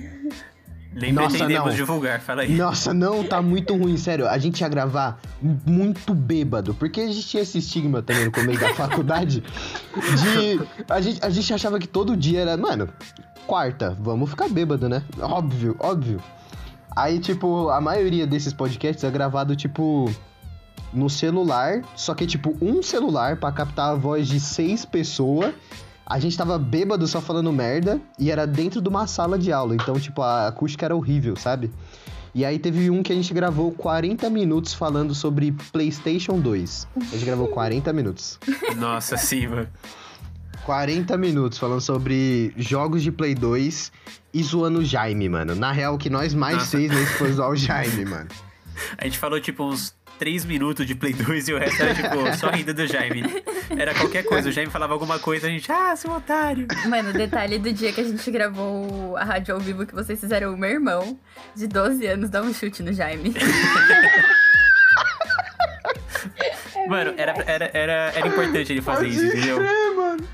Nem 0.94 1.14
Nossa, 1.14 1.30
pretendemos 1.30 1.70
não. 1.70 1.76
divulgar, 1.76 2.20
fala 2.20 2.42
aí. 2.42 2.56
Nossa, 2.56 2.92
não, 2.92 3.24
tá 3.24 3.40
muito 3.40 3.76
ruim, 3.76 3.98
sério. 3.98 4.28
A 4.28 4.38
gente 4.40 4.62
ia 4.62 4.68
gravar 4.68 5.20
muito 5.64 6.14
bêbado, 6.14 6.74
porque 6.74 7.02
a 7.02 7.08
gente 7.08 7.28
tinha 7.28 7.44
esse 7.44 7.60
estigma 7.60 8.02
também 8.02 8.26
no 8.26 8.32
começo 8.32 8.60
da 8.60 8.70
faculdade 8.76 9.42
de. 9.42 10.60
A 10.90 11.00
gente, 11.00 11.24
a 11.24 11.30
gente 11.30 11.54
achava 11.54 11.78
que 11.78 11.88
todo 11.88 12.18
dia 12.18 12.42
era, 12.42 12.58
mano, 12.58 12.90
quarta, 13.48 13.98
vamos 14.00 14.30
ficar 14.30 14.50
bêbado, 14.50 14.88
né? 14.90 15.02
Óbvio, 15.20 15.76
óbvio. 15.80 16.22
Aí, 16.96 17.20
tipo, 17.20 17.70
a 17.70 17.80
maioria 17.80 18.28
desses 18.28 18.52
podcasts 18.52 19.04
é 19.04 19.10
gravado, 19.10 19.56
tipo, 19.56 20.12
no 20.94 21.10
celular, 21.10 21.82
só 21.96 22.14
que, 22.14 22.28
tipo, 22.28 22.56
um 22.62 22.84
celular 22.84 23.38
pra 23.38 23.52
captar 23.52 23.92
a 23.92 23.96
voz 23.96 24.28
de 24.28 24.40
seis 24.40 24.84
pessoas. 24.84 25.54
A 26.06 26.20
gente 26.20 26.38
tava 26.38 26.58
bêbado 26.58 27.08
só 27.08 27.22
falando 27.22 27.52
merda 27.52 28.00
e 28.20 28.32
era 28.32 28.46
dentro 28.46 28.82
de 28.82 28.90
uma 28.90 29.08
sala 29.08 29.38
de 29.38 29.52
aula, 29.52 29.76
então, 29.76 30.00
tipo, 30.00 30.22
a 30.22 30.48
acústica 30.48 30.86
era 30.86 30.96
horrível, 30.96 31.36
sabe? 31.36 31.72
E 32.34 32.46
aí 32.46 32.60
teve 32.60 32.90
um 32.90 33.02
que 33.02 33.12
a 33.12 33.16
gente 33.16 33.34
gravou 33.34 33.72
40 33.72 34.30
minutos 34.30 34.74
falando 34.74 35.16
sobre 35.16 35.52
PlayStation 35.72 36.40
2. 36.40 36.88
A 36.96 37.00
gente 37.16 37.26
gravou 37.26 37.48
40 37.48 37.92
minutos. 37.94 38.40
Nossa, 38.78 39.18
sim, 39.18 39.48
mano. 39.48 39.68
40 40.68 41.16
minutos 41.18 41.58
falando 41.58 41.80
sobre 41.80 42.52
jogos 42.58 43.02
de 43.02 43.10
Play 43.10 43.34
2 43.34 43.90
e 44.34 44.44
zoando 44.44 44.80
o 44.80 44.84
Jaime, 44.84 45.30
mano. 45.30 45.56
Na 45.56 45.72
real, 45.72 45.96
o 45.96 45.98
que 45.98 46.10
nós 46.10 46.34
mais 46.34 46.58
Nossa. 46.58 46.78
fez 46.78 46.92
nesse 46.92 47.14
foi 47.14 47.32
zoar 47.32 47.52
o 47.52 47.56
Jaime, 47.56 48.04
mano. 48.04 48.28
A 48.98 49.06
gente 49.06 49.18
falou, 49.18 49.40
tipo, 49.40 49.64
uns 49.64 49.96
3 50.20 50.44
minutos 50.44 50.86
de 50.86 50.94
Play 50.94 51.14
2 51.14 51.48
e 51.48 51.54
o 51.54 51.58
resto 51.58 51.82
era, 51.82 51.96
tipo, 51.96 52.18
só 52.38 52.50
rindo 52.50 52.74
do 52.74 52.86
Jaime. 52.86 53.24
Era 53.70 53.94
qualquer 53.94 54.24
coisa. 54.26 54.50
O 54.50 54.52
Jaime 54.52 54.70
falava 54.70 54.92
alguma 54.92 55.18
coisa, 55.20 55.48
a 55.48 55.50
gente, 55.50 55.72
ah, 55.72 55.96
seu 55.96 56.12
otário. 56.12 56.68
Mano, 56.90 57.12
o 57.12 57.14
detalhe 57.14 57.58
do 57.60 57.72
dia 57.72 57.94
que 57.94 58.02
a 58.02 58.04
gente 58.04 58.30
gravou 58.30 59.16
a 59.16 59.24
rádio 59.24 59.56
ao 59.56 59.62
vivo 59.62 59.86
que 59.86 59.96
vocês 59.96 60.20
fizeram, 60.20 60.54
o 60.54 60.58
meu 60.58 60.70
irmão, 60.70 61.18
de 61.56 61.66
12 61.66 62.06
anos, 62.08 62.30
dá 62.30 62.42
um 62.42 62.54
chute 62.54 62.84
no 62.84 62.92
Jaime. 62.92 63.34
Mano, 66.88 67.14
era, 67.18 67.34
era, 67.46 67.72
era, 67.74 67.94
era 68.16 68.28
importante 68.28 68.72
ele 68.72 68.82
fazer 68.82 69.08
isso, 69.08 69.26
entendeu? 69.26 69.58
crer, 69.58 69.96
mano. 69.96 70.28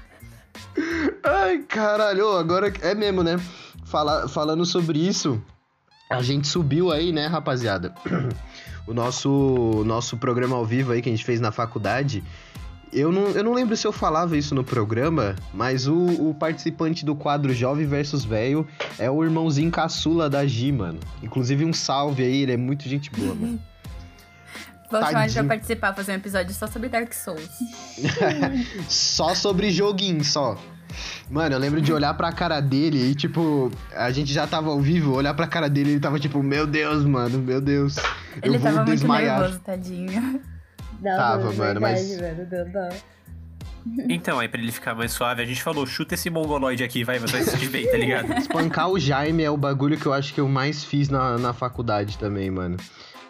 Ai, 1.24 1.60
caralho, 1.60 2.38
agora 2.38 2.72
é 2.82 2.96
mesmo, 2.96 3.24
né? 3.24 3.40
Fala, 3.86 4.28
falando 4.28 4.66
sobre 4.66 5.00
isso, 5.00 5.42
a 6.10 6.22
gente 6.22 6.48
subiu 6.48 6.92
aí, 6.92 7.12
né, 7.12 7.28
rapaziada? 7.28 7.94
O 8.86 8.94
nosso, 8.94 9.82
nosso 9.86 10.18
programa 10.18 10.58
ao 10.58 10.66
vivo 10.66 10.92
aí 10.92 11.02
que 11.02 11.08
a 11.08 11.12
gente 11.12 11.24
fez 11.24 11.40
na 11.40 11.54
faculdade. 11.54 12.22
Eu 12.92 13.14
não, 13.14 13.30
eu 13.30 13.42
não 13.42 13.54
lembro 13.54 13.78
se 13.78 13.88
eu 13.88 13.94
falava 13.94 14.36
isso 14.38 14.54
no 14.54 14.62
programa, 14.62 15.38
mas 15.54 15.88
o, 15.88 16.30
o 16.30 16.36
participante 16.38 17.06
do 17.06 17.16
quadro 17.16 17.54
Jovem 17.54 17.88
versus 17.88 18.26
Velho 18.26 18.68
é 19.00 19.10
o 19.10 19.24
irmãozinho 19.24 19.72
caçula 19.72 20.30
da 20.30 20.46
Gi, 20.46 20.74
mano. 20.74 21.00
Inclusive, 21.24 21.64
um 21.64 21.72
salve 21.72 22.24
aí, 22.24 22.42
ele 22.42 22.52
é 22.52 22.58
muito 22.58 22.90
gente 22.90 23.10
boa, 23.10 23.34
mano. 23.34 23.58
Vou 25.00 25.08
chamar 25.10 25.26
ele 25.26 25.34
pra 25.34 25.44
participar, 25.44 25.94
fazer 25.94 26.12
um 26.12 26.16
episódio 26.16 26.54
só 26.54 26.68
sobre 26.68 26.90
Dark 26.90 27.12
Souls. 27.14 27.50
só 28.90 29.34
sobre 29.36 29.72
joguinho, 29.72 30.24
só. 30.24 30.58
Mano, 31.30 31.56
eu 31.56 31.60
lembro 31.60 31.82
de 31.82 31.92
olhar 31.92 32.14
pra 32.14 32.32
cara 32.32 32.60
dele 32.60 33.12
e, 33.12 33.16
tipo, 33.16 33.72
a 33.96 34.12
gente 34.12 34.32
já 34.32 34.46
tava 34.46 34.70
ao 34.70 34.80
vivo, 34.80 35.14
olhar 35.16 35.34
pra 35.34 35.48
cara 35.48 35.68
dele 35.70 35.90
e 35.90 35.94
ele 35.94 36.00
tava 36.00 36.20
tipo, 36.20 36.44
meu 36.44 36.68
Deus, 36.68 37.04
mano, 37.04 37.40
meu 37.40 37.60
Deus. 37.60 37.98
Ele 38.42 38.56
eu 38.56 38.60
vou 38.60 38.70
tava 38.72 38.84
muito 38.86 39.00
desmaiar. 39.00 39.40
nervoso, 39.40 39.60
tadinho. 39.62 40.42
Dá 41.00 41.18
Tava, 41.18 41.52
mano, 41.54 41.82
mas- 41.82 42.08
verdade, 42.10 42.36
mano, 42.36 42.50
deu 42.50 42.72
dó. 42.72 42.90
Então, 44.08 44.40
aí 44.40 44.48
pra 44.48 44.62
ele 44.62 44.72
ficar 44.72 44.96
mais 44.96 45.12
suave, 45.12 45.42
a 45.42 45.46
gente 45.46 45.62
falou, 45.62 45.86
chuta 45.86 46.14
esse 46.14 46.30
mongoloide 46.30 46.84
aqui, 46.86 47.04
vai, 47.04 47.20
você 47.20 47.42
vai 47.42 47.44
se 47.44 47.68
bem, 47.68 47.86
tá 47.86 47.98
ligado? 47.98 48.32
Espancar 48.40 48.88
o 48.90 48.98
Jaime 48.98 49.44
é 49.44 49.50
o 49.50 49.58
bagulho 49.58 49.98
que 49.98 50.06
eu 50.06 50.14
acho 50.14 50.34
que 50.34 50.40
eu 50.40 50.48
mais 50.48 50.84
fiz 50.86 51.10
na, 51.10 51.38
na 51.38 51.52
faculdade 51.52 52.18
também, 52.18 52.50
mano. 52.50 52.78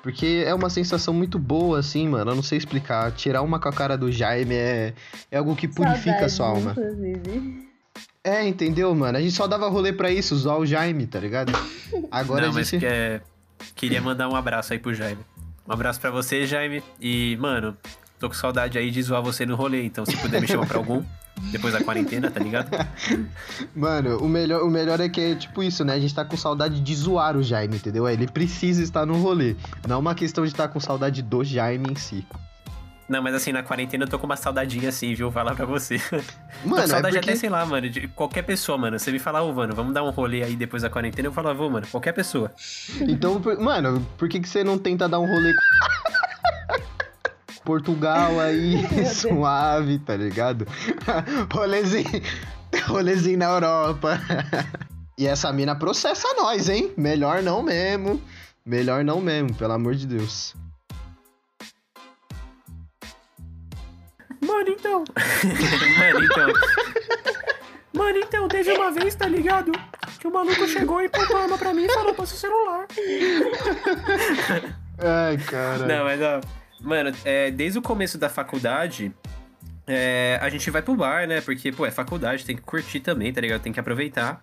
Porque 0.03 0.43
é 0.45 0.53
uma 0.53 0.69
sensação 0.69 1.13
muito 1.13 1.39
boa, 1.39 1.79
assim, 1.79 2.09
mano. 2.09 2.31
Eu 2.31 2.35
não 2.35 2.43
sei 2.43 2.57
explicar. 2.57 3.09
Tirar 3.13 3.41
uma 3.41 3.57
com 3.57 3.69
a 3.69 3.73
cara 3.73 3.97
do 3.97 4.11
Jaime 4.11 4.53
é, 4.53 4.93
é 5.31 5.37
algo 5.37 5.55
que 5.55 5.65
purifica 5.65 6.25
a 6.25 6.29
Saudades, 6.29 6.33
sua 6.33 6.47
alma. 6.47 6.71
Inclusive. 6.71 7.69
É, 8.21 8.45
entendeu, 8.45 8.93
mano? 8.93 9.17
A 9.17 9.21
gente 9.21 9.33
só 9.33 9.47
dava 9.47 9.69
rolê 9.69 9.93
pra 9.93 10.11
isso, 10.11 10.35
zoar 10.35 10.57
o 10.57 10.65
Jaime, 10.65 11.07
tá 11.07 11.19
ligado? 11.19 11.53
Agora 12.11 12.43
Não, 12.43 12.49
a 12.49 12.53
mas 12.53 12.69
gente. 12.69 12.81
que 12.81 12.85
é... 12.85 13.21
queria 13.75 14.01
mandar 14.01 14.27
um 14.27 14.35
abraço 14.35 14.73
aí 14.73 14.79
pro 14.79 14.93
Jaime. 14.93 15.21
Um 15.65 15.71
abraço 15.71 16.01
pra 16.01 16.11
você, 16.11 16.45
Jaime. 16.45 16.83
E, 16.99 17.37
mano, 17.37 17.77
tô 18.19 18.27
com 18.27 18.35
saudade 18.35 18.77
aí 18.77 18.91
de 18.91 19.01
zoar 19.01 19.21
você 19.21 19.45
no 19.45 19.55
rolê, 19.55 19.85
então 19.85 20.05
se 20.05 20.17
puder 20.17 20.41
me 20.41 20.47
chamar 20.47 20.65
pra 20.65 20.77
algum, 20.77 21.01
depois 21.51 21.73
da 21.73 21.83
quarentena, 21.83 22.29
tá 22.29 22.39
ligado? 22.39 22.69
Mano, 23.75 24.17
o 24.17 24.27
melhor, 24.27 24.63
o 24.63 24.69
melhor 24.69 24.99
é 24.99 25.09
que 25.09 25.19
é 25.19 25.35
tipo 25.35 25.61
isso, 25.63 25.83
né? 25.83 25.93
A 25.93 25.99
gente 25.99 26.13
tá 26.13 26.23
com 26.23 26.37
saudade 26.37 26.79
de 26.79 26.95
zoar 26.95 27.35
o 27.35 27.43
Jaime, 27.43 27.75
entendeu? 27.77 28.07
Ele 28.07 28.27
precisa 28.27 28.81
estar 28.81 29.05
no 29.05 29.15
rolê. 29.15 29.55
Não 29.87 29.95
é 29.95 29.99
uma 29.99 30.15
questão 30.15 30.43
de 30.43 30.51
estar 30.51 30.67
com 30.67 30.79
saudade 30.79 31.21
do 31.21 31.43
Jaime 31.43 31.91
em 31.91 31.95
si. 31.95 32.25
Não, 33.07 33.21
mas 33.21 33.35
assim, 33.35 33.51
na 33.51 33.61
quarentena 33.61 34.05
eu 34.05 34.09
tô 34.09 34.17
com 34.17 34.25
uma 34.25 34.37
saudadinha 34.37 34.89
assim, 34.89 35.13
viu? 35.13 35.29
Falar 35.31 35.55
pra 35.55 35.65
você. 35.65 36.01
Mano, 36.63 36.83
é 36.83 36.87
saudade 36.87 37.17
porque... 37.17 37.29
até, 37.31 37.35
sei 37.39 37.49
lá, 37.49 37.65
mano, 37.65 37.89
de 37.89 38.07
qualquer 38.07 38.43
pessoa, 38.43 38.77
mano. 38.77 38.97
Você 38.97 39.11
me 39.11 39.19
falar, 39.19 39.43
ô, 39.43 39.51
mano, 39.51 39.75
vamos 39.75 39.93
dar 39.93 40.03
um 40.03 40.09
rolê 40.09 40.41
aí 40.41 40.55
depois 40.55 40.81
da 40.83 40.89
quarentena, 40.89 41.27
eu 41.27 41.31
falo, 41.33 41.53
vou, 41.53 41.69
mano, 41.69 41.85
qualquer 41.87 42.13
pessoa. 42.13 42.51
Então, 43.01 43.41
por- 43.41 43.59
mano, 43.59 44.07
por 44.17 44.29
que, 44.29 44.39
que 44.39 44.47
você 44.47 44.63
não 44.63 44.77
tenta 44.77 45.09
dar 45.09 45.19
um 45.19 45.27
rolê 45.27 45.53
com... 45.53 45.59
Portugal 47.63 48.39
aí, 48.39 48.84
suave, 49.08 49.99
tá 49.99 50.15
ligado? 50.15 50.67
rolezinho, 51.52 52.21
rolezinho 52.86 53.38
na 53.38 53.45
Europa. 53.45 54.19
e 55.17 55.26
essa 55.26 55.52
mina 55.54 55.76
processa 55.76 56.28
nós, 56.36 56.69
hein? 56.69 56.91
Melhor 56.97 57.41
não 57.41 57.63
mesmo. 57.63 58.21
Melhor 58.65 59.04
não 59.04 59.19
mesmo, 59.19 59.54
pelo 59.56 59.73
amor 59.73 59.95
de 59.95 60.08
Deus. 60.08 60.56
Mano, 64.41 64.69
então. 64.69 65.04
mano, 65.97 66.26
então. 66.26 66.54
Mano, 67.93 68.17
então, 68.17 68.47
teve 68.47 68.71
uma 68.71 68.91
vez, 68.91 69.15
tá 69.15 69.28
ligado? 69.28 69.71
Que 70.19 70.28
o 70.28 70.32
maluco 70.32 70.67
chegou 70.67 71.02
e 71.02 71.10
pôs 71.10 71.30
uma 71.30 71.41
arma 71.41 71.58
pra 71.58 71.73
mim 71.73 71.84
e 71.84 71.93
falou, 71.93 72.13
passa 72.13 72.36
o 72.36 72.38
celular. 72.38 72.88
Ai, 74.97 75.38
cara. 75.38 75.86
Não, 75.86 76.04
mas 76.06 76.21
ó, 76.21 76.41
mano, 76.83 77.15
é, 77.25 77.49
desde 77.49 77.79
o 77.79 77.81
começo 77.81 78.17
da 78.17 78.29
faculdade, 78.29 79.11
é, 79.87 80.37
a 80.41 80.49
gente 80.49 80.69
vai 80.69 80.81
pro 80.81 80.95
bar, 80.95 81.27
né? 81.27 81.41
Porque, 81.41 81.71
pô, 81.71 81.85
é 81.85 81.91
faculdade, 81.91 82.45
tem 82.45 82.55
que 82.55 82.61
curtir 82.61 82.99
também, 82.99 83.33
tá 83.33 83.41
ligado? 83.41 83.61
Tem 83.61 83.73
que 83.73 83.79
aproveitar. 83.79 84.41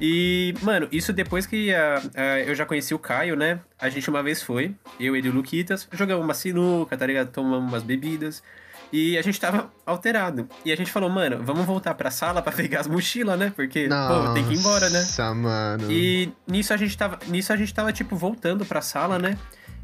E, 0.00 0.54
mano, 0.62 0.86
isso 0.92 1.12
depois 1.12 1.46
que 1.46 1.74
a- 1.74 2.00
a- 2.14 2.40
eu 2.40 2.54
já 2.54 2.64
conheci 2.64 2.94
o 2.94 2.98
Caio, 2.98 3.34
né? 3.34 3.58
A 3.80 3.88
gente 3.88 4.08
uma 4.08 4.22
vez 4.22 4.42
foi, 4.42 4.74
eu, 5.00 5.16
ele 5.16 5.26
e 5.26 5.30
o 5.30 5.34
Luquitas, 5.34 5.88
jogamos 5.92 6.24
uma 6.24 6.34
sinuca, 6.34 6.96
tá 6.96 7.04
ligado? 7.06 7.30
Tomamos 7.32 7.68
umas 7.68 7.82
bebidas. 7.82 8.42
E 8.90 9.18
a 9.18 9.22
gente 9.22 9.38
tava 9.38 9.70
alterado. 9.84 10.48
E 10.64 10.72
a 10.72 10.76
gente 10.76 10.90
falou, 10.90 11.10
mano, 11.10 11.42
vamos 11.44 11.66
voltar 11.66 11.92
pra 11.94 12.10
sala 12.10 12.40
pra 12.40 12.52
pegar 12.56 12.80
as 12.80 12.86
mochilas, 12.86 13.38
né? 13.38 13.52
Porque, 13.54 13.86
pô, 14.28 14.32
tem 14.34 14.44
que 14.46 14.54
ir 14.54 14.58
embora, 14.58 14.88
né? 14.88 15.00
Nossa, 15.00 15.34
mano. 15.34 15.90
E 15.92 16.32
nisso 16.46 16.72
a 16.72 16.76
gente 16.76 16.96
tava, 16.96 17.18
nisso 17.26 17.52
a 17.52 17.56
gente 17.56 17.74
tava 17.74 17.92
tipo 17.92 18.16
voltando 18.16 18.64
pra 18.64 18.80
sala, 18.80 19.18
né? 19.18 19.36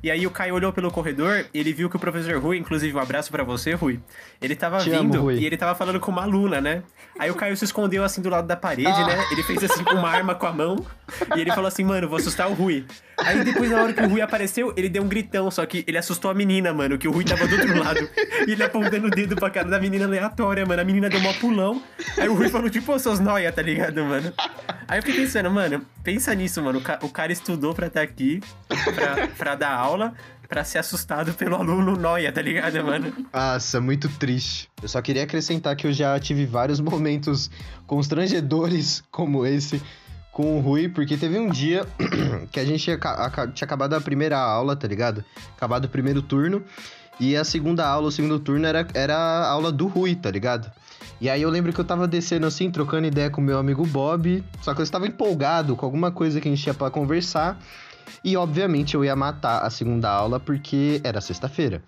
E 0.05 0.11
aí 0.11 0.27
o 0.27 0.31
Caio 0.31 0.55
olhou 0.55 0.71
pelo 0.71 0.90
corredor, 0.90 1.47
ele 1.55 1.73
viu 1.73 1.88
que 1.88 1.97
o 1.97 1.99
professor 1.99 2.38
Rui, 2.38 2.59
inclusive 2.59 2.95
um 2.95 3.01
abraço 3.01 3.31
pra 3.31 3.43
você, 3.43 3.73
Rui. 3.73 3.99
Ele 4.38 4.55
tava 4.55 4.77
Te 4.77 4.90
vindo 4.90 5.19
amo, 5.19 5.31
e 5.33 5.47
ele 5.47 5.57
tava 5.57 5.75
falando 5.75 5.99
com 5.99 6.12
uma 6.12 6.25
aluna, 6.25 6.61
né? 6.61 6.83
Aí 7.19 7.31
o 7.31 7.35
Caio 7.35 7.57
se 7.57 7.64
escondeu 7.64 8.05
assim 8.05 8.21
do 8.21 8.29
lado 8.29 8.47
da 8.47 8.55
parede, 8.55 8.83
né? 8.83 9.25
Ele 9.33 9.43
fez 9.43 9.64
assim 9.64 9.83
com 9.83 9.95
uma 9.95 10.11
arma 10.11 10.35
com 10.35 10.47
a 10.47 10.53
mão 10.53 10.77
e 11.35 11.40
ele 11.40 11.51
falou 11.53 11.69
assim: 11.69 11.85
"Mano, 11.85 12.07
vou 12.07 12.19
assustar 12.19 12.51
o 12.51 12.53
Rui". 12.53 12.85
Aí 13.18 13.44
depois 13.44 13.70
na 13.70 13.83
hora 13.83 13.92
que 13.92 14.03
o 14.03 14.09
Rui 14.09 14.20
apareceu, 14.20 14.72
ele 14.77 14.88
deu 14.88 15.03
um 15.03 15.09
gritão, 15.09 15.50
só 15.50 15.64
que 15.66 15.85
ele 15.87 15.96
assustou 15.98 16.31
a 16.31 16.35
menina, 16.35 16.72
mano, 16.72 16.98
que 16.98 17.07
o 17.07 17.12
Rui 17.12 17.24
tava 17.24 17.46
do 17.46 17.55
outro 17.55 17.79
lado. 17.79 18.09
E 18.46 18.53
ele 18.53 18.62
apontando 18.62 19.07
o 19.07 19.11
dedo 19.11 19.37
pra 19.37 19.50
cara 19.50 19.68
da 19.68 19.79
menina 19.81 20.05
aleatória, 20.05 20.64
mano. 20.66 20.83
A 20.83 20.85
menina 20.85 21.09
deu 21.09 21.20
um 21.20 21.33
pulão. 21.35 21.83
Aí 22.18 22.29
o 22.29 22.35
Rui 22.35 22.48
falou 22.48 22.68
tipo, 22.68 22.92
ô, 22.92 22.98
seus 22.98 23.20
noia, 23.20 23.50
tá 23.53 23.62
ligado, 23.62 24.05
mano? 24.05 24.33
Aí 24.88 24.98
eu 24.98 25.03
fiquei 25.03 25.20
pensando, 25.24 25.50
mano, 25.50 25.85
pensa 26.03 26.34
nisso, 26.34 26.61
mano. 26.62 26.78
O, 26.78 26.82
ca- 26.82 26.99
o 27.03 27.09
cara 27.09 27.32
estudou 27.32 27.72
pra 27.74 27.86
estar 27.86 28.03
aqui, 28.03 28.41
pra, 28.68 29.28
pra 29.28 29.55
dar 29.55 29.70
aula, 29.72 30.12
pra 30.49 30.62
ser 30.64 30.78
assustado 30.78 31.32
pelo 31.34 31.57
aluno 31.57 31.97
noia, 31.97 32.30
tá 32.32 32.43
ligado, 32.43 32.82
mano? 32.84 33.12
Nossa, 33.32 33.80
muito 33.80 34.09
triste. 34.09 34.68
Eu 34.82 34.89
só 34.89 35.01
queria 35.01 35.22
acrescentar 35.24 35.74
que 35.76 35.86
eu 35.86 35.93
já 35.93 36.18
tive 36.18 36.45
vários 36.45 36.80
momentos 36.80 37.51
constrangedores 37.86 39.03
como 39.11 39.47
esse 39.47 39.80
com 40.35 40.59
o 40.59 40.61
Rui, 40.61 40.89
porque 40.89 41.16
teve 41.16 41.39
um 41.39 41.49
dia 41.49 41.87
que 42.51 42.59
a 42.59 42.64
gente 42.64 42.82
tinha, 42.82 42.99
tinha 42.99 43.64
acabado 43.64 43.95
a 43.95 44.01
primeira 44.01 44.37
aula, 44.37 44.74
tá 44.74 44.87
ligado? 44.87 45.24
Acabado 45.57 45.85
o 45.85 45.89
primeiro 45.89 46.20
turno. 46.20 46.62
E 47.20 47.37
a 47.37 47.45
segunda 47.45 47.87
aula, 47.87 48.09
o 48.09 48.12
segundo 48.12 48.41
turno, 48.41 48.66
era, 48.66 48.87
era 48.93 49.16
a 49.16 49.49
aula 49.49 49.70
do 49.70 49.87
Rui, 49.87 50.16
tá 50.16 50.28
ligado? 50.28 50.70
E 51.20 51.30
aí 51.30 51.41
eu 51.41 51.49
lembro 51.49 51.72
que 51.72 51.80
eu 51.80 51.85
tava 51.85 52.09
descendo 52.09 52.47
assim, 52.47 52.68
trocando 52.68 53.07
ideia 53.07 53.30
com 53.30 53.41
meu 53.41 53.57
amigo 53.59 53.87
Bob, 53.87 54.43
só 54.61 54.74
que 54.74 54.80
eu 54.80 54.82
estava 54.82 55.07
empolgado 55.07 55.76
com 55.76 55.87
alguma 55.87 56.11
coisa 56.11 56.41
que 56.41 56.49
a 56.49 56.51
gente 56.51 56.62
tinha 56.62 56.74
pra 56.74 56.91
conversar. 56.91 57.57
E 58.24 58.37
obviamente 58.37 58.97
eu 58.97 59.05
ia 59.05 59.14
matar 59.14 59.61
a 59.61 59.70
segunda 59.70 60.11
aula 60.11 60.41
porque 60.41 61.01
era 61.05 61.20
sexta-feira. 61.20 61.80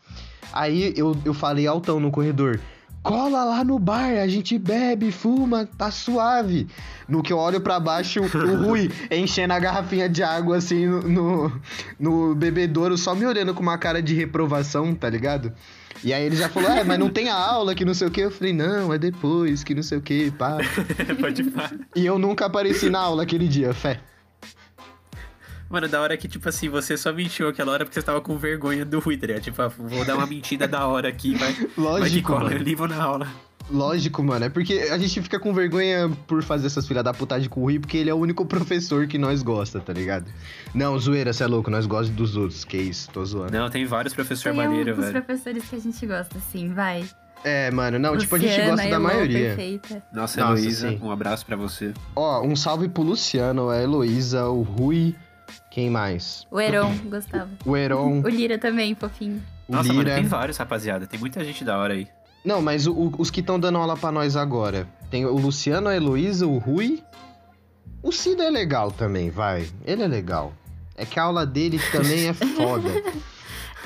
Aí 0.53 0.95
eu, 0.97 1.17
eu 1.25 1.35
falei 1.35 1.67
altão 1.67 1.99
no 1.99 2.13
corredor. 2.13 2.61
Cola 3.07 3.45
lá 3.45 3.63
no 3.63 3.79
bar, 3.79 4.19
a 4.21 4.27
gente 4.27 4.59
bebe, 4.59 5.13
fuma, 5.13 5.65
tá 5.65 5.93
suave. 5.93 6.67
No 7.09 7.23
que 7.23 7.33
eu 7.33 7.39
olho 7.39 7.61
pra 7.61 7.79
baixo, 7.79 8.21
o 8.21 8.27
Rui 8.67 8.91
enchendo 9.13 9.53
a 9.53 9.61
garrafinha 9.61 10.09
de 10.09 10.25
água 10.25 10.57
assim 10.57 10.87
no, 10.87 11.03
no, 11.03 11.63
no 12.01 12.35
bebedouro, 12.35 12.99
só 12.99 13.15
me 13.15 13.25
olhando 13.25 13.55
com 13.55 13.63
uma 13.63 13.79
cara 13.79 14.03
de 14.03 14.13
reprovação, 14.13 14.93
tá 14.93 15.09
ligado? 15.09 15.53
E 16.03 16.13
aí 16.13 16.25
ele 16.25 16.35
já 16.35 16.49
falou, 16.49 16.69
é, 16.69 16.83
mas 16.83 16.99
não 16.99 17.09
tem 17.09 17.29
a 17.29 17.37
aula, 17.37 17.77
que 17.77 17.85
não 17.85 17.95
sei 17.95 18.09
o 18.09 18.11
que. 18.11 18.23
Eu 18.23 18.31
falei, 18.33 18.53
não, 18.53 18.93
é 18.93 18.99
depois, 18.99 19.63
que 19.63 19.73
não 19.73 19.85
sei 19.85 19.99
o 19.99 20.03
que, 20.03 20.33
pá. 20.33 20.59
Pode 21.21 21.45
falar. 21.45 21.75
E 21.95 22.05
eu 22.05 22.19
nunca 22.19 22.47
apareci 22.47 22.91
na 22.91 22.99
aula 22.99 23.23
aquele 23.23 23.47
dia, 23.47 23.73
fé. 23.73 24.01
Mano, 25.69 25.89
da 25.89 26.01
hora 26.01 26.17
que, 26.17 26.29
tipo 26.29 26.49
assim, 26.49 26.69
você 26.69 26.97
só 26.97 27.13
mentiu 27.13 27.49
aquela 27.49 27.73
hora 27.73 27.85
porque 27.85 27.99
você 28.01 28.05
tava 28.07 28.21
com 28.21 28.37
vergonha 28.39 28.85
do 28.85 29.01
Rui, 29.01 29.17
tá 29.17 29.27
ligado? 29.27 29.43
Tipo, 29.43 29.63
ah, 29.63 29.69
vou 29.69 30.05
dar 30.05 30.15
uma 30.17 30.27
mentira 30.27 30.69
da 30.69 30.87
hora 30.87 31.09
aqui, 31.09 31.35
vai. 31.35 31.53
vai 31.53 31.67
que 31.67 31.81
Lógico, 31.81 32.33
cola, 32.33 32.53
eu 32.53 32.59
livro 32.59 32.87
na 32.87 33.03
aula. 33.03 33.27
Lógico, 33.69 34.23
mano. 34.23 34.45
É 34.45 34.49
porque 34.49 34.75
a 34.93 34.97
gente 34.97 35.21
fica 35.21 35.41
com 35.41 35.53
vergonha 35.53 36.09
por 36.27 36.41
fazer 36.43 36.69
essas 36.69 36.87
filha 36.87 37.03
da 37.03 37.13
putagem 37.13 37.49
com 37.49 37.61
o 37.61 37.65
Rui, 37.65 37.81
porque 37.81 37.97
ele 37.97 38.09
é 38.09 38.15
o 38.15 38.17
único 38.17 38.47
professor 38.47 39.09
que 39.09 39.19
nós 39.19 39.43
gosta, 39.43 39.81
tá 39.81 39.93
ligado? 39.93 40.27
Não, 40.73 40.97
zoeira, 40.99 41.33
cê 41.33 41.43
é 41.43 41.47
louco, 41.49 41.69
nós 41.69 41.85
gostamos 41.85 42.17
dos 42.17 42.37
outros. 42.37 42.65
Que 42.65 42.77
isso, 42.77 43.11
tô 43.11 43.25
zoando. 43.25 43.53
Não, 43.53 43.69
tem 43.69 43.85
vários 43.85 44.15
professores 44.15 44.57
Tem 44.57 44.67
um 44.67 44.71
maneiros, 44.71 44.97
velho. 44.97 45.13
professores 45.13 45.65
que 45.69 45.75
a 45.75 45.81
gente 45.81 46.07
gosta, 46.07 46.39
sim, 46.53 46.73
vai. 46.73 47.05
É, 47.45 47.71
mano, 47.71 47.99
não, 47.99 48.17
tipo, 48.17 48.35
a 48.35 48.39
gente 48.39 48.51
Luciana, 48.51 48.71
gosta 48.71 48.89
da 48.89 48.97
Elô, 48.97 49.03
maioria. 49.03 49.49
Perfeita. 49.49 50.03
Nossa, 50.13 50.41
Nossa, 50.41 50.61
Heloísa, 50.61 50.89
sim. 50.91 50.99
um 51.03 51.11
abraço 51.11 51.45
pra 51.45 51.57
você. 51.57 51.93
Ó, 52.15 52.43
um 52.43 52.55
salve 52.57 52.89
pro 52.89 53.03
Luciano, 53.03 53.69
a 53.69 53.81
Heloísa, 53.83 54.47
o 54.47 54.63
Rui. 54.63 55.15
Quem 55.77 55.91
mais? 55.91 56.47
O 56.51 56.59
Heron, 56.59 56.97
gostava. 57.05 57.51
O 57.67 57.77
Heron, 57.77 58.23
O 58.25 58.29
Lira 58.31 58.59
também, 58.59 58.95
fofinho. 58.95 59.43
o 59.69 59.73
Nossa, 59.73 59.89
mano, 59.89 60.05
Lira. 60.05 60.15
tem 60.15 60.25
vários, 60.25 60.57
rapaziada. 60.57 61.07
Tem 61.07 61.21
muita 61.21 61.45
gente 61.45 61.63
da 61.67 61.77
hora 61.77 61.93
aí. 61.93 62.09
Não, 62.43 62.63
mas 62.63 62.87
o- 62.87 62.95
o- 62.95 63.13
os 63.19 63.31
que 63.31 63.41
estão 63.41 63.61
dando 63.61 63.77
aula 63.77 63.95
pra 63.95 64.11
nós 64.11 64.37
agora. 64.37 64.89
Tem 65.11 65.27
o 65.27 65.37
Luciano, 65.37 65.89
a 65.91 65.95
Heloísa, 65.95 66.47
o 66.47 66.57
Rui. 66.57 67.03
O 68.03 68.11
Cida 68.11 68.45
é 68.45 68.49
legal 68.51 68.91
também, 68.91 69.29
vai. 69.29 69.69
Ele 69.85 70.03
é 70.03 70.07
legal. 70.07 70.55
É 70.97 71.05
que 71.05 71.21
a 71.21 71.25
aula 71.25 71.45
dele 71.45 71.79
também 71.93 72.29
é 72.29 72.33
foda. 72.33 72.89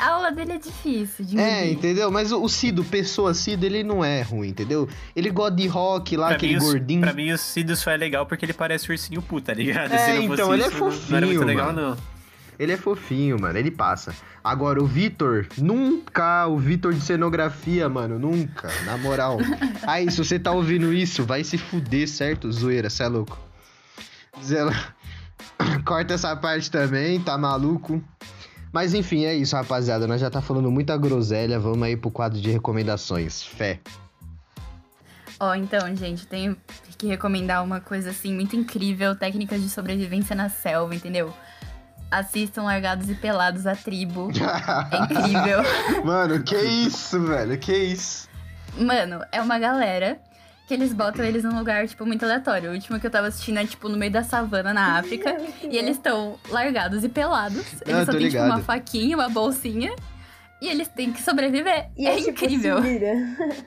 A 0.01 0.09
aula 0.15 0.31
dele 0.33 0.53
é 0.53 0.59
difícil 0.59 1.25
de 1.25 1.39
É, 1.39 1.71
entendeu? 1.71 2.11
Mas 2.11 2.33
o, 2.33 2.43
o 2.43 2.49
Cido, 2.49 2.83
pessoa 2.85 3.35
Cido, 3.35 3.67
ele 3.67 3.83
não 3.85 4.05
é 4.05 4.23
ruim, 4.23 4.49
entendeu? 4.49 4.89
Ele 5.15 5.31
gosta 5.31 5.57
de 5.57 5.67
rock 5.67 6.17
lá, 6.17 6.29
pra, 6.29 6.37
aquele 6.37 6.55
mim, 6.55 6.61
gordinho. 6.61 7.01
pra 7.03 7.13
mim, 7.13 7.31
o 7.33 7.39
Cid 7.39 7.77
só 7.77 7.91
é 7.91 7.97
legal 7.97 8.25
porque 8.27 8.45
ele 8.45 8.53
parece 8.53 8.91
ursinho 8.91 9.21
puto, 9.21 9.47
tá 9.47 9.55
ligado? 9.55 9.93
É, 9.93 9.99
Se 9.99 10.13
não 10.13 10.23
fosse 10.29 10.33
então, 10.43 10.55
ele 10.55 10.63
é 10.63 10.67
isso, 10.69 10.79
não- 10.79 10.89
Não 10.89 11.17
era 11.17 11.27
muito 11.27 11.39
fofinho, 11.39 11.45
legal, 11.47 11.67
mano. 11.67 11.91
não. 11.91 11.97
Ele 12.59 12.73
é 12.73 12.77
fofinho, 12.77 13.41
mano, 13.41 13.59
ele 13.59 13.71
passa. 13.71 14.15
Agora, 14.45 14.83
o 14.83 14.87
Vitor, 14.87 15.47
nunca, 15.57 16.47
o 16.47 16.59
Vitor 16.59 16.93
de 16.93 17.01
cenografia, 17.01 17.89
mano, 17.89 18.19
nunca, 18.19 18.69
na 18.85 18.99
moral. 18.99 19.39
Aí, 19.87 20.11
se 20.11 20.19
você 20.19 20.39
tá 20.39 20.51
ouvindo 20.53 20.93
isso, 20.93 21.25
vai 21.25 21.43
se 21.43 21.57
fuder, 21.57 22.07
certo? 22.07 22.53
Zoeira, 22.53 22.91
cê 22.91 23.05
é 23.05 23.09
louco. 23.09 23.39
Zé 24.45 24.63
lá- 24.63 24.95
Corta 25.87 26.15
essa 26.15 26.35
parte 26.37 26.71
também, 26.71 27.19
tá 27.21 27.37
maluco? 27.39 28.03
Mas 28.73 28.95
enfim, 28.95 29.25
é 29.25 29.35
isso, 29.35 29.57
rapaziada. 29.57 30.07
Nós 30.07 30.21
já 30.21 30.31
tá 30.31 30.41
falando 30.41 30.71
muita 30.71 30.97
groselha. 30.97 31.59
Vamos 31.59 31.83
aí 31.83 31.97
pro 31.97 32.11
quadro 32.11 32.41
de 32.41 32.51
recomendações. 32.51 33.43
Fé. 33.43 33.81
Ó, 35.39 35.55
então, 35.55 35.95
gente, 35.97 36.27
tenho 36.27 36.57
que 36.99 37.07
recomendar 37.07 37.65
uma 37.65 37.81
coisa 37.81 38.11
assim 38.11 38.35
muito 38.35 38.55
incrível, 38.55 39.17
técnicas 39.17 39.63
de 39.63 39.71
sobrevivência 39.71 40.37
na 40.37 40.51
selva, 40.51 40.95
entendeu? 40.95 41.33
Assistam 42.11 42.65
Largados 42.65 43.09
e 43.09 43.15
Pelados 43.15 43.67
a 43.67 43.75
Tribo. 43.75 44.31
É 44.93 45.05
incrível. 45.05 45.61
Mano, 46.05 46.43
que 46.43 46.57
isso, 46.57 47.21
velho? 47.23 47.57
Que 47.57 47.75
isso? 47.75 48.29
Mano, 48.77 49.25
é 49.33 49.41
uma 49.41 49.59
galera 49.59 50.21
que 50.71 50.75
eles 50.75 50.93
botam 50.93 51.25
eles 51.25 51.43
num 51.43 51.59
lugar, 51.59 51.89
tipo, 51.89 52.07
muito 52.07 52.25
aleatório. 52.25 52.71
O 52.71 52.75
último 52.75 53.01
que 53.01 53.05
eu 53.05 53.11
tava 53.11 53.27
assistindo 53.27 53.59
é, 53.59 53.67
tipo, 53.67 53.89
no 53.89 53.97
meio 53.97 54.13
da 54.13 54.23
savana 54.23 54.73
na 54.73 54.99
África. 55.01 55.37
e 55.69 55.77
eles 55.77 55.97
estão 55.97 56.39
largados 56.49 57.03
e 57.03 57.09
pelados. 57.09 57.67
Eles 57.85 57.97
Ah, 58.03 58.07
só 58.07 58.13
têm, 58.13 58.29
tipo, 58.29 58.41
uma 58.41 58.61
faquinha, 58.61 59.17
uma 59.17 59.29
bolsinha. 59.29 59.93
E 60.63 60.69
eles 60.69 60.87
têm 60.87 61.13
que 61.13 61.21
sobreviver. 61.21 61.91
E 61.99 62.07
é, 62.07 62.13
é, 62.13 62.17
tipo, 62.19 62.31
incrível. 62.31 62.77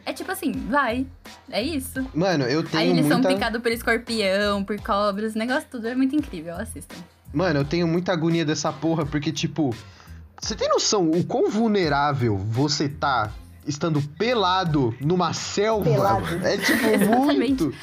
É 0.05 0.13
tipo 0.13 0.31
assim, 0.31 0.53
vai. 0.69 1.05
É 1.51 1.61
isso. 1.61 2.07
Mano, 2.13 2.45
eu 2.45 2.63
tenho 2.63 2.83
Aí 2.83 2.89
eles 2.91 3.05
muita... 3.05 3.21
são 3.21 3.33
picados 3.33 3.61
por 3.61 3.69
escorpião, 3.73 4.63
por 4.63 4.79
cobras, 4.79 5.35
o 5.35 5.37
negócio 5.37 5.67
tudo 5.69 5.85
é 5.89 5.95
muito 5.95 6.15
incrível, 6.15 6.55
assistam. 6.55 6.95
Mano, 7.33 7.59
eu 7.59 7.65
tenho 7.65 7.85
muita 7.85 8.13
agonia 8.13 8.45
dessa 8.45 8.71
porra, 8.71 9.05
porque, 9.05 9.29
tipo, 9.33 9.75
você 10.39 10.55
tem 10.55 10.69
noção 10.69 11.11
o 11.11 11.21
quão 11.25 11.49
vulnerável 11.49 12.37
você 12.37 12.87
tá 12.87 13.29
estando 13.67 14.01
pelado 14.17 14.95
numa 14.99 15.33
selva? 15.33 15.85
Pelado. 15.89 16.25
É 16.45 16.57
tipo 16.57 16.85
Exatamente. 16.87 17.37
muito. 17.63 17.73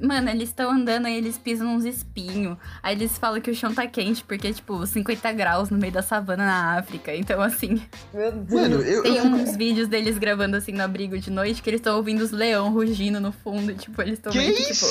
Mano, 0.00 0.30
eles 0.30 0.48
estão 0.48 0.70
andando 0.70 1.06
e 1.08 1.14
eles 1.14 1.36
pisam 1.36 1.74
uns 1.74 1.84
espinhos. 1.84 2.56
Aí 2.82 2.94
eles 2.94 3.18
falam 3.18 3.38
que 3.40 3.50
o 3.50 3.54
chão 3.54 3.74
tá 3.74 3.86
quente 3.86 4.24
porque, 4.24 4.50
tipo, 4.52 4.86
50 4.86 5.30
graus 5.32 5.68
no 5.68 5.76
meio 5.76 5.92
da 5.92 6.00
savana 6.00 6.44
na 6.46 6.78
África. 6.78 7.14
Então, 7.14 7.40
assim, 7.42 7.82
Meu 8.14 8.32
Deus. 8.32 8.50
Mano, 8.50 8.82
eu, 8.82 9.02
tem 9.02 9.16
eu 9.16 9.24
uns 9.24 9.54
vídeos 9.56 9.88
deles 9.88 10.16
gravando, 10.16 10.56
assim, 10.56 10.72
no 10.72 10.82
abrigo 10.82 11.18
de 11.18 11.30
noite 11.30 11.62
que 11.62 11.68
eles 11.68 11.80
estão 11.80 11.96
ouvindo 11.96 12.22
os 12.22 12.30
leão 12.30 12.72
rugindo 12.72 13.20
no 13.20 13.30
fundo. 13.30 13.74
Tipo, 13.74 14.00
eles 14.00 14.14
estão 14.14 14.32
que, 14.32 14.52
tipo, 14.52 14.86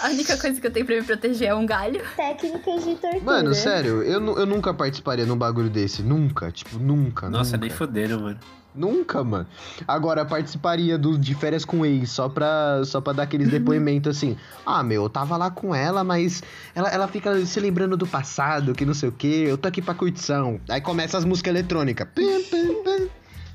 a 0.00 0.08
única 0.10 0.36
coisa 0.36 0.60
que 0.60 0.66
eu 0.66 0.70
tenho 0.70 0.84
pra 0.84 0.96
me 0.96 1.02
proteger 1.02 1.48
é 1.48 1.54
um 1.54 1.64
galho. 1.64 2.02
Técnicas 2.14 2.84
de 2.84 2.94
tortura. 2.96 3.22
Mano, 3.24 3.54
sério, 3.54 4.02
eu, 4.02 4.20
eu 4.36 4.46
nunca 4.46 4.74
participaria 4.74 5.24
num 5.24 5.36
bagulho 5.36 5.70
desse. 5.70 6.02
Nunca, 6.02 6.52
tipo, 6.52 6.78
nunca. 6.78 7.30
Nossa, 7.30 7.52
nunca. 7.52 7.66
nem 7.66 7.70
fodendo, 7.70 8.20
mano. 8.20 8.38
Nunca, 8.74 9.24
mano. 9.24 9.46
Agora, 9.86 10.24
participaria 10.24 10.96
do, 10.96 11.18
de 11.18 11.34
férias 11.34 11.64
com 11.64 11.84
ex, 11.84 12.10
só 12.10 12.28
pra, 12.28 12.82
só 12.84 13.00
pra 13.00 13.12
dar 13.12 13.24
aqueles 13.24 13.48
depoimentos 13.50 14.16
assim. 14.16 14.36
Ah, 14.64 14.82
meu, 14.82 15.04
eu 15.04 15.10
tava 15.10 15.36
lá 15.36 15.50
com 15.50 15.74
ela, 15.74 16.04
mas 16.04 16.42
ela, 16.74 16.88
ela 16.88 17.08
fica 17.08 17.44
se 17.44 17.58
lembrando 17.58 17.96
do 17.96 18.06
passado, 18.06 18.72
que 18.72 18.84
não 18.84 18.94
sei 18.94 19.08
o 19.08 19.12
quê. 19.12 19.44
Eu 19.48 19.58
tô 19.58 19.66
aqui 19.66 19.82
pra 19.82 19.94
curtição. 19.94 20.60
Aí 20.68 20.80
começa 20.80 21.18
as 21.18 21.24
músicas 21.24 21.50
eletrônicas. 21.50 22.06
Pim, 22.14 22.42
pim, 22.44 22.82
pim. 22.82 23.08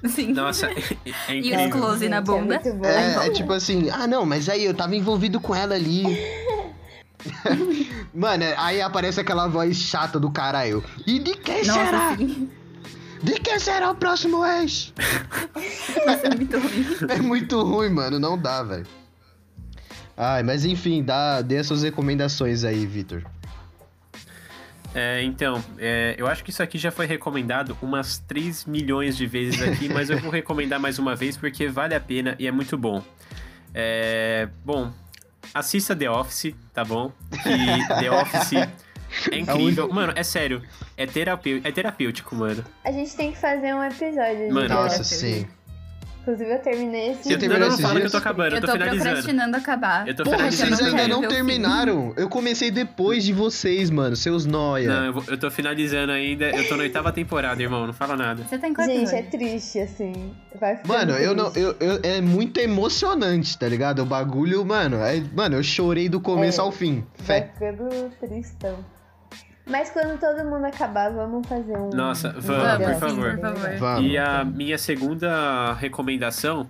Assim. 0.04 0.34
Nossa, 0.34 0.68
é 1.28 1.36
E 1.36 1.56
os 1.56 1.72
close 1.72 2.10
na 2.10 2.18
Gente, 2.18 2.26
bunda. 2.26 2.56
É 2.56 2.72
bom. 2.72 2.86
É, 2.86 3.28
é 3.28 3.30
tipo 3.32 3.54
assim, 3.54 3.90
ah 3.90 4.06
não, 4.06 4.26
mas 4.26 4.50
aí 4.50 4.66
eu 4.66 4.74
tava 4.74 4.96
envolvido 4.96 5.40
com 5.40 5.56
ela 5.56 5.76
ali. 5.76 6.04
Mano, 8.14 8.44
aí 8.58 8.82
aparece 8.82 9.20
aquela 9.20 9.48
voz 9.48 9.78
chata 9.78 10.20
do 10.20 10.30
caralho. 10.30 10.84
E 11.08 11.20
de 11.20 11.36
quem 11.36 11.64
será? 11.64 12.12
Assim. 12.12 12.50
De 13.26 13.40
quem 13.40 13.58
será 13.58 13.90
o 13.90 13.96
próximo 13.96 14.46
ex? 14.46 14.94
Nossa, 16.06 16.28
é 16.28 16.36
muito 16.36 16.60
ruim. 16.60 16.86
É 17.10 17.22
muito 17.22 17.64
ruim, 17.64 17.90
mano. 17.90 18.20
Não 18.20 18.38
dá, 18.38 18.62
velho. 18.62 18.86
Ai, 20.16 20.44
mas 20.44 20.64
enfim, 20.64 21.04
dá, 21.04 21.42
dê 21.42 21.58
as 21.58 21.66
suas 21.66 21.82
recomendações 21.82 22.64
aí, 22.64 22.86
Vitor. 22.86 23.24
É, 24.94 25.24
então, 25.24 25.62
é, 25.80 26.16
eu 26.18 26.28
acho 26.28 26.44
que 26.44 26.52
isso 26.52 26.62
aqui 26.62 26.78
já 26.78 26.92
foi 26.92 27.08
recomendado 27.08 27.76
umas 27.82 28.20
3 28.20 28.66
milhões 28.66 29.18
de 29.18 29.26
vezes 29.26 29.62
aqui, 29.62 29.90
mas 29.90 30.10
eu 30.10 30.20
vou 30.20 30.30
recomendar 30.30 30.80
mais 30.80 31.00
uma 31.00 31.16
vez 31.16 31.36
porque 31.36 31.68
vale 31.68 31.96
a 31.96 32.00
pena 32.00 32.36
e 32.38 32.48
é 32.48 32.52
muito 32.52 32.78
bom. 32.78 33.04
É, 33.74 34.48
bom, 34.64 34.94
assista 35.52 35.96
The 35.96 36.10
Office, 36.10 36.54
tá 36.74 36.86
bom? 36.86 37.12
Que 37.44 37.88
The 38.00 38.12
Office 38.12 38.70
é 39.32 39.38
incrível. 39.40 39.90
Mano, 39.92 40.14
é 40.16 40.24
sério, 40.24 40.62
é, 40.98 41.06
terapeu 41.06 41.62
é 41.64 41.72
terapêutico, 41.72 42.36
mano. 42.36 42.64
A 42.84 42.92
gente 42.92 43.16
tem 43.16 43.32
que 43.32 43.38
fazer 43.38 43.74
um 43.74 43.84
episódio 43.84 44.48
de 44.48 44.54
Mano, 44.54 44.70
Nossa, 44.70 45.04
sim. 45.04 45.46
Inclusive, 46.28 46.54
eu 46.54 46.60
terminei 46.60 47.12
esse. 47.12 47.24
Você 47.26 47.38
terminou 47.38 47.60
não, 47.60 47.68
não 47.68 47.74
esses 47.76 47.82
fala 47.82 47.94
que 47.94 47.98
eu 47.98 48.02
dias? 48.02 48.12
tô 48.12 48.18
acabando, 48.18 48.56
eu 48.56 48.62
tô 48.62 48.66
tô 48.66 48.74
finalizando. 48.74 49.04
procrastinando 49.04 49.58
acabar. 49.58 50.08
Eu 50.08 50.16
tô 50.16 50.24
Porra, 50.24 50.38
finalizando 50.38 50.76
vocês 50.76 50.90
ainda 50.96 51.08
não 51.08 51.28
terminaram. 51.28 52.14
Eu 52.18 52.28
comecei 52.30 52.72
depois 52.72 53.24
de 53.24 53.32
vocês, 53.32 53.92
mano, 53.92 54.16
seus 54.16 54.44
noia. 54.44 54.88
Não, 54.90 55.06
eu, 55.06 55.14
vou- 55.14 55.24
eu 55.28 55.38
tô 55.38 55.52
finalizando 55.52 56.12
ainda, 56.12 56.46
eu 56.50 56.68
tô 56.68 56.76
na 56.78 56.82
oitava 56.82 57.12
temporada, 57.12 57.62
irmão, 57.62 57.86
não 57.86 57.94
fala 57.94 58.18
nada. 58.18 58.42
Você 58.42 58.58
tá 58.58 58.68
em 58.68 58.74
quanto 58.74 58.88
Gente, 58.90 59.14
é 59.14 59.22
triste, 59.22 59.78
assim. 59.82 60.34
Vai 60.60 60.78
ficando 60.78 60.98
Mano, 60.98 61.12
eu 61.12 61.36
não. 61.36 61.52
triste. 61.52 61.60
Eu, 61.80 61.88
eu- 61.92 62.00
é 62.02 62.20
muito 62.22 62.60
emocionante, 62.60 63.56
tá 63.56 63.68
ligado? 63.68 64.00
O 64.02 64.06
bagulho, 64.08 64.66
mano. 64.66 64.98
é- 65.04 65.22
mano, 65.32 65.58
eu 65.58 65.64
chorei 65.64 66.10
do 66.10 66.20
começo 66.20 66.60
É. 66.60 66.64
ao 66.64 66.72
fim. 66.72 67.06
Vai 67.20 67.42
Fé. 67.42 67.52
ficando 67.54 68.10
tristão. 68.20 68.80
Mas 69.68 69.90
quando 69.90 70.20
todo 70.20 70.44
mundo 70.46 70.66
acabar, 70.66 71.12
vamos 71.12 71.48
fazer 71.48 71.76
um. 71.76 71.90
Nossa, 71.90 72.30
vamos, 72.38 72.46
por 72.78 72.86
Office, 72.86 73.00
favor. 73.00 73.32
por 73.32 73.42
favor. 73.42 73.60
né? 73.70 73.78
Vamos. 73.78 74.06
E 74.12 74.18
a 74.18 74.44
minha 74.46 74.78
segunda 74.78 75.74
recomendação 75.74 76.70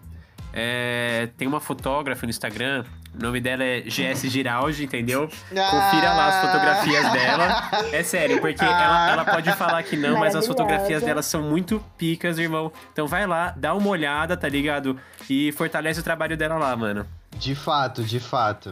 é. 0.54 1.30
Tem 1.38 1.48
uma 1.48 1.60
fotógrafa 1.60 2.26
no 2.26 2.30
Instagram, 2.30 2.86
o 3.14 3.22
nome 3.22 3.42
dela 3.42 3.64
é 3.64 3.82
GS 3.82 4.30
Giraldi, 4.30 4.86
entendeu? 4.86 5.28
Confira 5.50 6.14
lá 6.14 6.28
as 6.30 6.46
fotografias 6.46 7.12
dela. 7.12 7.70
É 7.92 8.04
sério, 8.04 8.40
porque 8.40 8.64
ela, 8.64 9.12
ela 9.12 9.26
pode 9.26 9.52
falar 9.54 9.84
que 9.84 9.98
não, 9.98 10.18
mas 10.18 10.36
as 10.36 10.48
fotografias 10.48 11.04
dela 11.04 11.22
são 11.22 11.42
muito 11.42 11.84
picas, 11.98 12.38
irmão. 12.40 12.72
Então 12.94 13.08
vai 13.08 13.28
lá, 13.28 13.54
dá 13.58 13.74
uma 13.74 13.90
olhada, 13.90 14.38
tá 14.38 14.48
ligado? 14.48 14.98
E 15.30 15.52
fortalece 15.52 16.00
o 16.00 16.04
trabalho 16.04 16.38
dela 16.38 16.56
lá, 16.58 16.76
mano. 16.76 17.06
De 17.38 17.54
fato, 17.56 18.04
de 18.04 18.20
fato. 18.22 18.72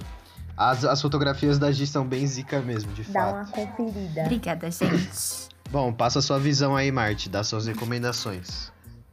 As, 0.55 0.85
as 0.85 1.01
fotografias 1.01 1.57
da 1.57 1.71
Gi 1.71 1.87
são 1.87 2.05
bem 2.05 2.25
zica 2.27 2.59
mesmo, 2.61 2.93
de 2.93 3.03
Dá 3.11 3.33
uma 3.33 3.45
fato. 3.45 3.55
conferida. 3.55 4.21
Obrigada, 4.21 4.69
gente. 4.69 5.49
Bom, 5.71 5.91
passa 5.91 6.19
a 6.19 6.21
sua 6.21 6.39
visão 6.39 6.75
aí, 6.75 6.91
Marte, 6.91 7.29
dá 7.29 7.43
suas 7.43 7.65
recomendações. 7.65 8.71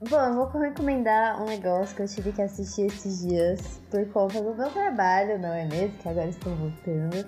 Bom, 0.09 0.19
eu 0.19 0.35
vou 0.35 0.61
recomendar 0.61 1.41
um 1.43 1.47
negócio 1.47 1.95
que 1.95 2.03
eu 2.03 2.09
tive 2.09 2.33
que 2.33 2.43
assistir 2.43 2.87
esses 2.87 3.21
dias 3.21 3.81
por 3.91 4.07
conta 4.09 4.41
do 4.43 4.55
meu 4.55 4.71
trabalho, 4.71 5.39
não 5.39 5.53
é 5.53 5.67
mesmo? 5.67 5.97
Que 5.99 6.09
agora 6.09 6.29
estou 6.29 6.55
voltando. 6.57 7.27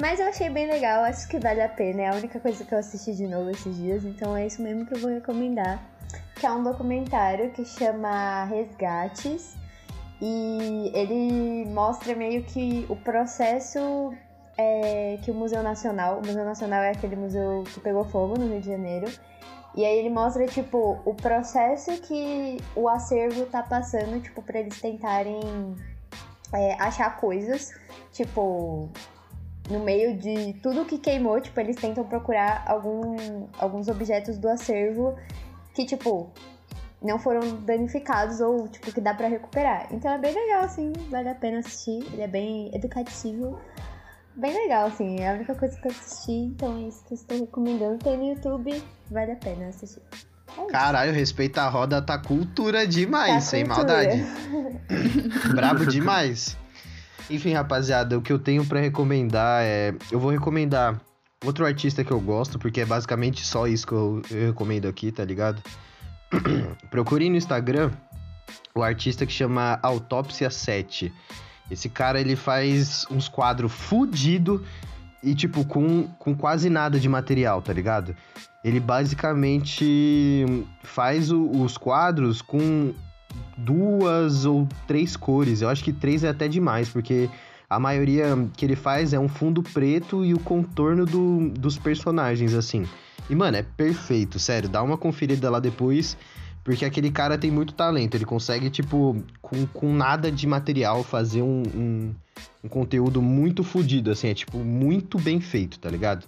Mas 0.00 0.20
eu 0.20 0.28
achei 0.28 0.48
bem 0.48 0.66
legal, 0.68 1.02
acho 1.04 1.28
que 1.28 1.38
vale 1.40 1.60
a 1.60 1.68
pena. 1.68 2.02
É 2.02 2.08
a 2.08 2.14
única 2.14 2.38
coisa 2.38 2.64
que 2.64 2.72
eu 2.72 2.78
assisti 2.78 3.14
de 3.14 3.26
novo 3.26 3.50
esses 3.50 3.76
dias, 3.76 4.04
então 4.04 4.36
é 4.36 4.46
isso 4.46 4.62
mesmo 4.62 4.86
que 4.86 4.94
eu 4.94 5.00
vou 5.00 5.10
recomendar. 5.10 5.82
Que 6.36 6.46
é 6.46 6.50
um 6.52 6.62
documentário 6.62 7.50
que 7.50 7.64
chama 7.64 8.44
Resgates. 8.44 9.56
E 10.20 10.90
ele 10.94 11.64
mostra 11.70 12.14
meio 12.14 12.42
que 12.44 12.84
o 12.88 12.96
processo 12.96 14.12
é, 14.56 15.18
que 15.22 15.30
o 15.30 15.34
Museu 15.34 15.62
Nacional. 15.62 16.18
O 16.18 16.26
Museu 16.26 16.44
Nacional 16.44 16.82
é 16.82 16.90
aquele 16.90 17.14
museu 17.14 17.62
que 17.72 17.78
pegou 17.78 18.04
fogo 18.04 18.36
no 18.36 18.48
Rio 18.48 18.60
de 18.60 18.68
Janeiro. 18.68 19.10
E 19.76 19.84
aí 19.84 19.98
ele 19.98 20.10
mostra, 20.10 20.44
tipo, 20.46 21.00
o 21.04 21.14
processo 21.14 21.92
que 22.00 22.58
o 22.74 22.88
acervo 22.88 23.46
tá 23.46 23.62
passando, 23.62 24.20
tipo, 24.20 24.42
pra 24.42 24.58
eles 24.58 24.80
tentarem 24.80 25.40
é, 26.52 26.74
achar 26.82 27.16
coisas, 27.18 27.70
tipo, 28.10 28.88
no 29.70 29.80
meio 29.80 30.16
de 30.16 30.54
tudo 30.54 30.84
que 30.84 30.98
queimou, 30.98 31.40
tipo, 31.40 31.60
eles 31.60 31.76
tentam 31.76 32.02
procurar 32.02 32.64
algum, 32.66 33.46
alguns 33.58 33.86
objetos 33.86 34.36
do 34.38 34.48
acervo 34.48 35.16
que, 35.74 35.84
tipo, 35.84 36.28
não 37.02 37.18
foram 37.18 37.40
danificados 37.64 38.40
ou, 38.40 38.66
tipo, 38.68 38.92
que 38.92 39.00
dá 39.00 39.14
pra 39.14 39.28
recuperar. 39.28 39.86
Então 39.92 40.10
é 40.12 40.18
bem 40.18 40.34
legal, 40.34 40.62
assim, 40.64 40.92
vale 41.10 41.28
a 41.28 41.34
pena 41.34 41.58
assistir. 41.60 42.04
Ele 42.12 42.22
é 42.22 42.28
bem 42.28 42.70
educativo. 42.74 43.58
Bem 44.36 44.52
legal, 44.54 44.86
assim, 44.86 45.18
é 45.20 45.30
a 45.30 45.34
única 45.34 45.54
coisa 45.54 45.76
que 45.80 45.88
eu 45.88 45.90
assisti, 45.92 46.32
então 46.32 46.76
é 46.78 46.82
isso 46.88 47.04
que 47.04 47.14
eu 47.14 47.16
estou 47.16 47.40
recomendando. 47.40 47.98
Tem 47.98 48.16
no 48.16 48.24
YouTube, 48.28 48.82
vale 49.10 49.32
a 49.32 49.36
pena 49.36 49.66
assistir. 49.68 50.00
É. 50.56 50.66
Caralho, 50.66 51.12
respeita 51.12 51.62
a 51.62 51.68
roda, 51.68 52.00
tá 52.00 52.18
cultura 52.18 52.86
demais, 52.86 53.34
Tá 53.34 53.40
sem 53.40 53.64
cultura. 53.66 53.94
maldade. 53.94 54.24
Brabo 55.54 55.86
demais. 55.86 56.56
Enfim, 57.30 57.52
rapaziada, 57.52 58.16
o 58.16 58.22
que 58.22 58.32
eu 58.32 58.38
tenho 58.38 58.64
pra 58.64 58.80
recomendar 58.80 59.62
é. 59.62 59.92
Eu 60.10 60.18
vou 60.18 60.30
recomendar 60.30 61.00
outro 61.44 61.66
artista 61.66 62.02
que 62.02 62.10
eu 62.10 62.20
gosto, 62.20 62.58
porque 62.58 62.80
é 62.80 62.86
basicamente 62.86 63.44
só 63.44 63.66
isso 63.66 63.86
que 63.86 63.92
eu, 63.92 64.22
eu 64.30 64.46
recomendo 64.48 64.88
aqui, 64.88 65.12
tá 65.12 65.24
ligado? 65.24 65.62
Procurem 66.90 67.30
no 67.30 67.36
Instagram 67.36 67.90
o 68.74 68.82
artista 68.82 69.26
que 69.26 69.32
chama 69.32 69.78
Autópsia 69.82 70.50
7. 70.50 71.12
Esse 71.70 71.88
cara, 71.88 72.20
ele 72.20 72.36
faz 72.36 73.06
uns 73.10 73.28
quadros 73.28 73.72
fudido 73.72 74.64
e, 75.22 75.34
tipo, 75.34 75.64
com, 75.64 76.04
com 76.18 76.34
quase 76.34 76.70
nada 76.70 76.98
de 76.98 77.08
material, 77.08 77.60
tá 77.60 77.72
ligado? 77.72 78.14
Ele 78.64 78.80
basicamente 78.80 80.44
faz 80.82 81.30
o- 81.30 81.50
os 81.62 81.76
quadros 81.76 82.40
com 82.40 82.92
duas 83.56 84.44
ou 84.44 84.66
três 84.86 85.16
cores. 85.16 85.60
Eu 85.60 85.68
acho 85.68 85.84
que 85.84 85.92
três 85.92 86.24
é 86.24 86.28
até 86.28 86.48
demais, 86.48 86.88
porque 86.88 87.28
a 87.68 87.78
maioria 87.78 88.48
que 88.56 88.64
ele 88.64 88.76
faz 88.76 89.12
é 89.12 89.18
um 89.18 89.28
fundo 89.28 89.62
preto 89.62 90.24
e 90.24 90.32
o 90.34 90.38
contorno 90.40 91.04
do- 91.04 91.50
dos 91.50 91.78
personagens, 91.78 92.54
assim. 92.54 92.86
E, 93.28 93.34
mano, 93.34 93.56
é 93.56 93.62
perfeito, 93.62 94.38
sério. 94.38 94.68
Dá 94.68 94.82
uma 94.82 94.96
conferida 94.96 95.50
lá 95.50 95.60
depois, 95.60 96.16
porque 96.64 96.84
aquele 96.84 97.10
cara 97.10 97.36
tem 97.36 97.50
muito 97.50 97.74
talento. 97.74 98.14
Ele 98.14 98.24
consegue, 98.24 98.70
tipo, 98.70 99.22
com, 99.40 99.66
com 99.66 99.94
nada 99.94 100.30
de 100.30 100.46
material, 100.46 101.02
fazer 101.04 101.42
um, 101.42 101.62
um, 101.74 102.14
um 102.64 102.68
conteúdo 102.68 103.20
muito 103.20 103.62
fodido, 103.62 104.10
assim. 104.10 104.28
É, 104.28 104.34
tipo, 104.34 104.58
muito 104.58 105.18
bem 105.18 105.40
feito, 105.40 105.78
tá 105.78 105.90
ligado? 105.90 106.26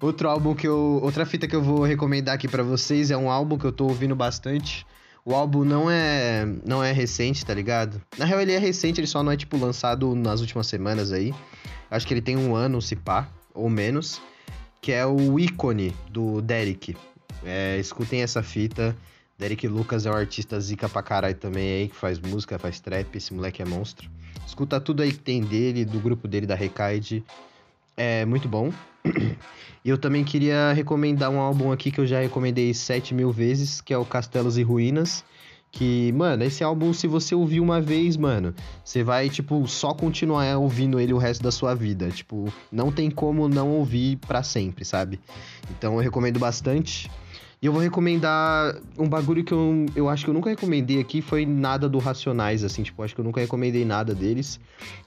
Outro 0.00 0.28
álbum 0.28 0.54
que 0.54 0.66
eu. 0.66 1.00
Outra 1.02 1.24
fita 1.24 1.46
que 1.46 1.56
eu 1.56 1.62
vou 1.62 1.82
recomendar 1.84 2.34
aqui 2.34 2.48
pra 2.48 2.62
vocês 2.62 3.10
é 3.10 3.16
um 3.16 3.30
álbum 3.30 3.56
que 3.56 3.64
eu 3.64 3.72
tô 3.72 3.84
ouvindo 3.84 4.14
bastante. 4.14 4.86
O 5.24 5.34
álbum 5.34 5.64
não 5.64 5.90
é 5.90 6.46
não 6.66 6.84
é 6.84 6.92
recente, 6.92 7.44
tá 7.46 7.54
ligado? 7.54 8.00
Na 8.18 8.26
real, 8.26 8.40
ele 8.40 8.52
é 8.52 8.58
recente, 8.58 9.00
ele 9.00 9.06
só 9.06 9.22
não 9.22 9.32
é, 9.32 9.36
tipo, 9.36 9.56
lançado 9.56 10.14
nas 10.14 10.40
últimas 10.40 10.66
semanas 10.66 11.12
aí. 11.12 11.34
Acho 11.90 12.06
que 12.06 12.12
ele 12.12 12.20
tem 12.20 12.36
um 12.36 12.54
ano, 12.54 12.82
se 12.82 12.94
pá, 12.94 13.28
ou 13.54 13.70
menos. 13.70 14.20
Que 14.84 14.92
é 14.92 15.06
o 15.06 15.38
Ícone, 15.40 15.96
do 16.10 16.42
Derek. 16.42 16.94
É, 17.42 17.78
escutem 17.78 18.20
essa 18.20 18.42
fita. 18.42 18.94
Derek 19.38 19.66
Lucas 19.66 20.04
é 20.04 20.10
um 20.10 20.14
artista 20.14 20.60
zica 20.60 20.90
pra 20.90 21.02
caralho 21.02 21.34
também 21.34 21.72
aí, 21.72 21.88
que 21.88 21.96
faz 21.96 22.20
música, 22.20 22.58
faz 22.58 22.80
trap, 22.80 23.16
esse 23.16 23.32
moleque 23.32 23.62
é 23.62 23.64
monstro. 23.64 24.10
Escuta 24.46 24.78
tudo 24.78 25.02
aí 25.02 25.10
que 25.10 25.20
tem 25.20 25.40
dele, 25.40 25.86
do 25.86 25.98
grupo 25.98 26.28
dele, 26.28 26.44
da 26.44 26.54
Recaide. 26.54 27.24
É 27.96 28.26
muito 28.26 28.46
bom. 28.46 28.70
E 29.82 29.88
eu 29.88 29.96
também 29.96 30.22
queria 30.22 30.74
recomendar 30.74 31.30
um 31.30 31.40
álbum 31.40 31.72
aqui 31.72 31.90
que 31.90 32.00
eu 32.00 32.06
já 32.06 32.20
recomendei 32.20 32.74
7 32.74 33.14
mil 33.14 33.32
vezes, 33.32 33.80
que 33.80 33.94
é 33.94 33.96
o 33.96 34.04
Castelos 34.04 34.58
e 34.58 34.62
Ruínas. 34.62 35.24
Que, 35.74 36.12
mano, 36.12 36.44
esse 36.44 36.62
álbum, 36.62 36.92
se 36.92 37.08
você 37.08 37.34
ouvir 37.34 37.58
uma 37.58 37.80
vez, 37.80 38.16
mano, 38.16 38.54
você 38.84 39.02
vai, 39.02 39.28
tipo, 39.28 39.66
só 39.66 39.92
continuar 39.92 40.56
ouvindo 40.56 41.00
ele 41.00 41.12
o 41.12 41.18
resto 41.18 41.42
da 41.42 41.50
sua 41.50 41.74
vida. 41.74 42.10
Tipo, 42.10 42.44
não 42.70 42.92
tem 42.92 43.10
como 43.10 43.48
não 43.48 43.70
ouvir 43.70 44.16
pra 44.18 44.44
sempre, 44.44 44.84
sabe? 44.84 45.18
Então 45.72 45.94
eu 45.94 45.98
recomendo 45.98 46.38
bastante. 46.38 47.10
E 47.60 47.66
eu 47.66 47.72
vou 47.72 47.82
recomendar 47.82 48.76
um 48.96 49.08
bagulho 49.08 49.42
que 49.42 49.52
eu, 49.52 49.86
eu 49.96 50.08
acho 50.08 50.24
que 50.24 50.30
eu 50.30 50.34
nunca 50.34 50.48
recomendei 50.48 51.00
aqui, 51.00 51.20
foi 51.20 51.44
nada 51.44 51.88
do 51.88 51.98
Racionais, 51.98 52.62
assim, 52.62 52.84
tipo, 52.84 53.02
acho 53.02 53.12
que 53.12 53.20
eu 53.20 53.24
nunca 53.24 53.40
recomendei 53.40 53.84
nada 53.84 54.14
deles. 54.14 54.60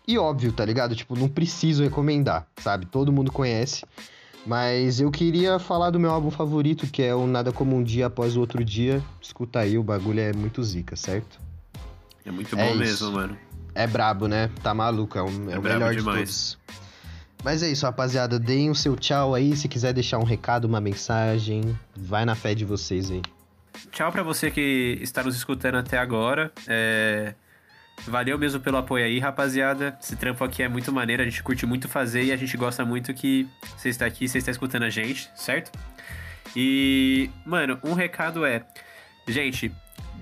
E 0.06 0.18
óbvio, 0.18 0.52
tá 0.52 0.66
ligado? 0.66 0.96
Tipo, 0.98 1.18
não 1.18 1.30
preciso 1.30 1.82
recomendar, 1.82 2.46
sabe? 2.58 2.86
Todo 2.88 3.14
mundo 3.14 3.32
conhece. 3.32 3.86
Mas 4.48 5.02
eu 5.02 5.12
queria 5.12 5.60
falar 5.60 5.90
do 5.90 6.00
meu 6.00 6.10
álbum 6.10 6.32
favorito, 6.32 6.88
que 6.88 7.04
é 7.04 7.14
o 7.14 7.28
Nada 7.28 7.52
Como 7.52 7.76
Um 7.76 7.84
Dia 7.84 8.06
Após 8.06 8.38
o 8.38 8.40
Outro 8.40 8.64
Dia. 8.64 9.04
Escuta 9.22 9.60
aí, 9.60 9.78
o 9.78 9.84
bagulho 9.84 10.22
é 10.22 10.32
muito 10.32 10.64
zica, 10.64 10.96
certo? 10.96 11.38
É 12.26 12.32
muito 12.32 12.58
É 12.58 12.64
bom 12.64 12.70
isso. 12.72 12.78
mesmo, 12.80 13.12
mano. 13.12 13.38
É 13.76 13.86
brabo, 13.86 14.28
né? 14.28 14.50
Tá 14.64 14.74
maluco, 14.74 15.18
é, 15.18 15.22
o- 15.22 15.50
é 15.52 15.54
É 15.56 15.60
o 15.60 15.62
melhor 15.62 15.92
de 15.92 15.98
demais. 16.00 16.18
todos. 16.20 16.58
Mas 17.44 17.62
é 17.62 17.70
isso, 17.70 17.86
rapaziada. 17.86 18.40
Deem 18.40 18.70
o 18.70 18.76
seu 18.76 18.96
tchau 18.96 19.36
aí. 19.36 19.56
Se 19.56 19.68
quiser 19.68 19.94
deixar 19.94 20.18
um 20.18 20.24
recado, 20.24 20.66
uma 20.66 20.80
mensagem, 20.82 21.78
vai 21.96 22.24
na 22.26 22.34
fé 22.34 22.56
de 22.56 22.64
vocês 22.66 23.12
aí. 23.12 23.22
Tchau 23.92 24.12
pra 24.12 24.24
você 24.24 24.50
que 24.50 24.98
está 25.02 25.22
nos 25.24 25.36
escutando 25.36 25.76
até 25.76 25.98
agora. 25.98 26.52
É, 26.68 27.36
Valeu 28.06 28.38
mesmo 28.38 28.60
pelo 28.60 28.78
apoio 28.78 29.06
aí, 29.06 29.20
rapaziada. 29.20 29.98
Esse 30.02 30.16
trampo 30.16 30.44
aqui 30.44 30.64
é 30.64 30.70
muito 30.70 30.92
maneiro, 30.92 31.22
a 31.22 31.26
gente 31.26 31.44
curte 31.44 31.66
muito 31.66 31.88
fazer 31.88 32.24
e 32.24 32.32
a 32.32 32.38
gente 32.38 32.56
gosta 32.56 32.86
muito 32.86 33.14
que 33.14 33.48
você 33.76 33.90
está 33.90 34.06
aqui, 34.06 34.28
você 34.28 34.38
está 34.38 34.52
escutando 34.52 34.84
a 34.84 34.90
gente, 34.90 35.30
certo? 35.36 35.72
E, 36.56 37.30
mano, 37.46 37.80
um 37.84 37.94
recado 37.94 38.46
é: 38.46 38.64
gente, 39.28 39.72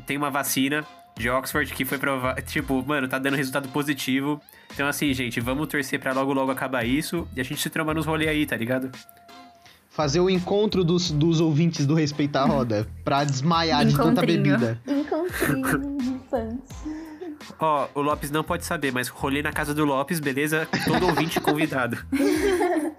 tem 0.06 0.18
uma 0.18 0.30
vacina 0.30 0.84
de 1.18 1.30
Oxford 1.30 1.74
que 1.74 1.86
foi 1.86 1.98
provada. 1.98 2.42
Tipo, 2.42 2.84
mano, 2.86 3.08
tá 3.08 3.20
dando 3.20 3.36
resultado 3.36 3.70
positivo. 3.70 4.42
Então, 4.74 4.88
assim, 4.88 5.14
gente, 5.14 5.40
vamos 5.40 5.68
torcer 5.68 6.00
pra 6.00 6.12
logo 6.12 6.34
logo 6.34 6.52
acabar 6.52 6.86
isso 6.86 7.28
e 7.36 7.42
a 7.42 7.44
gente 7.44 7.62
se 7.62 7.70
tromba 7.70 7.94
nos 7.94 8.06
rolê 8.06 8.28
aí, 8.28 8.46
tá 8.46 8.58
ligado? 8.58 8.92
Fazer 9.90 10.20
o 10.20 10.30
encontro 10.30 10.84
dos, 10.84 11.10
dos 11.10 11.40
ouvintes 11.40 11.86
do 11.86 11.94
Respeita 11.94 12.42
a 12.42 12.46
Roda 12.46 12.86
pra 13.06 13.24
desmaiar 13.24 13.86
de 13.86 13.96
tanta 13.96 14.26
bebida. 14.26 14.78
Encontrinho 14.86 15.96
de 15.98 16.20
fãs. 16.30 17.05
Ó, 17.60 17.88
o 17.94 18.02
Lopes 18.02 18.32
não 18.32 18.44
pode 18.44 18.66
saber, 18.66 18.92
mas 18.92 19.08
rolê 19.08 19.42
na 19.42 19.52
casa 19.52 19.74
do 19.74 19.86
Lopes, 19.86 20.20
beleza? 20.20 20.68
Todo 20.86 21.08
ouvinte 21.08 21.40
convidado. 21.40 21.98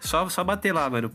Só, 0.00 0.28
só 0.28 0.44
bater 0.44 0.72
lá, 0.72 0.88
mano. 0.90 1.10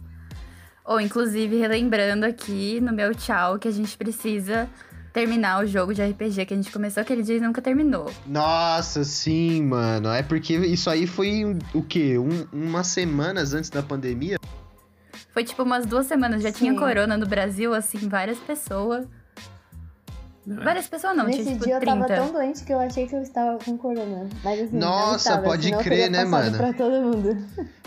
Ou, 0.84 1.00
inclusive, 1.00 1.56
relembrando 1.58 2.26
aqui 2.26 2.82
no 2.82 2.92
meu 2.92 3.14
tchau 3.14 3.60
que 3.60 3.68
a 3.68 3.72
gente 3.72 3.96
precisa 3.96 4.68
terminar 5.14 5.64
o 5.64 5.68
jogo 5.68 5.94
de 5.94 6.02
RPG 6.04 6.46
que 6.48 6.54
a 6.56 6.58
gente 6.58 6.72
começou 6.72 7.02
aquele 7.02 7.22
dia 7.22 7.38
e 7.38 7.40
nunca 7.40 7.62
terminou. 7.62 8.12
Nossa, 8.26 9.04
sim, 9.04 9.62
mano. 9.64 10.10
É 10.10 10.24
porque 10.24 10.56
isso 10.56 10.90
aí 10.90 11.06
foi 11.06 11.46
um- 11.46 11.60
o 11.74 11.84
quê? 11.84 12.18
Um, 12.18 12.48
umas 12.52 12.88
semanas 12.88 13.54
antes 13.54 13.70
da 13.70 13.84
pandemia? 13.84 14.38
Foi 15.32 15.44
tipo 15.44 15.62
umas 15.62 15.86
duas 15.86 16.08
semanas, 16.08 16.42
já 16.42 16.52
tinha 16.52 16.72
Sim. 16.74 16.80
corona 16.80 17.16
no 17.16 17.28
Brasil, 17.28 17.74
assim, 17.76 18.10
várias 18.10 18.40
pessoas. 18.40 19.06
Várias 20.56 20.88
pessoas 20.88 21.16
não, 21.16 21.26
Nesse 21.26 21.44
tinha 21.44 21.54
tipo 21.54 21.66
dia 21.66 21.76
eu 21.76 21.86
tava 21.86 22.06
30. 22.06 22.22
tão 22.22 22.32
doente 22.34 22.64
que 22.64 22.74
eu 22.74 22.80
achei 22.80 23.08
que 23.08 23.16
eu 23.16 23.22
estava 23.22 23.58
com 23.64 23.78
corona. 23.78 24.28
Mas 24.44 24.62
assim, 24.62 24.78
não 24.78 24.88
Nossa, 24.90 25.16
estava, 25.30 25.44
pode 25.44 25.64
senão 25.64 25.78
eu 25.78 25.84
crer, 25.84 25.98
teria 25.98 26.10
né, 26.10 26.26
mano? 26.26 26.58
Pra 26.58 26.74
todo 26.74 26.92
mundo. 27.02 27.38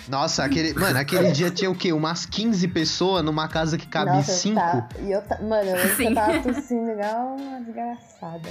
Nossa, 0.08 0.44
aquele. 0.44 0.72
Mano, 0.74 0.98
aquele 0.98 1.32
dia 1.32 1.50
tinha 1.50 1.70
o 1.70 1.74
quê? 1.74 1.92
Umas 1.92 2.26
15 2.26 2.68
pessoas 2.68 3.24
numa 3.24 3.48
casa 3.48 3.76
que 3.76 3.86
cabe 3.86 4.10
Nossa, 4.12 4.32
5? 4.32 4.54
Tá. 4.54 4.88
E 5.00 5.10
eu, 5.12 5.22
mano, 5.48 5.70
eu 5.70 6.14
tava 6.14 6.40
tossindo 6.40 6.90
igual 6.90 7.36
uma 7.36 7.60
desgraçada. 7.60 8.48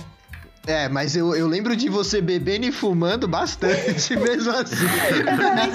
É, 0.68 0.88
mas 0.88 1.16
eu, 1.16 1.36
eu 1.36 1.48
lembro 1.48 1.76
de 1.76 1.90
você 1.90 2.22
bebendo 2.22 2.68
e 2.68 2.72
fumando 2.72 3.28
bastante, 3.28 4.16
mesmo 4.18 4.52
assim. 4.52 4.76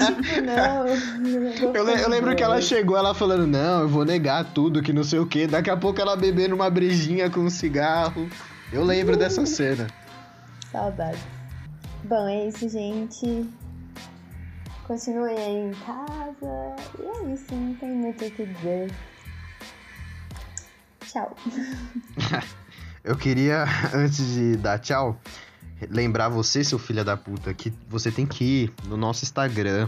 Tipo, 0.05 0.41
não. 0.45 1.75
Eu, 1.75 1.87
eu 1.87 2.09
lembro 2.09 2.33
que 2.35 2.41
ela 2.41 2.61
chegou, 2.61 2.95
ela 2.95 3.13
falando, 3.13 3.45
não, 3.45 3.81
eu 3.81 3.89
vou 3.89 4.05
negar 4.05 4.45
tudo, 4.53 4.81
que 4.81 4.93
não 4.93 5.03
sei 5.03 5.19
o 5.19 5.25
quê. 5.25 5.45
Daqui 5.45 5.69
a 5.69 5.75
pouco 5.75 5.99
ela 5.99 6.15
bebendo 6.15 6.55
uma 6.55 6.69
brejinha 6.69 7.29
com 7.29 7.41
um 7.41 7.49
cigarro. 7.49 8.29
Eu 8.71 8.83
lembro 8.83 9.17
dessa 9.17 9.45
cena. 9.45 9.87
Saudade. 10.71 11.19
Bom, 12.05 12.27
é 12.27 12.47
isso, 12.47 12.69
gente. 12.69 13.45
Continuem 14.85 15.37
aí 15.37 15.69
em 15.69 15.73
casa. 15.85 16.75
E 16.97 17.03
é 17.03 17.33
isso, 17.33 17.53
não 17.53 17.73
tem 17.73 17.89
muito 17.89 18.23
o 18.23 18.31
que 18.31 18.45
dizer. 18.45 18.89
Tchau. 21.01 21.35
Eu 23.07 23.15
queria, 23.15 23.63
antes 23.95 24.33
de 24.33 24.57
dar 24.57 24.77
tchau, 24.79 25.17
lembrar 25.89 26.27
você, 26.27 26.61
seu 26.61 26.77
filho 26.77 27.05
da 27.05 27.15
puta, 27.15 27.53
que 27.53 27.73
você 27.87 28.11
tem 28.11 28.25
que 28.25 28.43
ir 28.43 28.73
no 28.85 28.97
nosso 28.97 29.23
Instagram, 29.23 29.87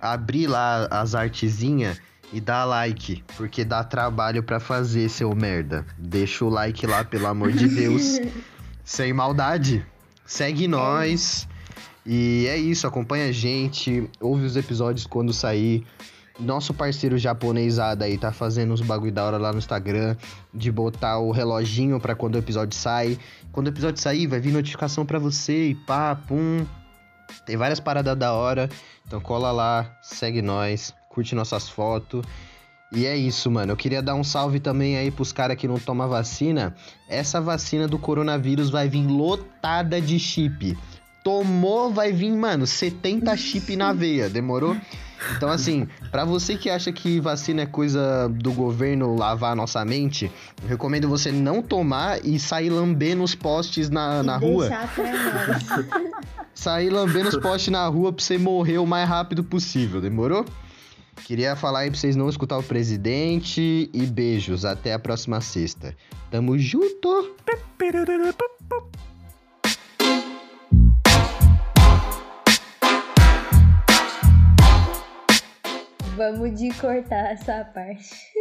abrir 0.00 0.46
lá 0.46 0.88
as 0.90 1.14
artezinhas 1.14 2.00
e 2.32 2.40
dar 2.40 2.64
like, 2.64 3.22
porque 3.36 3.66
dá 3.66 3.84
trabalho 3.84 4.42
pra 4.42 4.58
fazer, 4.58 5.10
seu 5.10 5.34
merda. 5.34 5.84
Deixa 5.98 6.42
o 6.42 6.48
like 6.48 6.86
lá, 6.86 7.04
pelo 7.04 7.26
amor 7.26 7.52
de 7.52 7.68
Deus. 7.68 8.18
Sem 8.82 9.12
maldade. 9.12 9.84
Segue 10.24 10.66
nós. 10.66 11.46
E 12.06 12.46
é 12.48 12.56
isso, 12.56 12.86
acompanha 12.86 13.28
a 13.28 13.32
gente, 13.32 14.08
ouve 14.20 14.46
os 14.46 14.56
episódios 14.56 15.06
quando 15.06 15.34
sair. 15.34 15.86
Nosso 16.38 16.74
parceiro 16.74 17.16
japonesado 17.16 18.02
aí 18.02 18.18
tá 18.18 18.32
fazendo 18.32 18.74
uns 18.74 18.80
bagulho 18.80 19.12
da 19.12 19.24
hora 19.24 19.38
lá 19.38 19.52
no 19.52 19.58
Instagram 19.58 20.16
de 20.52 20.72
botar 20.72 21.18
o 21.18 21.30
reloginho 21.30 22.00
pra 22.00 22.14
quando 22.14 22.34
o 22.34 22.38
episódio 22.38 22.76
sai. 22.76 23.16
Quando 23.52 23.68
o 23.68 23.70
episódio 23.70 24.02
sair, 24.02 24.26
vai 24.26 24.40
vir 24.40 24.52
notificação 24.52 25.06
pra 25.06 25.18
você 25.18 25.68
e 25.68 25.74
pá, 25.74 26.16
pum. 26.16 26.66
Tem 27.46 27.56
várias 27.56 27.78
paradas 27.78 28.16
da 28.18 28.32
hora. 28.32 28.68
Então 29.06 29.20
cola 29.20 29.52
lá, 29.52 29.96
segue 30.02 30.42
nós, 30.42 30.92
curte 31.08 31.36
nossas 31.36 31.68
fotos. 31.68 32.24
E 32.90 33.06
é 33.06 33.16
isso, 33.16 33.50
mano. 33.50 33.72
Eu 33.72 33.76
queria 33.76 34.02
dar 34.02 34.14
um 34.14 34.24
salve 34.24 34.60
também 34.60 34.96
aí 34.96 35.10
pros 35.10 35.32
caras 35.32 35.56
que 35.56 35.66
não 35.66 35.78
tomam 35.78 36.08
vacina. 36.08 36.74
Essa 37.08 37.40
vacina 37.40 37.88
do 37.88 37.98
coronavírus 37.98 38.70
vai 38.70 38.88
vir 38.88 39.06
lotada 39.06 40.00
de 40.00 40.18
chip. 40.18 40.76
Tomou, 41.24 41.90
vai 41.90 42.12
vir, 42.12 42.30
mano, 42.30 42.66
70 42.66 43.34
chip 43.36 43.74
na 43.74 43.94
veia, 43.94 44.28
demorou? 44.28 44.76
Então, 45.34 45.48
assim, 45.48 45.88
pra 46.10 46.22
você 46.22 46.54
que 46.54 46.68
acha 46.68 46.92
que 46.92 47.18
vacina 47.18 47.62
é 47.62 47.66
coisa 47.66 48.28
do 48.28 48.52
governo 48.52 49.16
lavar 49.16 49.52
a 49.52 49.56
nossa 49.56 49.82
mente, 49.86 50.30
eu 50.62 50.68
recomendo 50.68 51.08
você 51.08 51.32
não 51.32 51.62
tomar 51.62 52.22
e 52.22 52.38
sair 52.38 52.68
lambendo 52.68 53.22
os 53.22 53.34
postes 53.34 53.88
na, 53.88 54.22
na 54.22 54.36
rua. 54.36 54.68
Sair 56.54 56.88
lambendo 56.88 57.30
os 57.30 57.36
postes 57.38 57.72
na 57.72 57.84
rua 57.88 58.12
pra 58.12 58.22
você 58.22 58.38
morrer 58.38 58.78
o 58.78 58.86
mais 58.86 59.08
rápido 59.08 59.42
possível, 59.42 60.00
demorou? 60.00 60.44
Queria 61.24 61.56
falar 61.56 61.80
aí 61.80 61.90
pra 61.90 61.98
vocês 61.98 62.14
não 62.14 62.28
escutar 62.28 62.58
o 62.58 62.62
presidente 62.62 63.90
e 63.92 64.06
beijos. 64.06 64.64
Até 64.64 64.92
a 64.92 64.98
próxima 64.98 65.40
sexta. 65.40 65.96
Tamo 66.30 66.56
junto! 66.58 67.34
Vamos 76.16 76.54
de 76.60 76.72
cortar 76.78 77.32
essa 77.32 77.64
parte. 77.64 78.33